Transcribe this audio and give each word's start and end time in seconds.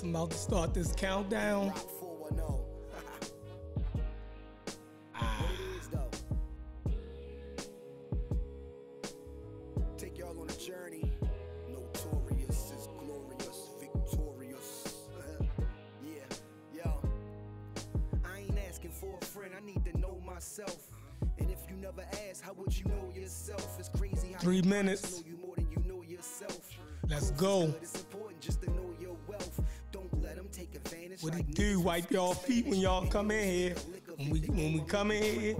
Yes, 0.00 0.06
I'm 0.06 0.16
about 0.16 0.30
to 0.30 0.36
start 0.38 0.72
this 0.72 0.92
countdown. 0.94 1.68
Rock 1.68 1.76
410. 2.00 2.46
What 5.12 5.50
it 5.52 5.60
is 5.78 5.88
though. 5.88 6.10
Take 9.98 10.16
y'all 10.18 10.40
on 10.40 10.48
a 10.48 10.52
journey. 10.56 11.12
Notorious 11.68 12.72
is 12.72 12.88
glorious, 12.98 13.68
victorious. 13.78 14.94
yeah, 16.02 16.24
yo. 16.74 17.02
I 18.24 18.38
ain't 18.38 18.58
asking 18.68 18.92
for 18.92 19.18
a 19.20 19.24
friend, 19.26 19.52
I 19.54 19.60
need 19.66 19.84
to 19.84 19.98
know 20.00 20.18
myself. 20.24 20.78
And 21.38 21.50
if 21.50 21.58
you 21.68 21.76
never 21.76 22.06
ask, 22.30 22.42
how 22.42 22.54
would 22.54 22.74
you 22.78 22.86
know 22.86 23.12
yourself? 23.14 23.78
It's 23.78 23.90
crazy 23.90 24.32
how 24.32 24.38
Three 24.40 24.62
minutes. 24.62 25.18
know 25.20 25.24
you 25.26 25.36
more 25.44 25.56
than 25.56 25.70
you 25.70 25.82
know 25.86 26.02
yourself. 26.02 26.70
Let's 27.08 27.32
go. 27.32 27.74
Wipe 31.82 32.10
y'all 32.10 32.34
feet 32.34 32.66
when 32.66 32.78
y'all 32.78 33.06
come 33.06 33.30
in 33.30 33.48
here. 33.48 33.74
When 34.16 34.30
we 34.30 34.40
when 34.40 34.72
we 34.74 34.80
come 34.80 35.10
in 35.12 35.22
here, 35.22 35.56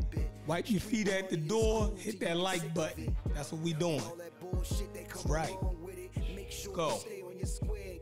wipe 0.46 0.70
your 0.70 0.80
feet 0.80 1.08
at 1.08 1.30
the 1.30 1.38
door. 1.38 1.92
Hit 1.96 2.20
that 2.20 2.36
like 2.36 2.74
button. 2.74 3.16
That's 3.34 3.52
what 3.52 3.62
we 3.62 3.72
doing. 3.72 4.02
All 4.02 4.16
that 4.16 4.38
bullshit 4.38 4.92
that 4.94 5.08
come 5.08 5.32
Right. 5.32 5.56
Go. 6.74 7.00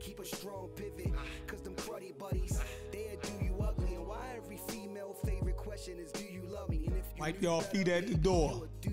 keep 0.01 0.19
a 0.19 0.25
strong 0.25 0.69
pivot. 0.75 1.13
Cause 1.47 1.63
them 1.63 1.75
cruddy 1.77 2.19
buddies, 2.19 2.61
they'll 2.91 3.21
do 3.21 3.45
you 3.45 3.55
ugly. 3.63 3.95
And 3.95 4.07
why 4.07 4.35
every 4.37 4.59
female 4.69 5.15
favorite 5.25 5.57
question 5.57 5.99
is 5.99 6.11
do 6.11 6.25
you 6.25 6.43
love 6.43 6.69
me? 6.69 6.87
And 6.87 6.97
if 6.97 7.05
you 7.15 7.21
Wipe 7.21 7.41
y'all 7.41 7.61
feet 7.61 7.89
at 7.89 8.09
the 8.09 8.15
door. 8.15 8.69
do 8.81 8.91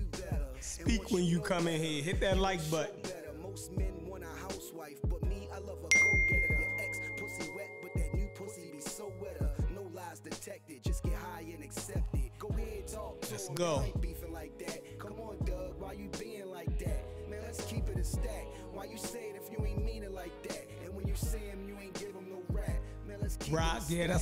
Speak 0.60 1.10
when 1.10 1.24
you 1.24 1.40
come 1.40 1.66
in 1.66 1.80
here. 1.80 2.02
Hit 2.02 2.20
that 2.20 2.38
like 2.38 2.60
button. 2.70 3.05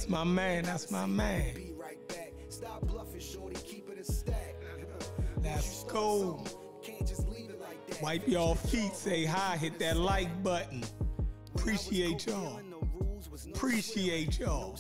That's 0.05 0.13
my 0.13 0.25
man, 0.25 0.65
that's 0.65 0.91
my 0.91 1.07
man. 1.07 1.55
Be 1.55 1.73
right 1.79 2.09
back. 2.09 2.33
Stop 2.51 2.83
bluffing, 2.87 3.21
shorty, 3.21 3.57
keep 3.65 3.89
it 3.89 3.99
a 3.99 4.05
stack. 4.05 4.55
Let's 5.43 5.55
Once 5.55 5.67
you 5.67 5.73
start 5.73 5.93
go. 5.95 6.45
Can't 6.83 7.07
just 7.07 7.27
leave 7.29 7.49
it 7.49 7.59
like 7.61 7.87
that. 7.87 8.03
Wipe 8.03 8.29
y'all 8.29 8.55
feet. 8.55 8.95
Say 8.95 9.25
hi. 9.25 9.57
Hit 9.57 9.79
that 9.79 9.97
like 9.97 10.43
button. 10.43 10.85
Appreciate 11.55 12.27
y'all. 12.27 12.61
Appreciate 13.55 14.39
y'all. 14.39 14.79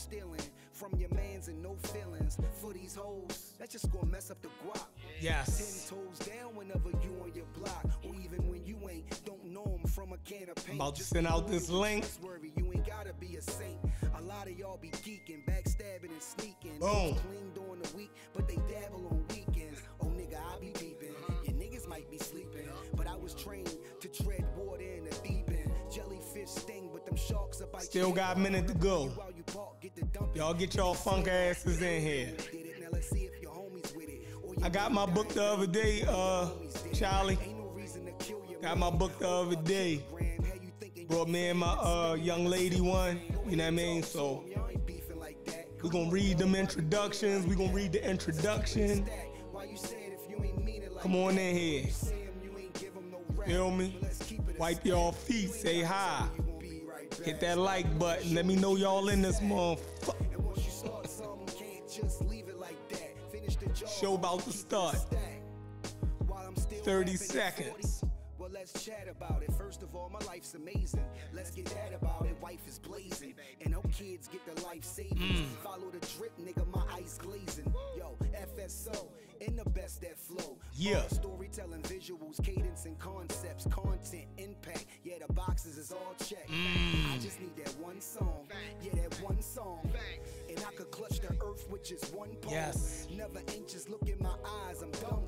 From 0.72 0.94
your 0.98 1.08
mans 1.14 1.48
and 1.48 1.62
no 1.62 1.76
feelings 1.84 2.36
for 2.60 2.74
these 2.74 2.94
hoes. 2.94 3.54
That's 3.58 3.72
just 3.72 3.90
gonna 3.90 4.06
mess 4.06 4.30
up 4.30 4.42
the 4.42 4.48
guap. 4.48 4.84
Yes. 5.20 5.88
Ten 5.88 5.98
toes 5.98 6.18
down 6.18 6.54
whenever 6.54 6.90
you 7.02 7.16
on 7.22 7.32
your 7.34 7.46
block, 7.54 7.86
or 8.04 8.12
even 8.22 8.46
when 8.48 8.62
you 8.66 8.76
ain't. 8.90 9.24
Don't 9.24 9.44
know 9.46 9.78
'em 9.80 9.88
from 9.88 10.12
a 10.12 10.18
can 10.18 10.50
of 10.50 10.56
paint. 10.56 10.76
about 10.76 10.96
to 10.96 11.04
send 11.04 11.26
out 11.26 11.48
this 11.48 11.70
link. 11.70 12.04
Lot 14.44 14.52
of 14.52 14.58
y'all 14.58 14.76
be 14.76 14.90
geeking, 14.90 15.42
backstabbing 15.46 16.10
and 16.12 16.20
sneaking. 16.20 16.78
Boom. 16.78 17.14
Clean 17.14 17.50
during 17.54 17.80
the 17.80 17.96
week, 17.96 18.10
but 18.34 18.46
they 18.46 18.56
dabble 18.56 19.06
on 19.06 19.24
weekends. 19.30 19.80
Oh 20.02 20.08
nigga, 20.08 20.36
I 20.36 20.60
be 20.60 20.66
peeping. 20.66 21.14
Your 21.44 21.54
niggas 21.54 21.88
might 21.88 22.10
be 22.10 22.18
sleeping, 22.18 22.68
but 22.94 23.06
I 23.06 23.16
was 23.16 23.32
trained 23.32 23.74
to 24.00 24.08
tread 24.08 24.44
water 24.54 24.82
in 24.82 25.04
the 25.04 25.16
deep 25.26 25.48
end. 25.48 25.72
Jellyfish 25.90 26.50
sting, 26.50 26.90
but 26.92 27.06
them 27.06 27.16
sharks 27.16 27.62
are 27.62 27.66
bite 27.68 27.84
Still 27.84 28.12
got 28.12 28.36
a 28.36 28.40
minute 28.40 28.68
to 28.68 28.74
go. 28.74 29.10
You 29.34 29.44
park, 29.44 29.80
get 29.80 29.96
the 29.96 30.02
dumping. 30.02 30.36
Y'all 30.36 30.52
get 30.52 30.74
y'all 30.74 30.92
funk 30.92 31.26
asses 31.26 31.80
in 31.80 32.02
here. 32.02 32.34
Now 32.82 32.88
let's 32.92 33.08
see 33.08 33.24
if 33.24 33.40
your 33.40 33.50
homies 33.50 33.96
with 33.96 34.10
it. 34.10 34.26
I 34.62 34.68
got 34.68 34.92
my 34.92 35.06
book 35.06 35.30
the 35.30 35.42
other 35.42 35.66
day, 35.66 36.04
uh, 36.06 36.50
Charlie. 36.92 37.38
Ain't 37.42 37.56
no 37.56 37.68
reason 37.68 38.04
to 38.04 38.12
kill 38.22 38.42
your 38.50 38.60
Got 38.60 38.76
my 38.76 38.90
book 38.90 39.18
the 39.18 39.26
other 39.26 39.56
day. 39.56 40.04
Brought 41.08 41.30
me 41.30 41.48
and 41.48 41.60
my 41.60 41.66
uh 41.66 42.16
young 42.20 42.44
lady 42.44 42.82
one. 42.82 43.20
You 43.48 43.56
know 43.56 43.64
what 43.64 43.68
I 43.68 43.70
mean? 43.72 44.02
So 44.02 44.44
we 45.82 45.90
gonna 45.90 46.10
read 46.10 46.38
them 46.38 46.54
introductions. 46.54 47.46
We 47.46 47.54
gonna 47.54 47.72
read 47.72 47.92
the 47.92 48.08
introduction. 48.08 49.08
Come 51.00 51.16
on 51.16 51.36
in 51.36 51.56
here. 51.56 51.84
Feel 53.46 53.70
me? 53.70 53.98
Wipe 54.58 54.84
y'all 54.86 55.12
feet. 55.12 55.50
Say 55.50 55.82
hi. 55.82 56.26
Hit 57.22 57.40
that 57.40 57.58
like 57.58 57.98
button. 57.98 58.34
Let 58.34 58.46
me 58.46 58.56
know 58.56 58.76
y'all 58.76 59.08
in 59.08 59.20
this 59.20 59.40
motherfucker. 59.40 60.14
Show 64.00 64.14
about 64.14 64.40
to 64.40 64.52
start. 64.52 64.96
stacked. 64.96 65.14
While 66.26 66.46
I'm 66.46 66.56
still 66.56 66.82
30 66.82 67.16
seconds. 67.16 68.03
40, 68.54 68.60
Well, 68.60 68.60
let's 68.60 68.84
chat 68.84 69.08
about 69.08 69.42
it. 69.42 69.52
First 69.52 69.82
of 69.82 69.94
all, 69.94 70.10
my 70.10 70.24
life's 70.26 70.54
amazing. 70.54 71.04
Let's 71.32 71.50
get 71.50 71.66
that 71.66 71.92
about 71.94 72.26
it. 72.26 72.36
Wife 72.42 72.66
is 72.68 72.78
blazing. 72.78 73.34
And 73.60 73.72
no 73.72 73.80
kids 73.92 74.28
get 74.28 74.44
the 74.54 74.62
life 74.62 74.84
savings. 74.84 75.40
Mm. 75.40 75.46
Follow 75.62 75.90
the 75.90 76.04
drip, 76.16 76.32
nigga, 76.38 76.66
my 76.72 76.84
ice 76.92 77.18
glazing. 77.18 77.72
Yo, 77.96 78.16
FSO, 78.56 79.08
in 79.40 79.56
the 79.56 79.68
best 79.70 80.00
that 80.02 80.18
flow. 80.18 80.56
Yeah. 80.74 81.02
All 81.02 81.08
storytelling, 81.08 81.82
visuals, 81.82 82.42
cadence, 82.42 82.84
and 82.84 82.98
concepts, 82.98 83.66
content, 83.66 84.26
impact. 84.38 84.86
Yeah, 85.04 85.14
the 85.26 85.32
boxes 85.32 85.78
is 85.78 85.92
all 85.92 86.14
checked. 86.18 86.50
Mm. 86.50 87.14
I 87.14 87.18
just 87.18 87.40
need 87.40 87.56
that 87.56 87.74
one 87.80 88.00
song. 88.00 88.46
Yeah, 88.82 88.92
that 89.02 89.20
one 89.22 89.40
song. 89.42 89.80
And 90.48 90.58
I 90.66 90.72
could 90.74 90.90
clutch 90.90 91.20
the 91.20 91.34
earth 91.44 91.66
with 91.70 91.84
just 91.84 92.14
one 92.14 92.30
palm. 92.40 92.52
Yes. 92.52 93.06
Never 93.14 93.40
anxious, 93.48 93.88
look 93.88 94.08
in 94.08 94.18
my 94.20 94.34
eyes, 94.68 94.82
I'm 94.82 94.90
dumb 94.92 95.24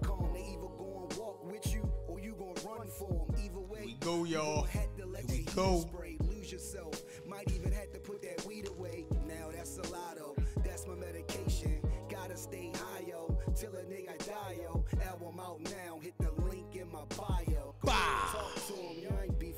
run 2.67 2.89
for 2.89 3.09
them. 3.09 3.45
Either 3.45 3.61
way, 3.61 3.83
we 3.85 3.93
go, 3.95 4.25
y'all. 4.25 4.67
gonna 4.99 5.11
let 5.11 5.31
Here 5.31 5.45
we 5.47 5.53
go. 5.55 5.81
spray, 5.81 6.17
lose 6.21 6.51
yourself. 6.53 7.03
Might 7.27 7.51
even 7.53 7.73
have 7.73 7.93
to 7.93 7.99
put 7.99 8.23
that 8.23 8.45
weed 8.47 8.69
away. 8.69 9.07
Now 9.27 9.51
that's 9.55 9.79
a 9.79 9.83
lotto, 9.93 10.35
oh. 10.39 10.45
that's 10.65 10.87
my 10.87 10.95
medication. 10.95 11.81
Gotta 12.09 12.37
stay 12.37 12.73
high, 12.75 13.05
yo, 13.09 13.37
till 13.55 13.71
a 13.75 13.83
nigga 13.85 14.19
die, 14.27 14.57
yo. 14.63 14.85
Album 15.09 15.41
out 15.41 15.61
now, 15.61 15.99
hit 16.01 16.15
the 16.19 16.31
link 16.43 16.75
in 16.75 16.91
my 16.91 17.05
bio. 17.17 17.45
Go 17.47 17.75
Bah. 17.83 18.33
talk 18.33 18.55
to 18.67 18.73
him, 18.75 19.03
you 19.03 19.09
ain't 19.23 19.39
beef. 19.39 19.57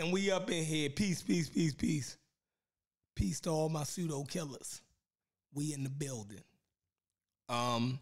And 0.00 0.14
we 0.14 0.30
up 0.30 0.50
in 0.50 0.64
here. 0.64 0.88
Peace, 0.88 1.22
peace, 1.22 1.50
peace, 1.50 1.74
peace. 1.74 2.16
Peace 3.14 3.38
to 3.40 3.50
all 3.50 3.68
my 3.68 3.84
pseudo 3.84 4.24
killers. 4.24 4.80
We 5.52 5.74
in 5.74 5.82
the 5.84 5.90
building. 5.90 6.40
Um, 7.50 8.00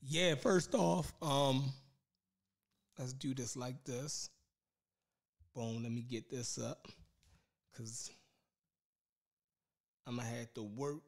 yeah, 0.00 0.36
first 0.36 0.76
off, 0.76 1.12
um, 1.20 1.64
let's 2.96 3.12
do 3.12 3.34
this 3.34 3.56
like 3.56 3.82
this. 3.82 4.30
Boom, 5.56 5.82
let 5.82 5.90
me 5.90 6.02
get 6.02 6.30
this 6.30 6.56
up. 6.56 6.86
Cause 7.76 8.12
I'm 10.06 10.18
gonna 10.18 10.28
have 10.28 10.54
to 10.54 10.62
work 10.62 11.02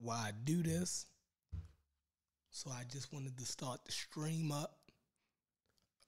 while 0.00 0.18
I 0.18 0.32
do 0.42 0.64
this. 0.64 1.06
So 2.50 2.70
I 2.72 2.82
just 2.90 3.12
wanted 3.12 3.38
to 3.38 3.44
start 3.44 3.84
the 3.84 3.92
stream 3.92 4.50
up. 4.50 4.78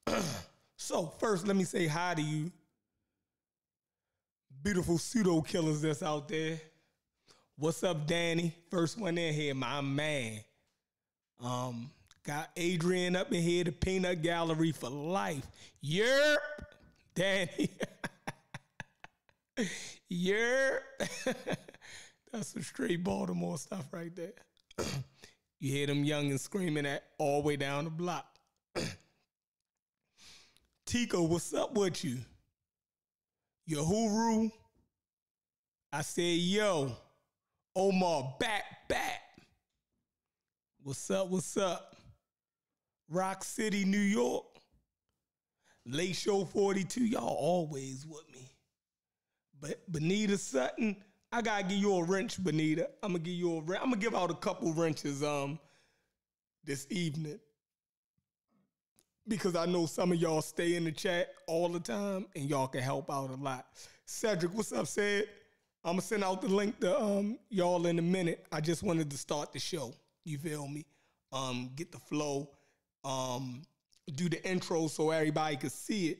so 0.76 1.06
first 1.20 1.46
let 1.46 1.54
me 1.54 1.62
say 1.62 1.86
hi 1.86 2.14
to 2.14 2.22
you 2.22 2.50
beautiful 4.62 4.98
pseudo 4.98 5.40
killers 5.40 5.82
that's 5.82 6.02
out 6.02 6.28
there. 6.28 6.60
What's 7.56 7.82
up, 7.84 8.06
Danny? 8.06 8.54
First 8.70 8.98
one 8.98 9.18
in 9.18 9.34
here, 9.34 9.54
my 9.54 9.80
man. 9.80 10.40
Um, 11.40 11.90
got 12.24 12.50
Adrian 12.56 13.16
up 13.16 13.32
in 13.32 13.42
here, 13.42 13.64
the 13.64 13.72
peanut 13.72 14.22
gallery 14.22 14.72
for 14.72 14.90
life. 14.90 15.46
Yerp, 15.84 16.36
Danny. 17.14 17.70
Yerp. 20.10 20.78
That's 22.32 22.48
some 22.48 22.62
straight 22.62 23.04
Baltimore 23.04 23.58
stuff 23.58 23.86
right 23.92 24.14
there. 24.14 24.32
you 25.60 25.70
hear 25.70 25.86
them 25.86 26.04
youngins 26.04 26.40
screaming 26.40 26.86
at 26.86 27.04
all 27.18 27.42
the 27.42 27.48
way 27.48 27.56
down 27.56 27.84
the 27.84 27.90
block. 27.90 28.26
Tico, 30.86 31.22
what's 31.22 31.52
up 31.52 31.74
with 31.74 32.04
you? 32.04 32.18
Yahuru. 33.68 34.50
I 35.92 36.02
said, 36.02 36.38
yo, 36.38 36.96
Omar, 37.76 38.34
back, 38.40 38.88
back. 38.88 39.20
What's 40.82 41.10
up? 41.10 41.28
What's 41.28 41.56
up? 41.56 41.96
Rock 43.08 43.44
City, 43.44 43.84
New 43.84 43.98
York. 43.98 44.44
Late 45.86 46.16
Show 46.16 46.44
42. 46.44 47.04
Y'all 47.04 47.26
always 47.26 48.06
with 48.06 48.24
me. 48.32 48.48
But 49.60 49.80
Benita 49.90 50.38
Sutton, 50.38 50.96
I 51.30 51.42
gotta 51.42 51.64
give 51.64 51.78
you 51.78 51.94
a 51.96 52.04
wrench, 52.04 52.42
Benita. 52.42 52.88
I'm 53.02 53.12
gonna 53.12 53.20
give 53.20 53.34
you 53.34 53.58
a 53.58 53.60
wrench. 53.62 53.82
I'm 53.82 53.90
gonna 53.90 54.00
give 54.00 54.14
out 54.14 54.30
a 54.30 54.34
couple 54.34 54.72
wrenches 54.72 55.22
um 55.22 55.58
this 56.64 56.86
evening 56.90 57.38
because 59.28 59.56
I 59.56 59.66
know 59.66 59.86
some 59.86 60.12
of 60.12 60.18
y'all 60.18 60.42
stay 60.42 60.74
in 60.74 60.84
the 60.84 60.92
chat 60.92 61.34
all 61.46 61.68
the 61.68 61.80
time 61.80 62.26
and 62.34 62.48
y'all 62.48 62.66
can 62.66 62.82
help 62.82 63.10
out 63.10 63.30
a 63.30 63.36
lot. 63.36 63.66
Cedric, 64.04 64.52
what's 64.54 64.72
up, 64.72 64.86
Said? 64.86 65.24
I'm 65.84 65.92
gonna 65.92 66.02
send 66.02 66.22
out 66.22 66.42
the 66.42 66.48
link 66.48 66.78
to 66.80 67.00
um 67.00 67.38
y'all 67.50 67.86
in 67.86 67.98
a 67.98 68.02
minute. 68.02 68.46
I 68.52 68.60
just 68.60 68.82
wanted 68.82 69.10
to 69.10 69.16
start 69.16 69.52
the 69.52 69.58
show. 69.58 69.92
You 70.24 70.38
feel 70.38 70.68
me? 70.68 70.84
Um, 71.32 71.70
get 71.74 71.90
the 71.90 71.98
flow, 71.98 72.50
um, 73.04 73.62
do 74.14 74.28
the 74.28 74.44
intro 74.48 74.86
so 74.86 75.10
everybody 75.10 75.56
could 75.56 75.72
see 75.72 76.08
it. 76.08 76.18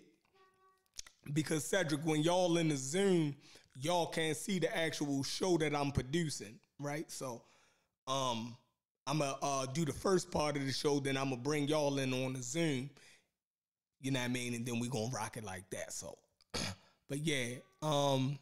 Because 1.32 1.64
Cedric, 1.64 2.04
when 2.04 2.22
y'all 2.22 2.56
in 2.56 2.68
the 2.68 2.76
Zoom, 2.76 3.36
y'all 3.78 4.06
can't 4.06 4.36
see 4.36 4.58
the 4.58 4.74
actual 4.76 5.22
show 5.22 5.56
that 5.58 5.76
I'm 5.76 5.92
producing, 5.92 6.58
right? 6.80 7.08
So, 7.10 7.42
um, 8.08 8.56
I'm 9.06 9.18
gonna 9.18 9.36
uh, 9.42 9.66
do 9.66 9.84
the 9.84 9.92
first 9.92 10.30
part 10.30 10.56
of 10.56 10.64
the 10.64 10.72
show, 10.72 11.00
then 11.00 11.16
I'm 11.16 11.30
gonna 11.30 11.36
bring 11.36 11.66
y'all 11.68 11.98
in 11.98 12.12
on 12.12 12.34
the 12.34 12.42
Zoom. 12.42 12.90
You 14.00 14.10
know 14.10 14.20
what 14.20 14.26
I 14.26 14.28
mean? 14.28 14.54
And 14.54 14.66
then 14.66 14.78
we 14.78 14.88
gonna 14.88 15.10
rock 15.12 15.36
it 15.36 15.44
like 15.44 15.68
that. 15.70 15.92
So, 15.92 16.16
but 17.08 17.18
yeah, 17.18 17.56
um, 17.82 18.38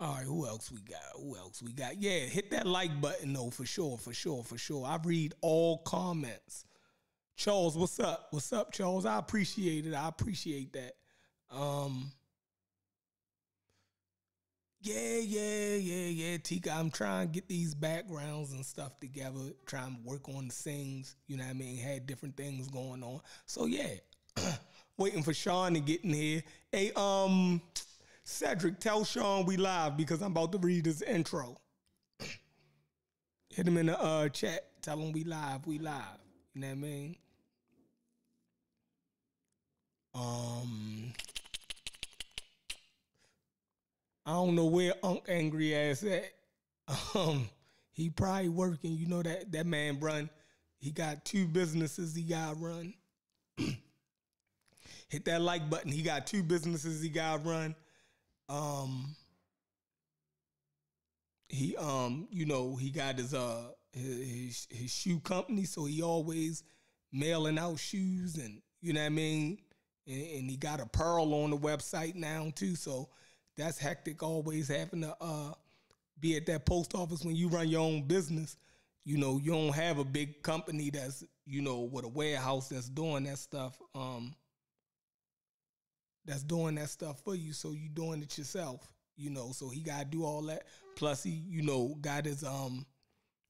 all 0.00 0.14
right, 0.14 0.24
who 0.24 0.46
else 0.46 0.70
we 0.72 0.80
got? 0.80 1.00
Who 1.16 1.36
else 1.36 1.62
we 1.62 1.72
got? 1.72 2.00
Yeah, 2.00 2.20
hit 2.20 2.50
that 2.50 2.66
like 2.66 3.00
button 3.00 3.32
though, 3.32 3.50
for 3.50 3.66
sure, 3.66 3.98
for 3.98 4.12
sure, 4.12 4.42
for 4.42 4.58
sure. 4.58 4.86
I 4.86 4.98
read 5.04 5.34
all 5.40 5.78
comments. 5.78 6.64
Charles, 7.36 7.76
what's 7.76 8.00
up? 8.00 8.28
What's 8.30 8.52
up, 8.52 8.72
Charles? 8.72 9.06
I 9.06 9.18
appreciate 9.18 9.86
it. 9.86 9.94
I 9.94 10.08
appreciate 10.08 10.72
that. 10.72 10.94
Um, 11.50 12.10
yeah, 14.82 15.18
yeah, 15.18 15.76
yeah, 15.76 16.08
yeah. 16.08 16.36
Tika, 16.42 16.72
I'm 16.72 16.90
trying 16.90 17.28
to 17.28 17.32
get 17.32 17.48
these 17.48 17.74
backgrounds 17.74 18.52
and 18.52 18.66
stuff 18.66 18.98
together, 19.00 19.52
trying 19.64 19.94
to 19.94 20.00
work 20.04 20.28
on 20.28 20.48
the 20.48 20.54
scenes. 20.54 21.16
You 21.28 21.36
know 21.36 21.44
what 21.44 21.50
I 21.50 21.54
mean? 21.54 21.78
Had 21.78 22.06
different 22.06 22.36
things 22.36 22.68
going 22.68 23.02
on. 23.02 23.20
So 23.46 23.66
yeah. 23.66 23.94
Waiting 24.98 25.22
for 25.22 25.32
Sean 25.32 25.74
to 25.74 25.80
get 25.80 26.04
in 26.04 26.12
here. 26.12 26.42
Hey, 26.70 26.92
um, 26.96 27.62
Cedric, 28.24 28.78
tell 28.78 29.04
Sean 29.04 29.46
we 29.46 29.56
live 29.56 29.96
because 29.96 30.20
I'm 30.20 30.32
about 30.32 30.52
to 30.52 30.58
read 30.58 30.86
his 30.86 31.02
intro. 31.02 31.56
Hit 33.48 33.66
him 33.66 33.78
in 33.78 33.86
the 33.86 34.00
uh, 34.00 34.28
chat. 34.28 34.68
Tell 34.82 34.98
him 34.98 35.12
we 35.12 35.24
live. 35.24 35.66
We 35.66 35.78
live. 35.78 36.18
You 36.54 36.60
know 36.62 36.68
what 36.68 36.72
I 36.72 36.76
mean? 36.76 37.16
Um, 40.14 41.12
I 44.24 44.32
don't 44.32 44.54
know 44.54 44.66
where 44.66 44.94
Unc 45.02 45.24
Angry 45.28 45.74
ass 45.74 46.04
at. 46.04 46.32
Um, 47.14 47.48
he 47.90 48.10
probably 48.10 48.48
working. 48.48 48.96
You 48.96 49.06
know 49.06 49.22
that 49.22 49.52
that 49.52 49.66
man 49.66 50.00
run. 50.00 50.30
He 50.78 50.90
got 50.90 51.24
two 51.24 51.46
businesses 51.46 52.14
he 52.14 52.22
got 52.22 52.60
run. 52.60 52.94
Hit 55.08 55.24
that 55.26 55.40
like 55.40 55.68
button. 55.70 55.92
He 55.92 56.02
got 56.02 56.26
two 56.26 56.42
businesses 56.42 57.02
he 57.02 57.08
got 57.08 57.44
run. 57.44 57.74
Um, 58.48 59.14
he 61.48 61.76
um, 61.76 62.26
you 62.30 62.46
know, 62.46 62.76
he 62.76 62.90
got 62.90 63.18
his 63.18 63.34
uh 63.34 63.68
his 63.92 64.66
his 64.70 64.92
shoe 64.92 65.20
company, 65.20 65.64
so 65.64 65.84
he 65.84 66.02
always 66.02 66.64
mailing 67.12 67.58
out 67.58 67.78
shoes 67.78 68.36
and 68.36 68.62
you 68.80 68.92
know 68.92 69.00
what 69.00 69.06
I 69.06 69.10
mean. 69.10 69.58
And, 70.06 70.26
and 70.38 70.50
he 70.50 70.56
got 70.56 70.80
a 70.80 70.86
pearl 70.86 71.34
on 71.34 71.50
the 71.50 71.58
website 71.58 72.14
now 72.14 72.50
too, 72.54 72.74
so 72.74 73.10
that's 73.56 73.78
hectic. 73.78 74.22
Always 74.22 74.68
having 74.68 75.02
to 75.02 75.16
uh 75.20 75.52
be 76.20 76.36
at 76.36 76.46
that 76.46 76.66
post 76.66 76.94
office 76.94 77.24
when 77.24 77.36
you 77.36 77.48
run 77.48 77.68
your 77.68 77.80
own 77.80 78.02
business. 78.02 78.56
You 79.04 79.18
know, 79.18 79.38
you 79.42 79.50
don't 79.52 79.74
have 79.74 79.98
a 79.98 80.04
big 80.04 80.42
company 80.42 80.90
that's 80.90 81.24
you 81.44 81.62
know 81.62 81.80
with 81.80 82.04
a 82.04 82.08
warehouse 82.08 82.68
that's 82.68 82.88
doing 82.88 83.24
that 83.24 83.38
stuff. 83.38 83.80
Um, 83.94 84.34
that's 86.24 86.44
doing 86.44 86.76
that 86.76 86.88
stuff 86.88 87.20
for 87.24 87.34
you, 87.34 87.52
so 87.52 87.72
you 87.72 87.88
doing 87.88 88.22
it 88.22 88.38
yourself. 88.38 88.86
You 89.16 89.30
know, 89.30 89.52
so 89.52 89.68
he 89.68 89.80
got 89.80 89.98
to 90.00 90.04
do 90.04 90.24
all 90.24 90.42
that. 90.42 90.64
Plus, 90.96 91.22
he 91.22 91.30
you 91.30 91.62
know 91.62 91.96
got 92.00 92.24
his 92.24 92.44
um 92.44 92.86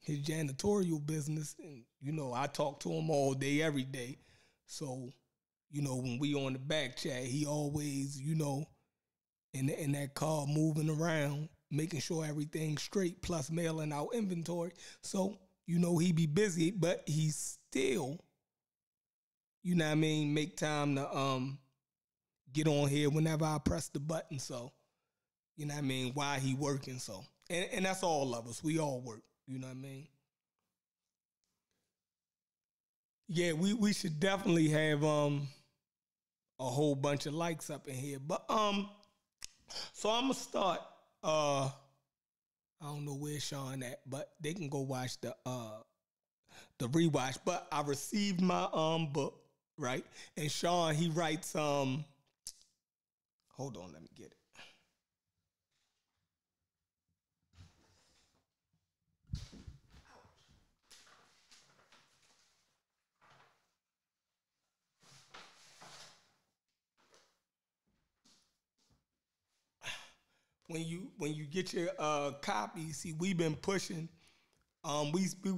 his 0.01 0.21
janitorial 0.21 1.05
business, 1.05 1.55
and 1.63 1.85
you 2.01 2.13
know 2.13 2.33
I 2.33 2.47
talk 2.47 2.81
to 2.81 2.91
him 2.91 3.11
all 3.11 3.35
day, 3.35 3.63
every 3.63 3.85
day. 3.85 4.19
So, 4.67 5.11
you 5.71 5.83
know, 5.83 5.97
when 5.97 6.19
we 6.19 6.35
on 6.35 6.55
the 6.55 6.59
back 6.59 6.97
chat, 6.97 7.25
he 7.25 7.47
always 7.47 8.21
you 8.21 8.35
know 8.35 8.67
in 9.55 9.69
in 9.69 9.93
that 9.93 10.15
car 10.15 10.47
moving 10.47 10.91
around, 10.91 11.49
making 11.71 12.01
sure 12.01 12.25
everything's 12.25 12.83
straight, 12.83 13.23
plus 13.23 13.51
mailing 13.51 13.93
out 13.93 14.09
inventory. 14.15 14.73
So 15.03 15.39
you 15.67 15.79
know 15.79 15.99
he 15.99 16.13
be 16.13 16.27
busy, 16.27 16.71
but 16.71 17.03
he 17.07 17.31
still, 17.31 18.19
you 19.63 19.75
know 19.75 19.87
what 19.87 19.93
I 19.93 19.97
mean, 19.97 20.35
make 20.35 20.57
time 20.57 20.97
to 20.97 21.17
um 21.17 21.59
get 22.53 22.69
on 22.69 22.89
here 22.89 23.11
whenever 23.11 23.45
I 23.45 23.59
press 23.65 23.89
the 23.89 24.01
button. 24.01 24.39
So, 24.39 24.73
you 25.57 25.67
know 25.67 25.75
what 25.75 25.85
I 25.85 25.87
mean, 25.87 26.13
why 26.15 26.39
he 26.39 26.55
working. 26.55 26.99
So, 26.99 27.25
and, 27.51 27.67
and 27.73 27.85
that's 27.85 28.03
all 28.03 28.35
of 28.35 28.47
us. 28.47 28.63
We 28.63 28.79
all 28.79 29.01
work. 29.01 29.23
You 29.47 29.59
know 29.59 29.69
what 29.69 29.77
I 29.77 29.81
mean? 29.81 30.07
Yeah, 33.29 33.53
we, 33.53 33.73
we 33.73 33.93
should 33.93 34.21
definitely 34.21 34.69
have 34.69 35.03
um 35.05 35.49
a 36.61 36.65
whole 36.65 36.95
bunch 36.95 37.27
of 37.27 37.35
likes 37.35 37.71
up 37.71 37.89
in 37.89 37.95
here. 37.95 38.19
But 38.19 38.45
um 38.51 38.89
so 39.93 40.11
I'm 40.11 40.23
gonna 40.23 40.35
start 40.35 40.81
uh 41.23 41.71
I 42.81 42.87
don't 42.87 43.05
know 43.05 43.15
where 43.15 43.39
Sean 43.39 43.83
at, 43.85 44.01
but 44.09 44.33
they 44.41 44.55
can 44.55 44.69
go 44.69 44.81
watch 44.81 45.21
the 45.21 45.35
uh 45.47 45.79
the 46.79 46.89
rewatch. 46.89 47.39
But 47.45 47.67
I 47.71 47.83
received 47.83 48.41
my 48.41 48.69
um 48.73 49.13
book, 49.13 49.41
right? 49.79 50.05
And 50.37 50.51
Sean 50.51 50.95
he 50.95 51.09
writes 51.09 51.55
um 51.55 52.05
Hold 53.57 53.77
on, 53.77 53.93
let 53.93 54.03
me 54.03 54.09
get 54.17 54.27
it. 54.27 54.42
When 70.73 70.85
you 70.87 71.11
when 71.19 71.35
you 71.35 71.45
get 71.45 71.73
your 71.73 71.91
uh 71.99 72.33
copy, 72.41 72.93
see 72.93 73.13
we've 73.13 73.37
been 73.37 73.57
pushing. 73.57 74.09
Um, 74.85 75.13
we, 75.13 75.27
we 75.45 75.53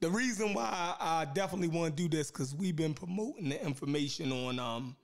the 0.00 0.10
reason 0.10 0.54
why 0.54 0.96
I, 0.98 1.20
I 1.20 1.24
definitely 1.26 1.68
want 1.68 1.96
to 1.96 2.02
do 2.02 2.08
this 2.08 2.30
because 2.30 2.54
we've 2.54 2.74
been 2.74 2.94
promoting 2.94 3.50
the 3.50 3.64
information 3.64 4.32
on 4.32 4.58
um 4.58 4.96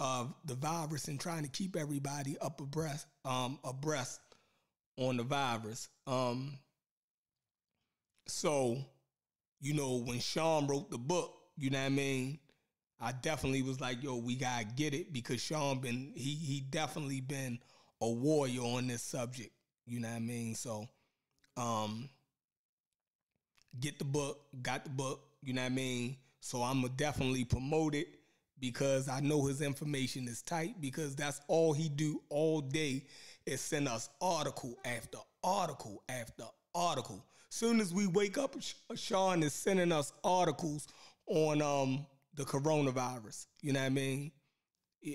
of 0.00 0.34
the 0.46 0.54
virus 0.54 1.08
and 1.08 1.20
trying 1.20 1.42
to 1.42 1.48
keep 1.48 1.76
everybody 1.76 2.36
up 2.40 2.60
abreast 2.60 3.06
um, 3.24 3.58
abreast 3.64 4.20
on 4.96 5.18
the 5.18 5.22
virus. 5.22 5.88
Um, 6.06 6.58
so, 8.26 8.78
you 9.60 9.74
know, 9.74 9.98
when 9.98 10.18
Sean 10.20 10.66
wrote 10.66 10.90
the 10.90 10.98
book, 10.98 11.36
you 11.56 11.70
know 11.70 11.78
what 11.78 11.86
I 11.86 11.90
mean. 11.90 12.38
I 13.00 13.12
definitely 13.12 13.62
was 13.62 13.80
like, 13.80 14.02
yo, 14.02 14.16
we 14.16 14.36
gotta 14.36 14.64
get 14.64 14.94
it 14.94 15.12
because 15.12 15.40
Sean 15.40 15.78
been 15.78 16.12
he 16.14 16.34
he 16.34 16.60
definitely 16.60 17.20
been 17.20 17.58
a 18.00 18.08
warrior 18.08 18.62
on 18.62 18.86
this 18.86 19.02
subject. 19.02 19.50
You 19.86 20.00
know 20.00 20.08
what 20.08 20.16
I 20.16 20.20
mean? 20.20 20.54
So, 20.54 20.86
um, 21.56 22.08
get 23.80 23.98
the 23.98 24.04
book, 24.04 24.40
got 24.62 24.84
the 24.84 24.90
book. 24.90 25.22
You 25.42 25.54
know 25.54 25.62
what 25.62 25.72
I 25.72 25.74
mean? 25.74 26.16
So 26.40 26.62
I'm 26.62 26.82
gonna 26.82 26.92
definitely 26.96 27.44
promote 27.44 27.94
it 27.94 28.08
because 28.58 29.08
I 29.08 29.20
know 29.20 29.46
his 29.46 29.62
information 29.62 30.28
is 30.28 30.42
tight 30.42 30.80
because 30.80 31.16
that's 31.16 31.40
all 31.48 31.72
he 31.72 31.88
do 31.88 32.20
all 32.28 32.60
day 32.60 33.04
is 33.46 33.60
send 33.60 33.88
us 33.88 34.10
article 34.20 34.78
after 34.84 35.18
article 35.42 36.02
after 36.08 36.44
article. 36.74 37.24
Soon 37.48 37.80
as 37.80 37.92
we 37.92 38.06
wake 38.06 38.38
up, 38.38 38.54
Sean 38.94 39.42
is 39.42 39.54
sending 39.54 39.90
us 39.90 40.12
articles 40.22 40.86
on 41.26 41.62
um 41.62 42.06
the 42.34 42.44
coronavirus. 42.44 43.46
You 43.62 43.72
know 43.72 43.80
what 43.80 43.86
I 43.86 43.90
mean? 43.90 44.32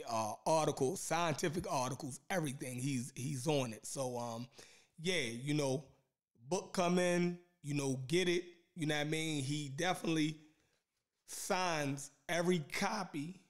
Uh, 0.10 0.34
articles, 0.48 1.02
scientific 1.02 1.72
articles, 1.72 2.20
everything. 2.30 2.80
He's 2.80 3.12
he's 3.16 3.48
on 3.48 3.74
it. 3.74 3.86
So 3.86 4.18
um, 4.18 4.48
yeah, 5.00 5.22
you 5.22 5.54
know, 5.54 5.86
book 6.50 6.74
come 6.74 7.00
in, 7.00 7.38
you 7.62 7.76
know, 7.76 8.00
get 8.08 8.28
it. 8.28 8.44
You 8.76 8.88
know 8.88 8.96
what 8.96 9.02
I 9.02 9.10
mean? 9.10 9.44
He 9.44 9.70
definitely 9.70 10.38
signs 11.28 12.12
every 12.28 12.60
copy. 12.60 13.42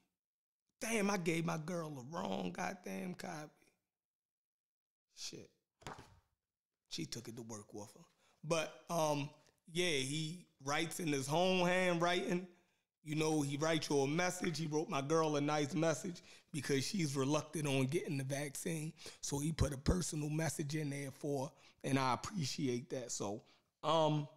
Damn, 0.81 1.09
I 1.09 1.17
gave 1.17 1.45
my 1.45 1.57
girl 1.57 1.89
the 1.89 2.03
wrong 2.11 2.53
goddamn 2.55 3.15
copy. 3.15 3.49
Shit. 5.15 5.49
She 6.89 7.05
took 7.05 7.27
it 7.27 7.35
to 7.37 7.41
work 7.41 7.73
with 7.73 7.89
her. 7.95 8.03
But 8.43 8.73
um, 8.89 9.29
yeah, 9.71 9.87
he 9.87 10.45
writes 10.63 10.99
in 10.99 11.07
his 11.07 11.29
own 11.29 11.65
handwriting. 11.65 12.47
You 13.05 13.15
know, 13.15 13.41
he 13.41 13.55
writes 13.57 13.89
you 13.89 13.99
a 13.99 14.07
message. 14.07 14.57
He 14.57 14.65
wrote 14.65 14.89
my 14.89 15.01
girl 15.01 15.35
a 15.35 15.41
nice 15.41 15.75
message 15.75 16.23
because 16.51 16.83
she's 16.83 17.15
reluctant 17.15 17.67
on 17.67 17.85
getting 17.85 18.17
the 18.17 18.23
vaccine. 18.23 18.93
So 19.21 19.37
he 19.37 19.51
put 19.51 19.73
a 19.73 19.77
personal 19.77 20.29
message 20.29 20.75
in 20.75 20.89
there 20.89 21.11
for, 21.11 21.51
and 21.83 21.99
I 21.99 22.15
appreciate 22.15 22.89
that. 22.89 23.11
So, 23.11 23.43
um, 23.83 24.27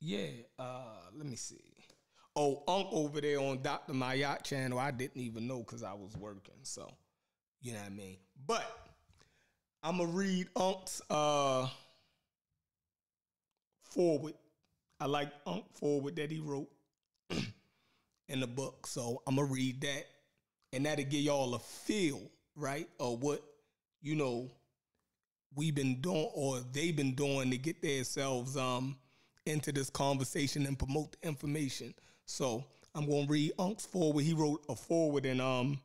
yeah, 0.00 0.26
uh, 0.58 0.96
let 1.16 1.26
me 1.26 1.36
see. 1.36 1.60
Oh, 2.34 2.62
Unc 2.68 2.88
over 2.92 3.20
there 3.20 3.38
on 3.40 3.62
Dr. 3.62 3.92
Mayat 3.92 4.42
channel, 4.42 4.78
I 4.78 4.90
didn't 4.90 5.20
even 5.20 5.46
know 5.46 5.58
because 5.58 5.82
I 5.84 5.92
was 5.92 6.16
working. 6.16 6.54
So, 6.62 6.90
you 7.60 7.72
know 7.72 7.78
what 7.80 7.86
I 7.86 7.90
mean? 7.90 8.16
But 8.46 8.64
I'm 9.82 9.98
gonna 9.98 10.10
read 10.10 10.48
Unc's 10.56 11.00
uh 11.10 11.68
forward. 13.82 14.34
I 15.00 15.06
like 15.06 15.30
Unc 15.46 15.64
forward 15.74 16.16
that 16.16 16.30
he 16.30 16.40
wrote 16.40 16.68
in 18.28 18.40
the 18.40 18.46
book. 18.46 18.86
So 18.86 19.22
I'm 19.26 19.36
gonna 19.36 19.48
read 19.48 19.80
that. 19.82 20.06
And 20.72 20.84
that'll 20.84 21.04
give 21.04 21.20
y'all 21.20 21.54
a 21.54 21.58
feel, 21.58 22.20
right, 22.54 22.88
of 23.00 23.22
what, 23.22 23.42
you 24.02 24.14
know, 24.14 24.50
we've 25.54 25.74
been 25.74 26.00
doing 26.00 26.28
or 26.34 26.60
they've 26.72 26.94
been 26.94 27.14
doing 27.14 27.50
to 27.50 27.56
get 27.56 27.80
themselves 27.80 28.56
um 28.56 28.96
into 29.46 29.72
this 29.72 29.88
conversation 29.88 30.66
and 30.66 30.78
promote 30.78 31.12
the 31.12 31.28
information. 31.28 31.94
So 32.26 32.64
I'm 32.94 33.08
gonna 33.08 33.26
read 33.26 33.52
Unc's 33.58 33.86
forward. 33.86 34.24
He 34.24 34.34
wrote 34.34 34.62
a 34.68 34.74
forward 34.74 35.24
in 35.24 35.40
um 35.40 35.78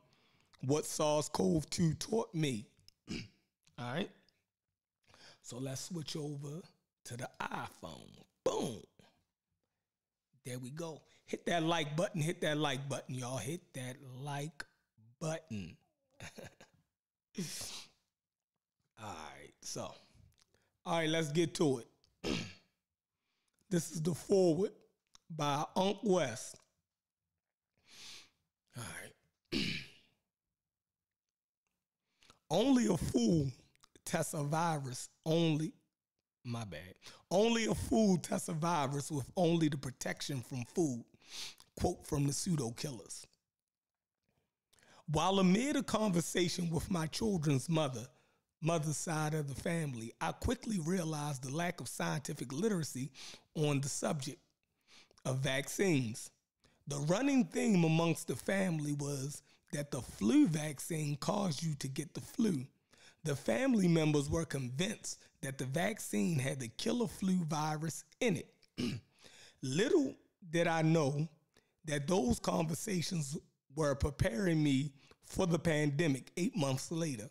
what 0.60 0.86
SARS-CoV-2 0.86 1.98
taught 1.98 2.34
me. 2.34 2.66
All 3.78 3.92
right. 3.92 4.10
So 5.42 5.58
let's 5.58 5.82
switch 5.82 6.16
over 6.16 6.62
to 7.04 7.16
the 7.16 7.28
iPhone. 7.40 8.08
Boom. 8.44 8.80
There 10.44 10.58
we 10.58 10.70
go. 10.70 11.00
Hit 11.26 11.46
that 11.46 11.62
like 11.62 11.96
button. 11.96 12.20
Hit 12.20 12.42
that 12.42 12.58
like 12.58 12.88
button, 12.88 13.14
y'all. 13.14 13.38
Hit 13.38 13.62
that 13.74 13.96
like 14.22 14.64
button. 15.20 15.76
all 19.02 19.06
right. 19.06 19.52
So, 19.62 19.90
all 20.84 20.98
right, 20.98 21.08
let's 21.08 21.32
get 21.32 21.54
to 21.54 21.78
it. 21.78 21.86
this 23.70 23.90
is 23.90 24.02
the 24.02 24.14
forward 24.14 24.72
by 25.34 25.64
Unc 25.76 25.98
West. 26.02 26.56
All 28.76 28.84
right. 29.52 29.62
Only 32.50 32.86
a 32.86 32.96
fool 32.96 33.50
tests 34.04 34.34
a 34.34 34.42
virus. 34.42 35.08
Only, 35.24 35.72
my 36.44 36.64
bad. 36.64 36.94
Only 37.34 37.66
a 37.66 37.74
fool 37.74 38.16
tests 38.16 38.48
a 38.48 38.52
with 39.10 39.28
only 39.36 39.68
the 39.68 39.76
protection 39.76 40.40
from 40.40 40.62
food. 40.72 41.04
Quote 41.76 42.06
from 42.06 42.28
the 42.28 42.32
pseudo 42.32 42.70
killers. 42.70 43.26
While 45.08 45.40
amid 45.40 45.74
a 45.74 45.82
conversation 45.82 46.70
with 46.70 46.92
my 46.92 47.08
children's 47.08 47.68
mother, 47.68 48.06
mother's 48.60 48.96
side 48.96 49.34
of 49.34 49.48
the 49.48 49.60
family, 49.60 50.12
I 50.20 50.30
quickly 50.30 50.78
realized 50.78 51.42
the 51.42 51.52
lack 51.52 51.80
of 51.80 51.88
scientific 51.88 52.52
literacy 52.52 53.10
on 53.56 53.80
the 53.80 53.88
subject 53.88 54.38
of 55.24 55.38
vaccines. 55.38 56.30
The 56.86 56.98
running 56.98 57.46
theme 57.46 57.82
amongst 57.82 58.28
the 58.28 58.36
family 58.36 58.92
was 58.92 59.42
that 59.72 59.90
the 59.90 60.02
flu 60.02 60.46
vaccine 60.46 61.16
caused 61.16 61.64
you 61.64 61.74
to 61.80 61.88
get 61.88 62.14
the 62.14 62.20
flu. 62.20 62.64
The 63.24 63.34
family 63.34 63.88
members 63.88 64.30
were 64.30 64.44
convinced 64.44 65.18
that 65.44 65.58
the 65.58 65.64
vaccine 65.64 66.38
had 66.38 66.60
the 66.60 66.68
killer 66.68 67.06
flu 67.06 67.44
virus 67.44 68.04
in 68.20 68.36
it. 68.36 68.54
Little 69.62 70.14
did 70.50 70.66
I 70.66 70.82
know 70.82 71.28
that 71.86 72.06
those 72.06 72.38
conversations 72.38 73.36
were 73.76 73.94
preparing 73.94 74.62
me 74.62 74.92
for 75.24 75.46
the 75.46 75.58
pandemic 75.58 76.30
eight 76.36 76.56
months 76.56 76.90
later. 76.90 77.28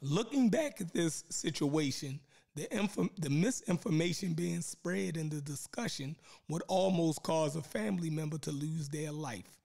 Looking 0.00 0.50
back 0.50 0.80
at 0.80 0.92
this 0.92 1.24
situation, 1.30 2.20
the, 2.54 2.72
inf- 2.72 3.10
the 3.18 3.30
misinformation 3.30 4.34
being 4.34 4.60
spread 4.60 5.16
in 5.16 5.28
the 5.28 5.40
discussion 5.40 6.16
would 6.48 6.62
almost 6.68 7.22
cause 7.22 7.56
a 7.56 7.62
family 7.62 8.10
member 8.10 8.38
to 8.38 8.52
lose 8.52 8.88
their 8.88 9.10
life. 9.10 9.58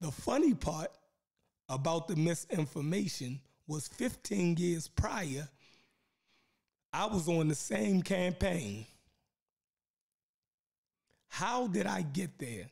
The 0.00 0.12
funny 0.12 0.54
part 0.54 0.90
about 1.68 2.06
the 2.06 2.16
misinformation 2.16 3.40
was 3.66 3.88
15 3.88 4.56
years 4.56 4.88
prior, 4.88 5.48
I 6.92 7.06
was 7.06 7.28
on 7.28 7.48
the 7.48 7.54
same 7.54 8.02
campaign. 8.02 8.86
How 11.28 11.66
did 11.66 11.86
I 11.86 12.02
get 12.02 12.38
there? 12.38 12.66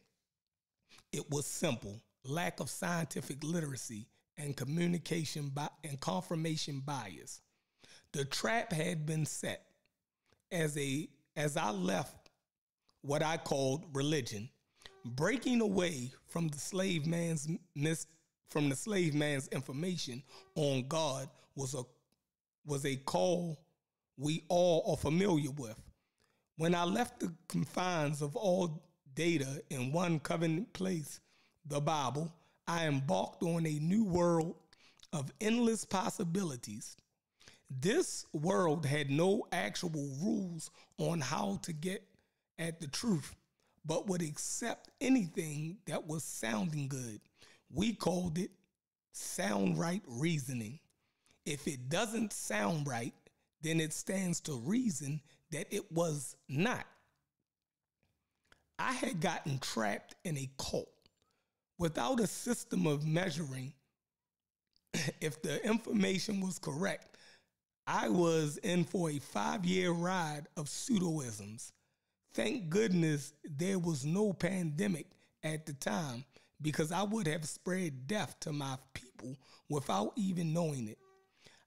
It 1.12 1.30
was 1.30 1.46
simple 1.46 2.00
lack 2.24 2.60
of 2.60 2.68
scientific 2.68 3.42
literacy 3.44 4.06
and 4.36 4.56
communication 4.56 5.52
and 5.84 6.00
confirmation 6.00 6.80
bias. 6.80 7.40
The 8.12 8.24
trap 8.24 8.72
had 8.72 9.06
been 9.06 9.26
set 9.26 9.62
as 10.50 10.76
a 10.76 11.08
as 11.36 11.56
I 11.56 11.70
left 11.70 12.30
what 13.02 13.22
I 13.22 13.36
called 13.36 13.84
religion, 13.92 14.48
breaking 15.04 15.60
away 15.60 16.10
from 16.26 16.48
the 16.48 16.58
slave 16.58 17.06
man's 17.06 17.48
mis, 17.74 18.06
from 18.50 18.68
the 18.68 18.76
slave 18.76 19.14
man's 19.14 19.48
information 19.48 20.22
on 20.54 20.88
God 20.88 21.28
was 21.54 21.74
a 21.74 21.82
was 22.64 22.84
a 22.84 22.96
call 22.96 23.60
we 24.16 24.44
all 24.48 24.90
are 24.90 24.96
familiar 24.96 25.50
with. 25.50 25.80
When 26.56 26.74
I 26.74 26.84
left 26.84 27.20
the 27.20 27.32
confines 27.48 28.22
of 28.22 28.34
all 28.34 28.82
data 29.14 29.62
in 29.70 29.92
one 29.92 30.20
covenant 30.20 30.72
place, 30.72 31.20
the 31.66 31.80
Bible, 31.80 32.32
I 32.66 32.86
embarked 32.86 33.42
on 33.42 33.66
a 33.66 33.78
new 33.78 34.04
world 34.04 34.54
of 35.12 35.32
endless 35.40 35.84
possibilities. 35.84 36.96
This 37.68 38.24
world 38.32 38.86
had 38.86 39.10
no 39.10 39.46
actual 39.52 40.08
rules 40.22 40.70
on 40.98 41.20
how 41.20 41.58
to 41.62 41.72
get 41.72 42.02
at 42.58 42.80
the 42.80 42.86
truth, 42.86 43.34
but 43.84 44.06
would 44.06 44.22
accept 44.22 44.90
anything 45.00 45.78
that 45.86 46.06
was 46.06 46.24
sounding 46.24 46.88
good. 46.88 47.20
We 47.70 47.92
called 47.92 48.38
it 48.38 48.50
sound 49.12 49.78
right 49.78 50.02
reasoning. 50.06 50.78
If 51.44 51.66
it 51.66 51.88
doesn't 51.88 52.32
sound 52.32 52.86
right, 52.86 53.14
then 53.66 53.80
it 53.80 53.92
stands 53.92 54.40
to 54.42 54.54
reason 54.54 55.20
that 55.50 55.66
it 55.70 55.90
was 55.90 56.36
not. 56.48 56.84
I 58.78 58.92
had 58.92 59.20
gotten 59.20 59.58
trapped 59.58 60.14
in 60.24 60.36
a 60.36 60.48
cult 60.58 60.88
without 61.78 62.20
a 62.20 62.26
system 62.26 62.86
of 62.86 63.06
measuring 63.06 63.72
if 65.20 65.42
the 65.42 65.64
information 65.66 66.40
was 66.40 66.58
correct. 66.58 67.16
I 67.86 68.08
was 68.08 68.58
in 68.58 68.84
for 68.84 69.10
a 69.10 69.18
five 69.18 69.64
year 69.64 69.90
ride 69.90 70.46
of 70.56 70.66
pseudoisms. 70.66 71.72
Thank 72.34 72.68
goodness 72.68 73.32
there 73.44 73.78
was 73.78 74.04
no 74.04 74.32
pandemic 74.32 75.06
at 75.42 75.66
the 75.66 75.72
time 75.72 76.24
because 76.60 76.92
I 76.92 77.02
would 77.02 77.26
have 77.26 77.44
spread 77.44 78.06
death 78.06 78.38
to 78.40 78.52
my 78.52 78.76
people 78.92 79.36
without 79.68 80.12
even 80.16 80.52
knowing 80.52 80.88
it. 80.88 80.98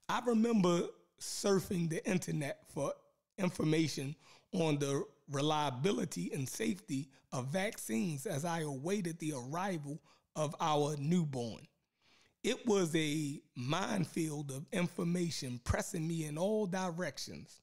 I 0.08 0.20
remember 0.26 0.82
surfing 1.20 1.88
the 1.88 2.04
internet 2.08 2.60
for 2.72 2.92
information 3.38 4.14
on 4.52 4.78
the 4.78 5.04
reliability 5.30 6.30
and 6.32 6.48
safety 6.48 7.08
of 7.32 7.46
vaccines 7.48 8.26
as 8.26 8.44
I 8.44 8.60
awaited 8.60 9.18
the 9.18 9.34
arrival 9.34 10.00
of 10.34 10.54
our 10.60 10.96
newborn. 10.98 11.66
It 12.42 12.66
was 12.66 12.94
a 12.96 13.40
minefield 13.54 14.50
of 14.50 14.66
information 14.72 15.60
pressing 15.62 16.06
me 16.06 16.24
in 16.24 16.38
all 16.38 16.66
directions. 16.66 17.60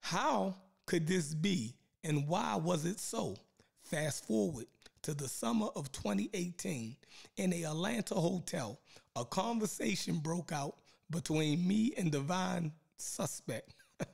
How 0.00 0.54
could 0.84 1.06
this 1.06 1.32
be 1.32 1.74
and 2.04 2.26
why 2.28 2.56
was 2.56 2.84
it 2.84 3.00
so? 3.00 3.36
Fast 3.82 4.26
forward 4.26 4.66
to 5.02 5.14
the 5.14 5.28
summer 5.28 5.68
of 5.76 5.92
2018 5.92 6.96
in 7.36 7.52
a 7.52 7.64
Atlanta 7.64 8.14
hotel, 8.14 8.80
a 9.16 9.24
conversation 9.24 10.18
broke 10.18 10.52
out 10.52 10.76
between 11.10 11.66
me 11.66 11.92
and 11.96 12.12
Divine 12.12 12.72
Suspect. 12.96 13.74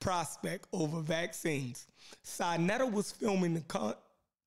prospect 0.00 0.66
over 0.72 1.00
vaccines. 1.00 1.86
Sinetta 2.24 2.90
was 2.90 3.12
filming 3.12 3.54
the, 3.54 3.60
con- 3.62 3.94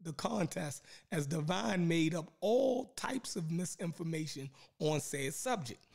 the 0.04 0.14
contest 0.14 0.86
as 1.12 1.28
Divine 1.28 1.88
made 1.88 2.16
up 2.16 2.32
all 2.40 2.94
types 2.96 3.36
of 3.36 3.52
misinformation 3.52 4.50
on 4.80 5.00
said 5.00 5.34
subject. 5.34 5.86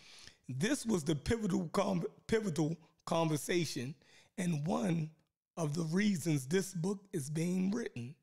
This 0.48 0.86
was 0.86 1.02
the 1.02 1.14
pivotal 1.16 1.68
pivotal 2.26 2.76
conversation 3.04 3.94
and 4.38 4.66
one 4.66 5.10
of 5.56 5.74
the 5.74 5.82
reasons 5.84 6.46
this 6.46 6.72
book 6.74 7.00
is 7.12 7.30
being 7.30 7.70
written. 7.70 8.14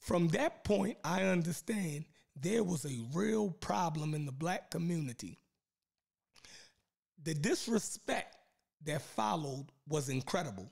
From 0.00 0.28
that 0.28 0.64
point, 0.64 0.96
I 1.04 1.24
understand 1.24 2.04
there 2.40 2.62
was 2.64 2.84
a 2.84 3.04
real 3.14 3.50
problem 3.50 4.14
in 4.14 4.26
the 4.26 4.32
black 4.32 4.70
community. 4.70 5.38
The 7.24 7.34
disrespect 7.34 8.36
that 8.84 9.02
followed 9.02 9.66
was 9.88 10.08
incredible. 10.08 10.70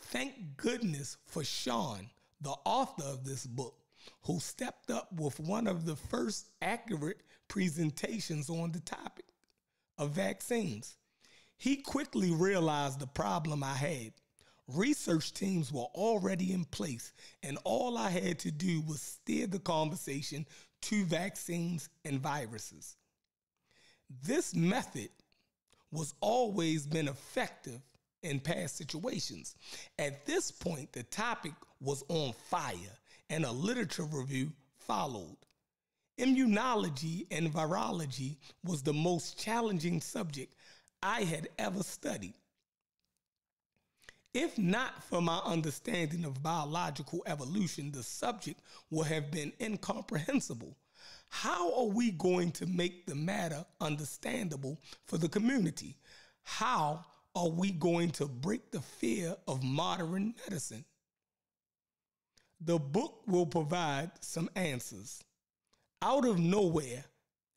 Thank 0.00 0.56
goodness 0.56 1.16
for 1.26 1.42
Sean, 1.42 2.10
the 2.40 2.54
author 2.64 3.04
of 3.04 3.24
this 3.24 3.46
book, 3.46 3.74
who 4.22 4.38
stepped 4.40 4.90
up 4.90 5.08
with 5.12 5.40
one 5.40 5.66
of 5.66 5.86
the 5.86 5.96
first 5.96 6.50
accurate 6.60 7.22
presentations 7.48 8.50
on 8.50 8.72
the 8.72 8.80
topic 8.80 9.24
of 9.98 10.10
vaccines. 10.10 10.96
He 11.56 11.76
quickly 11.76 12.30
realized 12.30 13.00
the 13.00 13.06
problem 13.06 13.64
I 13.64 13.74
had. 13.74 14.12
Research 14.68 15.32
teams 15.32 15.72
were 15.72 15.86
already 15.94 16.52
in 16.52 16.64
place, 16.64 17.12
and 17.42 17.56
all 17.64 17.96
I 17.96 18.10
had 18.10 18.38
to 18.40 18.50
do 18.50 18.80
was 18.82 19.00
steer 19.00 19.46
the 19.46 19.60
conversation 19.60 20.44
to 20.86 21.04
vaccines 21.04 21.88
and 22.04 22.20
viruses. 22.20 22.96
This 24.22 24.54
method 24.54 25.08
was 25.90 26.14
always 26.20 26.86
been 26.86 27.08
effective 27.08 27.80
in 28.22 28.38
past 28.38 28.76
situations. 28.76 29.56
At 29.98 30.24
this 30.26 30.52
point, 30.52 30.92
the 30.92 31.02
topic 31.02 31.54
was 31.80 32.04
on 32.08 32.32
fire 32.50 32.76
and 33.30 33.44
a 33.44 33.50
literature 33.50 34.04
review 34.04 34.52
followed. 34.78 35.36
Immunology 36.20 37.26
and 37.32 37.52
virology 37.52 38.36
was 38.62 38.82
the 38.82 38.92
most 38.92 39.36
challenging 39.36 40.00
subject 40.00 40.54
I 41.02 41.22
had 41.22 41.48
ever 41.58 41.82
studied. 41.82 42.34
If 44.36 44.58
not 44.58 45.02
for 45.02 45.22
my 45.22 45.38
understanding 45.46 46.26
of 46.26 46.42
biological 46.42 47.22
evolution, 47.24 47.90
the 47.90 48.02
subject 48.02 48.60
would 48.90 49.06
have 49.06 49.30
been 49.30 49.50
incomprehensible. 49.58 50.76
How 51.30 51.74
are 51.74 51.86
we 51.86 52.10
going 52.10 52.52
to 52.52 52.66
make 52.66 53.06
the 53.06 53.14
matter 53.14 53.64
understandable 53.80 54.78
for 55.06 55.16
the 55.16 55.30
community? 55.30 55.96
How 56.42 57.02
are 57.34 57.48
we 57.48 57.70
going 57.70 58.10
to 58.10 58.26
break 58.26 58.70
the 58.72 58.82
fear 58.82 59.34
of 59.48 59.64
modern 59.64 60.34
medicine? 60.44 60.84
The 62.60 62.78
book 62.78 63.22
will 63.26 63.46
provide 63.46 64.10
some 64.20 64.50
answers. 64.54 65.24
Out 66.02 66.26
of 66.26 66.38
nowhere, 66.38 67.06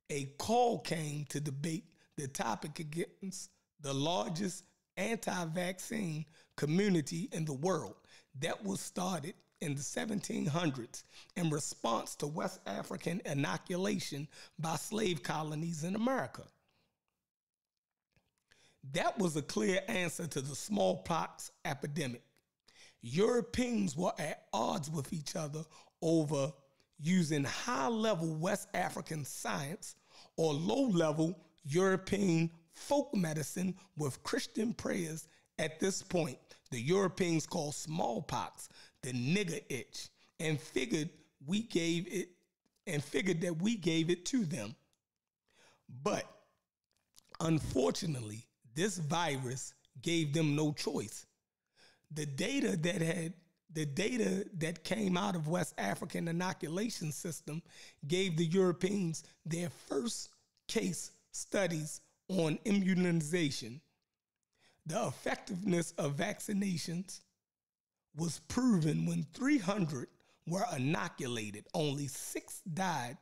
a 0.09 0.27
call 0.37 0.79
came 0.79 1.25
to 1.25 1.41
debate 1.41 1.83
the 2.15 2.29
topic 2.29 2.79
against 2.79 3.49
the 3.81 3.93
largest 3.93 4.63
anti 4.99 5.45
vaccine 5.45 6.25
community 6.59 7.29
in 7.31 7.45
the 7.45 7.53
world 7.53 7.95
that 8.41 8.65
was 8.65 8.81
started 8.81 9.33
in 9.61 9.75
the 9.75 9.81
1700s 9.81 11.03
in 11.37 11.49
response 11.49 12.15
to 12.15 12.27
West 12.27 12.59
African 12.67 13.21
inoculation 13.25 14.27
by 14.59 14.75
slave 14.75 15.23
colonies 15.23 15.85
in 15.85 15.95
America. 15.95 16.43
That 18.91 19.17
was 19.17 19.37
a 19.37 19.41
clear 19.41 19.79
answer 19.87 20.27
to 20.27 20.41
the 20.41 20.53
smallpox 20.53 21.51
epidemic. 21.63 22.23
Europeans 23.01 23.95
were 23.95 24.13
at 24.19 24.43
odds 24.51 24.89
with 24.89 25.13
each 25.13 25.37
other 25.37 25.63
over 26.01 26.51
using 26.99 27.45
high 27.45 27.87
level 27.87 28.35
West 28.35 28.67
African 28.73 29.23
science 29.23 29.95
or 30.35 30.53
low 30.53 30.89
level 30.89 31.39
European 31.63 32.51
folk 32.73 33.15
medicine 33.15 33.75
with 33.95 34.21
Christian 34.23 34.73
prayers 34.73 35.29
at 35.59 35.79
this 35.79 36.01
point. 36.01 36.37
The 36.71 36.79
Europeans 36.79 37.45
called 37.45 37.75
smallpox 37.75 38.69
the 39.01 39.11
nigger 39.11 39.61
itch 39.69 40.09
and 40.39 40.59
figured 40.59 41.09
we 41.45 41.63
gave 41.63 42.07
it 42.07 42.29
and 42.85 43.03
figured 43.03 43.41
that 43.41 43.61
we 43.61 43.75
gave 43.75 44.09
it 44.09 44.25
to 44.25 44.45
them. 44.45 44.75
But 46.03 46.25
unfortunately, 47.39 48.45
this 48.75 48.97
virus 48.97 49.73
gave 50.01 50.33
them 50.33 50.55
no 50.55 50.71
choice. 50.71 51.25
The 52.11 52.25
data 52.25 52.77
that 52.77 53.01
had 53.01 53.33
the 53.71 53.85
data 53.85 54.45
that 54.57 54.83
came 54.83 55.15
out 55.15 55.35
of 55.35 55.47
West 55.47 55.75
African 55.77 56.27
inoculation 56.27 57.11
system 57.11 57.61
gave 58.07 58.35
the 58.35 58.45
Europeans 58.45 59.23
their 59.45 59.69
first 59.69 60.29
case 60.67 61.11
studies 61.31 62.01
on 62.29 62.57
immunization. 62.65 63.79
The 64.85 65.07
effectiveness 65.07 65.93
of 65.97 66.15
vaccinations 66.15 67.21
was 68.15 68.39
proven 68.47 69.05
when 69.05 69.23
300 69.33 70.07
were 70.47 70.65
inoculated, 70.75 71.67
only 71.73 72.07
six 72.07 72.61
died 72.61 73.17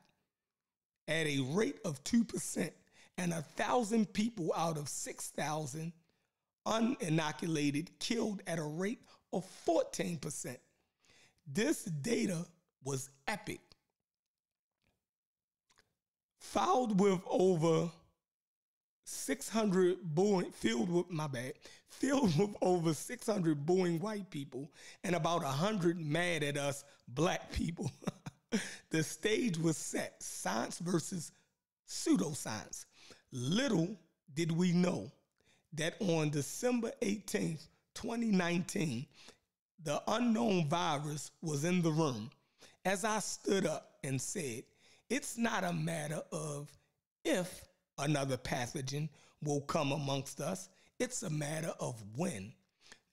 at 1.08 1.28
a 1.28 1.39
rate 1.52 1.80
of 1.86 2.04
2%, 2.04 2.72
and 3.17 3.34
thousand 3.34 4.13
people 4.13 4.54
out 4.56 4.78
of 4.78 4.88
6,000 4.88 5.91
uninoculated 6.65 7.88
killed 8.00 8.41
at 8.46 8.60
a 8.60 8.63
rate 8.63 9.02
of 9.34 9.46
14%. 9.65 10.58
This 11.46 11.84
data 11.86 12.46
was 12.84 13.10
epic. 13.28 13.62
Fouled 16.39 17.00
with 17.00 17.22
over 17.28 17.89
600 19.08 20.00
booing, 20.04 20.52
filled 20.52 20.89
with, 20.89 21.10
my 21.10 21.28
bad, 21.28 21.54
filled 21.88 22.38
with 22.38 22.50
over 22.62 22.93
600 22.93 23.65
booing 23.65 24.00
white 24.02 24.30
people 24.30 24.70
and 25.06 25.15
about 25.15 25.43
100 25.43 25.98
mad 25.98 26.43
at 26.43 26.58
us 26.58 26.84
black 27.08 27.52
people. 27.54 27.89
the 28.89 29.02
stage 29.02 29.58
was 29.58 29.78
set 29.78 30.22
science 30.22 30.80
versus 30.80 31.32
pseudoscience. 31.88 32.86
Little 33.32 33.98
did 34.34 34.52
we 34.52 34.74
know 34.74 35.10
that 35.74 35.96
on 36.02 36.30
December 36.30 36.91
18th, 37.02 37.65
2019, 37.93 39.06
the 39.84 40.04
unknown 40.10 40.67
virus 40.67 41.32
was 41.41 41.63
in 41.63 41.82
the 41.82 41.91
room. 41.91 42.30
As 42.84 43.06
I 43.06 43.20
stood 43.20 43.65
up 43.65 44.00
and 44.04 44.22
said, 44.22 44.63
it's 45.10 45.38
not 45.38 45.63
a 45.63 45.72
matter 45.72 46.22
of 46.34 46.70
if 47.24 47.66
another 47.97 48.38
pathogen 48.38 49.10
will 49.43 49.62
come 49.62 49.91
amongst 49.91 50.41
us, 50.41 50.69
it's 50.99 51.23
a 51.23 51.29
matter 51.29 51.73
of 51.79 52.01
when. 52.15 52.53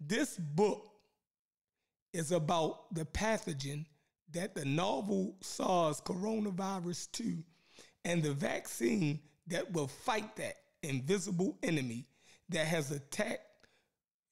This 0.01 0.37
book 0.39 0.87
is 2.13 2.33
about 2.33 2.95
the 2.95 3.05
pathogen 3.05 3.85
that 4.33 4.55
the 4.55 4.65
novel 4.65 5.37
SARS 5.41 6.01
coronavirus 6.01 7.11
2 7.13 7.43
and 8.05 8.23
the 8.23 8.33
vaccine 8.33 9.21
that 9.47 9.71
will 9.73 9.89
fight 9.89 10.35
that 10.37 10.57
invisible 10.83 11.57
enemy 11.63 12.07
that 12.49 12.67
has 12.67 12.91
attacked 12.91 13.41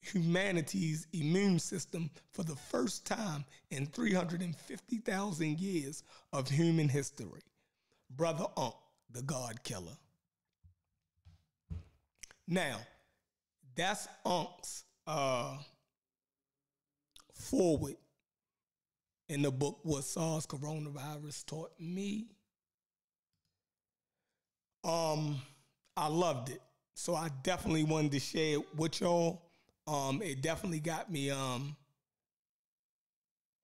humanity's 0.00 1.06
immune 1.12 1.58
system 1.58 2.10
for 2.32 2.42
the 2.42 2.56
first 2.56 3.06
time 3.06 3.44
in 3.70 3.86
350,000 3.86 5.60
years 5.60 6.02
of 6.32 6.48
human 6.48 6.88
history. 6.88 7.42
Brother 8.10 8.46
Unc, 8.56 8.74
the 9.10 9.22
God 9.22 9.62
Killer. 9.62 9.96
Now, 12.48 12.78
that's 13.74 14.08
Unc's 14.24 14.84
uh, 15.06 15.56
forward 17.34 17.96
in 19.28 19.42
the 19.42 19.50
book 19.50 19.78
what 19.82 20.04
SARS 20.04 20.46
coronavirus 20.46 21.46
taught 21.46 21.72
me. 21.80 22.26
Um, 24.84 25.40
I 25.96 26.08
loved 26.08 26.50
it. 26.50 26.60
So 26.94 27.14
I 27.14 27.30
definitely 27.42 27.84
wanted 27.84 28.12
to 28.12 28.20
share 28.20 28.58
it 28.58 28.76
with 28.76 29.00
y'all. 29.00 29.42
Um, 29.86 30.22
it 30.22 30.42
definitely 30.42 30.80
got 30.80 31.10
me 31.10 31.30
um 31.30 31.76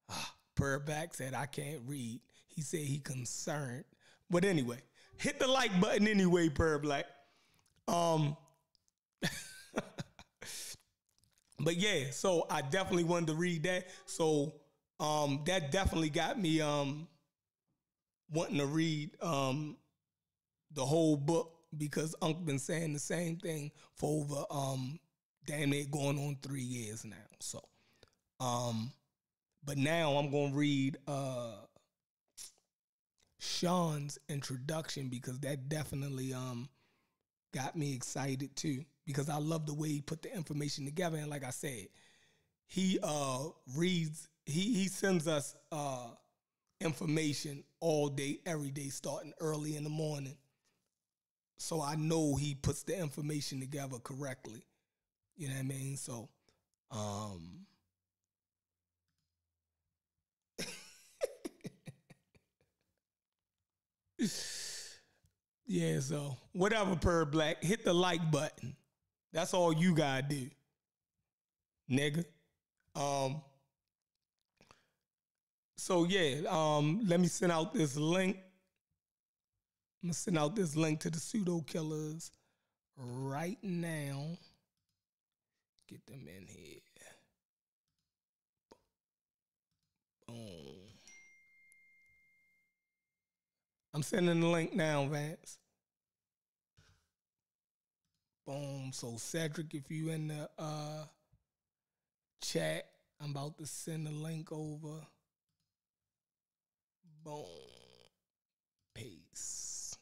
Prayer 0.54 0.80
back 0.80 1.14
said 1.14 1.34
I 1.34 1.46
can't 1.46 1.80
read. 1.86 2.20
He 2.46 2.62
said 2.62 2.80
he 2.80 2.98
concerned. 2.98 3.84
But 4.30 4.44
anyway, 4.44 4.78
hit 5.18 5.38
the 5.38 5.46
like 5.46 5.78
button 5.80 6.08
anyway, 6.08 6.48
Black. 6.48 7.06
Um 7.86 8.36
but 11.60 11.76
yeah, 11.76 12.10
so 12.10 12.46
I 12.50 12.62
definitely 12.62 13.04
wanted 13.04 13.28
to 13.28 13.34
read 13.34 13.64
that. 13.64 13.88
So 14.06 14.54
um, 15.00 15.42
that 15.46 15.70
definitely 15.70 16.10
got 16.10 16.40
me 16.40 16.60
um, 16.60 17.08
wanting 18.30 18.58
to 18.58 18.66
read 18.66 19.10
um, 19.22 19.76
the 20.72 20.84
whole 20.84 21.16
book 21.16 21.54
because 21.76 22.14
Unc 22.22 22.44
been 22.44 22.58
saying 22.58 22.92
the 22.92 22.98
same 22.98 23.36
thing 23.36 23.70
for 23.96 24.22
over 24.22 24.44
um, 24.50 24.98
damn 25.46 25.70
near 25.70 25.84
going 25.90 26.18
on 26.18 26.36
three 26.42 26.62
years 26.62 27.04
now. 27.04 27.16
So, 27.40 27.60
um, 28.40 28.92
but 29.64 29.76
now 29.78 30.12
I'm 30.12 30.30
gonna 30.30 30.54
read 30.54 30.98
uh, 31.06 31.52
Sean's 33.38 34.18
introduction 34.28 35.08
because 35.08 35.38
that 35.40 35.68
definitely 35.68 36.32
um, 36.32 36.68
got 37.54 37.76
me 37.76 37.94
excited 37.94 38.54
too 38.56 38.84
because 39.08 39.30
I 39.30 39.38
love 39.38 39.66
the 39.66 39.74
way 39.74 39.90
he 39.90 40.02
put 40.02 40.22
the 40.22 40.34
information 40.36 40.86
together. 40.86 41.18
And 41.18 41.30
like 41.30 41.44
I 41.44 41.50
said, 41.50 41.88
he 42.68 42.98
uh, 43.02 43.44
reads, 43.76 44.28
he 44.46 44.74
he 44.74 44.88
sends 44.88 45.28
us 45.28 45.56
uh, 45.72 46.08
information 46.80 47.64
all 47.80 48.08
day, 48.08 48.40
every 48.46 48.70
day, 48.70 48.88
starting 48.90 49.34
early 49.40 49.76
in 49.76 49.84
the 49.84 49.90
morning. 49.90 50.36
So 51.58 51.82
I 51.82 51.96
know 51.96 52.36
he 52.36 52.54
puts 52.54 52.82
the 52.82 52.98
information 52.98 53.60
together 53.60 53.98
correctly. 53.98 54.62
You 55.36 55.48
know 55.48 55.54
what 55.54 55.60
I 55.60 55.64
mean? 55.64 55.96
So 55.98 56.30
um 56.92 57.66
Yeah, 65.66 66.00
so 66.00 66.36
whatever, 66.52 66.96
per 66.96 67.24
black, 67.24 67.62
hit 67.62 67.84
the 67.84 67.92
like 67.92 68.30
button. 68.30 68.76
That's 69.32 69.54
all 69.54 69.72
you 69.72 69.94
gotta 69.94 70.22
do, 70.22 70.48
nigga. 71.90 72.24
Um. 72.94 73.42
So 75.76 76.04
yeah, 76.04 76.40
um, 76.48 77.02
let 77.06 77.20
me 77.20 77.28
send 77.28 77.52
out 77.52 77.72
this 77.72 77.96
link. 77.96 78.36
I'm 80.02 80.08
gonna 80.08 80.14
send 80.14 80.38
out 80.38 80.56
this 80.56 80.76
link 80.76 81.00
to 81.00 81.10
the 81.10 81.18
pseudo 81.18 81.60
killers 81.60 82.30
right 82.96 83.58
now. 83.62 84.38
Get 85.88 86.06
them 86.06 86.26
in 86.26 86.46
here. 86.46 86.80
Boom. 90.26 90.76
I'm 93.94 94.02
sending 94.02 94.40
the 94.40 94.46
link 94.46 94.74
now, 94.74 95.06
Vance. 95.06 95.58
Boom. 98.48 98.92
So 98.94 99.16
Cedric, 99.18 99.74
if 99.74 99.90
you 99.90 100.08
in 100.08 100.28
the 100.28 100.48
uh 100.58 101.04
chat, 102.40 102.86
I'm 103.20 103.32
about 103.32 103.58
to 103.58 103.66
send 103.66 104.06
the 104.06 104.10
link 104.10 104.50
over. 104.50 105.02
Boom. 107.22 107.44
Peace. 108.94 109.98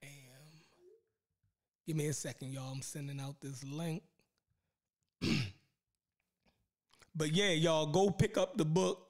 Bam. 0.00 0.08
Give 1.86 1.96
me 1.96 2.06
a 2.06 2.14
second, 2.14 2.54
y'all. 2.54 2.72
I'm 2.72 2.80
sending 2.80 3.20
out 3.20 3.38
this 3.42 3.62
link. 3.62 4.02
but 7.14 7.30
yeah, 7.32 7.50
y'all 7.50 7.84
go 7.84 8.08
pick 8.08 8.38
up 8.38 8.56
the 8.56 8.64
book. 8.64 9.04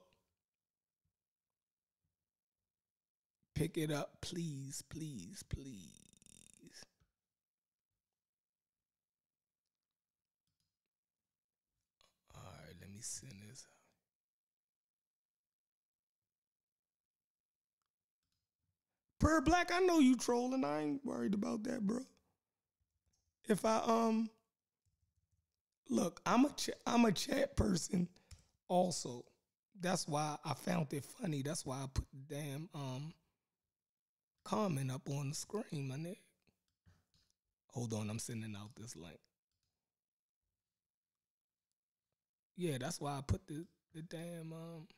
Pick 3.54 3.78
it 3.78 3.92
up, 3.92 4.20
please, 4.20 4.82
please, 4.88 5.44
please. 5.48 5.98
All 12.34 12.42
right, 12.64 12.74
let 12.80 12.90
me 12.90 12.97
send. 13.08 13.38
Per 19.18 19.40
Black, 19.40 19.72
I 19.72 19.80
know 19.80 19.98
you 19.98 20.16
trolling. 20.16 20.64
I 20.64 20.82
ain't 20.82 21.04
worried 21.04 21.34
about 21.34 21.64
that, 21.64 21.80
bro. 21.86 22.00
If 23.48 23.64
I 23.64 23.78
um 23.84 24.30
look, 25.88 26.20
I'm 26.24 26.44
a 26.44 26.50
ch- 26.50 26.70
I'm 26.86 27.04
a 27.04 27.12
chat 27.12 27.56
person 27.56 28.08
also. 28.68 29.24
That's 29.80 30.06
why 30.06 30.36
I 30.44 30.54
found 30.54 30.92
it 30.92 31.04
funny. 31.04 31.42
That's 31.42 31.66
why 31.66 31.76
I 31.76 31.86
put 31.92 32.06
the 32.12 32.34
damn 32.34 32.68
um 32.74 33.12
comment 34.44 34.90
up 34.90 35.08
on 35.10 35.30
the 35.30 35.34
screen, 35.34 35.88
my 35.88 35.96
nigga. 35.96 36.16
Hold 37.72 37.92
on, 37.94 38.10
I'm 38.10 38.18
sending 38.18 38.56
out 38.56 38.70
this 38.76 38.96
link. 38.96 39.18
Yeah, 42.58 42.76
that's 42.78 43.00
why 43.00 43.12
I 43.16 43.20
put 43.24 43.46
the 43.46 43.64
the 43.94 44.02
damn 44.02 44.52
um 44.52 44.88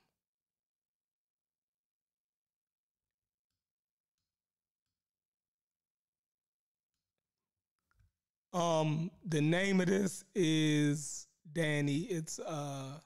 Um, 8.53 9.13
the 9.25 9.41
name 9.41 9.81
of 9.81 9.87
this 9.87 10.25
is 10.35 11.29
Danny. 11.53 11.99
It's 12.01 12.39
uh 12.41 12.99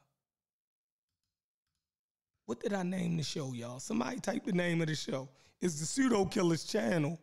what 2.46 2.60
did 2.60 2.72
I 2.72 2.82
name 2.84 3.16
the 3.16 3.24
show, 3.24 3.52
y'all? 3.52 3.80
Somebody 3.80 4.20
type 4.20 4.44
the 4.44 4.52
name 4.52 4.80
of 4.80 4.86
the 4.86 4.94
show. 4.94 5.28
It's 5.60 5.80
the 5.80 5.86
Pseudo 5.86 6.26
Killers 6.26 6.64
channel. 6.64 7.20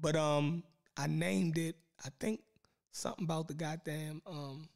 But 0.00 0.14
um 0.14 0.62
I 0.96 1.08
named 1.08 1.58
it, 1.58 1.74
I 2.04 2.08
think 2.20 2.40
something 2.92 3.24
about 3.24 3.48
the 3.48 3.54
goddamn 3.54 4.22
um 4.26 4.68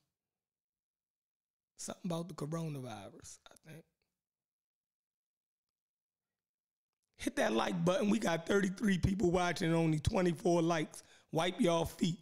something 1.81 2.11
about 2.11 2.29
the 2.29 2.35
coronavirus, 2.35 3.38
I 3.51 3.71
think. 3.71 3.85
Hit 7.16 7.37
that 7.37 7.53
like 7.53 7.85
button. 7.85 8.11
We 8.11 8.19
got 8.19 8.47
33 8.47 8.99
people 8.99 9.31
watching, 9.31 9.75
only 9.75 9.99
24 9.99 10.62
likes. 10.62 11.03
Wipe 11.33 11.61
y'all 11.61 11.85
feet. 11.85 12.19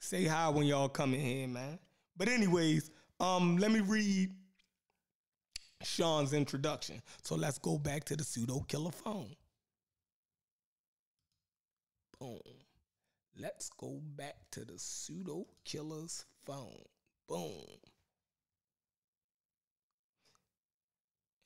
Say 0.00 0.24
hi 0.24 0.48
when 0.48 0.66
y'all 0.66 0.88
come 0.88 1.14
in 1.14 1.20
here, 1.20 1.48
man. 1.48 1.78
But 2.16 2.28
anyways, 2.28 2.90
um, 3.20 3.56
let 3.58 3.70
me 3.70 3.80
read 3.80 4.30
Sean's 5.82 6.32
introduction. 6.32 7.02
So 7.22 7.34
let's 7.34 7.58
go 7.58 7.78
back 7.78 8.04
to 8.04 8.16
the 8.16 8.24
pseudo 8.24 8.60
killer 8.60 8.92
phone. 8.92 9.34
Boom. 12.18 12.38
Let's 13.38 13.70
go 13.70 14.00
back 14.16 14.36
to 14.52 14.64
the 14.64 14.78
pseudo 14.78 15.46
killer's 15.64 16.24
phone. 16.44 16.82
Boom. 17.28 17.52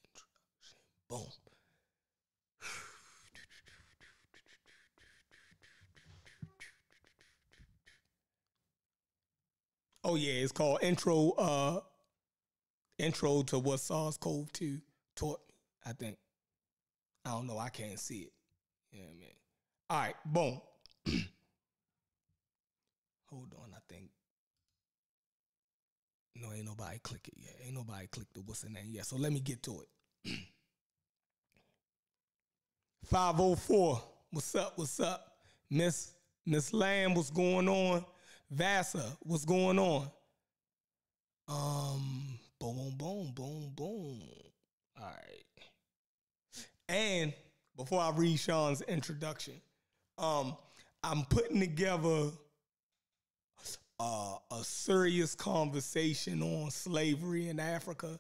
Introduction. 0.05 0.79
Boom. 1.09 1.27
Oh 10.03 10.15
yeah, 10.15 10.33
it's 10.33 10.53
called 10.53 10.79
intro. 10.83 11.33
Uh, 11.33 11.81
intro 12.99 13.43
to 13.43 13.59
what 13.59 13.81
SARS-CoV-2 13.81 14.81
taught 15.15 15.41
me. 15.49 15.55
I 15.85 15.93
think. 15.93 16.17
I 17.25 17.31
don't 17.33 17.47
know. 17.47 17.59
I 17.59 17.69
can't 17.69 17.99
see 17.99 18.21
it. 18.21 18.33
Yeah, 18.93 19.13
man. 19.19 19.29
All 19.91 19.99
right, 19.99 20.15
boom. 20.25 20.61
Hold 23.31 23.55
on. 23.63 23.70
No, 26.41 26.53
ain't 26.53 26.65
nobody 26.65 26.99
click 27.03 27.29
it 27.29 27.35
yet. 27.37 27.57
Ain't 27.65 27.75
nobody 27.75 28.07
click 28.07 28.27
the 28.33 28.41
what's 28.41 28.63
the 28.63 28.71
name 28.71 28.89
yet. 28.91 29.05
So 29.05 29.17
let 29.17 29.33
me 29.33 29.41
get 29.41 29.63
to 29.65 29.83
it. 29.83 30.31
504. 33.05 34.03
What's 34.31 34.55
up? 34.55 34.73
What's 34.77 35.01
up? 35.01 35.27
Miss 35.69 36.13
Miss 36.47 36.73
Lamb, 36.73 37.15
what's 37.15 37.31
going 37.31 37.69
on? 37.69 38.05
Vasa, 38.51 39.17
what's 39.21 39.45
going 39.45 39.79
on? 39.79 40.11
Um, 41.47 42.39
boom, 42.59 42.95
boom, 42.97 43.33
boom, 43.35 43.73
boom. 43.77 44.21
All 44.99 45.05
right. 45.05 45.45
And 46.89 47.33
before 47.77 48.01
I 48.01 48.11
read 48.11 48.39
Sean's 48.39 48.83
introduction, 48.83 49.55
um, 50.19 50.57
I'm 51.05 51.25
putting 51.27 51.61
together 51.61 52.31
uh, 54.01 54.37
a 54.51 54.65
serious 54.65 55.35
conversation 55.35 56.43
on 56.43 56.71
slavery 56.71 57.49
in 57.49 57.61
Africa. 57.61 58.19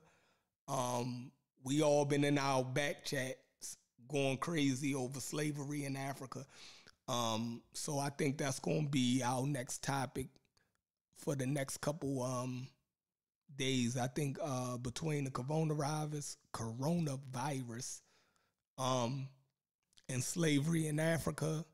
Um, 0.68 1.32
we 1.64 1.82
all 1.82 2.04
been 2.04 2.22
in 2.22 2.36
our 2.36 2.62
back 2.62 3.04
chats 3.06 3.78
going 4.06 4.36
crazy 4.36 4.94
over 4.94 5.20
slavery 5.20 5.86
in 5.86 5.96
Africa. 5.96 6.44
Um, 7.08 7.62
so 7.72 7.98
I 7.98 8.10
think 8.10 8.36
that's 8.36 8.60
going 8.60 8.84
to 8.84 8.90
be 8.90 9.22
our 9.24 9.46
next 9.46 9.82
topic 9.82 10.26
for 11.16 11.34
the 11.34 11.46
next 11.46 11.78
couple 11.78 12.22
um, 12.22 12.68
days. 13.56 13.96
I 13.96 14.08
think 14.08 14.38
uh, 14.42 14.76
between 14.76 15.24
the 15.24 15.30
coronavirus, 15.30 16.36
coronavirus, 16.52 18.02
um, 18.76 19.28
and 20.10 20.22
slavery 20.22 20.88
in 20.88 21.00
Africa, 21.00 21.64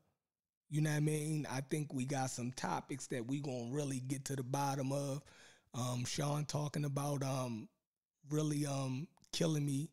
you 0.69 0.81
know 0.81 0.89
what 0.89 0.97
I 0.97 1.01
mean? 1.01 1.47
I 1.49 1.61
think 1.61 1.93
we 1.93 2.05
got 2.05 2.29
some 2.29 2.51
topics 2.51 3.07
that 3.07 3.25
we 3.25 3.39
gonna 3.39 3.69
really 3.71 3.99
get 3.99 4.25
to 4.25 4.35
the 4.35 4.43
bottom 4.43 4.91
of. 4.91 5.21
Um, 5.73 6.05
Sean 6.05 6.45
talking 6.45 6.85
about 6.85 7.23
um, 7.23 7.69
really 8.29 8.65
um, 8.65 9.07
killing 9.31 9.65
me 9.65 9.89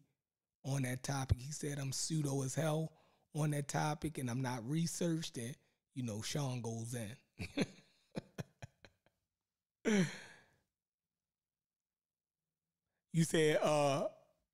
on 0.64 0.82
that 0.82 1.02
topic. 1.02 1.38
He 1.40 1.52
said 1.52 1.78
I'm 1.78 1.92
pseudo 1.92 2.42
as 2.42 2.54
hell 2.54 2.92
on 3.34 3.50
that 3.50 3.68
topic 3.68 4.18
and 4.18 4.28
I'm 4.30 4.42
not 4.42 4.68
researched, 4.68 5.36
and 5.36 5.54
you 5.94 6.02
know, 6.02 6.22
Sean 6.22 6.60
goes 6.60 6.94
in. 6.94 7.66
you 13.12 13.24
said 13.24 13.58
uh 13.62 14.04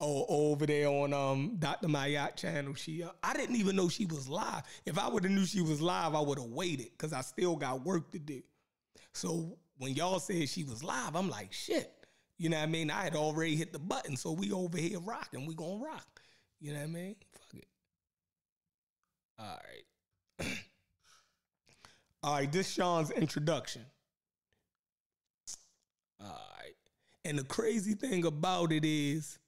oh 0.00 0.26
over 0.28 0.66
there 0.66 0.88
on 0.88 1.12
um 1.12 1.56
Dr. 1.58 1.88
Mayat 1.88 2.36
channel, 2.36 2.74
she 2.74 3.02
uh, 3.02 3.10
I 3.22 3.34
didn't 3.34 3.56
even 3.56 3.76
know 3.76 3.88
she 3.88 4.06
was 4.06 4.28
live. 4.28 4.62
If 4.86 4.98
I 4.98 5.08
would 5.08 5.24
have 5.24 5.32
knew 5.32 5.44
she 5.44 5.62
was 5.62 5.80
live, 5.80 6.14
I 6.14 6.20
would 6.20 6.38
have 6.38 6.48
waited 6.48 6.90
because 6.92 7.12
I 7.12 7.20
still 7.20 7.56
got 7.56 7.84
work 7.84 8.10
to 8.12 8.18
do. 8.18 8.42
So 9.12 9.58
when 9.78 9.94
y'all 9.94 10.20
said 10.20 10.48
she 10.48 10.64
was 10.64 10.82
live, 10.82 11.16
I'm 11.16 11.28
like, 11.28 11.52
shit. 11.52 11.92
You 12.38 12.48
know 12.48 12.56
what 12.56 12.62
I 12.62 12.66
mean? 12.66 12.90
I 12.90 13.02
had 13.02 13.16
already 13.16 13.54
hit 13.54 13.72
the 13.72 13.78
button, 13.78 14.16
so 14.16 14.32
we 14.32 14.50
over 14.50 14.78
here 14.78 14.98
rocking. 15.00 15.44
We 15.44 15.54
gonna 15.54 15.84
rock. 15.84 16.22
You 16.58 16.72
know 16.72 16.78
what 16.78 16.84
I 16.84 16.88
mean? 16.88 17.16
Fuck 17.32 17.60
it. 17.60 17.68
All 19.38 19.58
right. 20.38 20.46
All 22.22 22.34
right, 22.34 22.52
this 22.52 22.68
Sean's 22.68 23.10
introduction. 23.10 23.82
All 26.20 26.28
right. 26.28 26.74
And 27.24 27.38
the 27.38 27.44
crazy 27.44 27.94
thing 27.94 28.24
about 28.24 28.72
it 28.72 28.84
is 28.84 29.38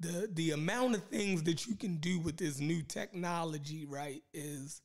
the 0.00 0.28
the 0.32 0.50
amount 0.52 0.94
of 0.94 1.04
things 1.04 1.42
that 1.44 1.66
you 1.66 1.74
can 1.74 1.96
do 1.96 2.18
with 2.20 2.36
this 2.36 2.60
new 2.60 2.82
technology, 2.82 3.86
right, 3.86 4.22
is 4.34 4.82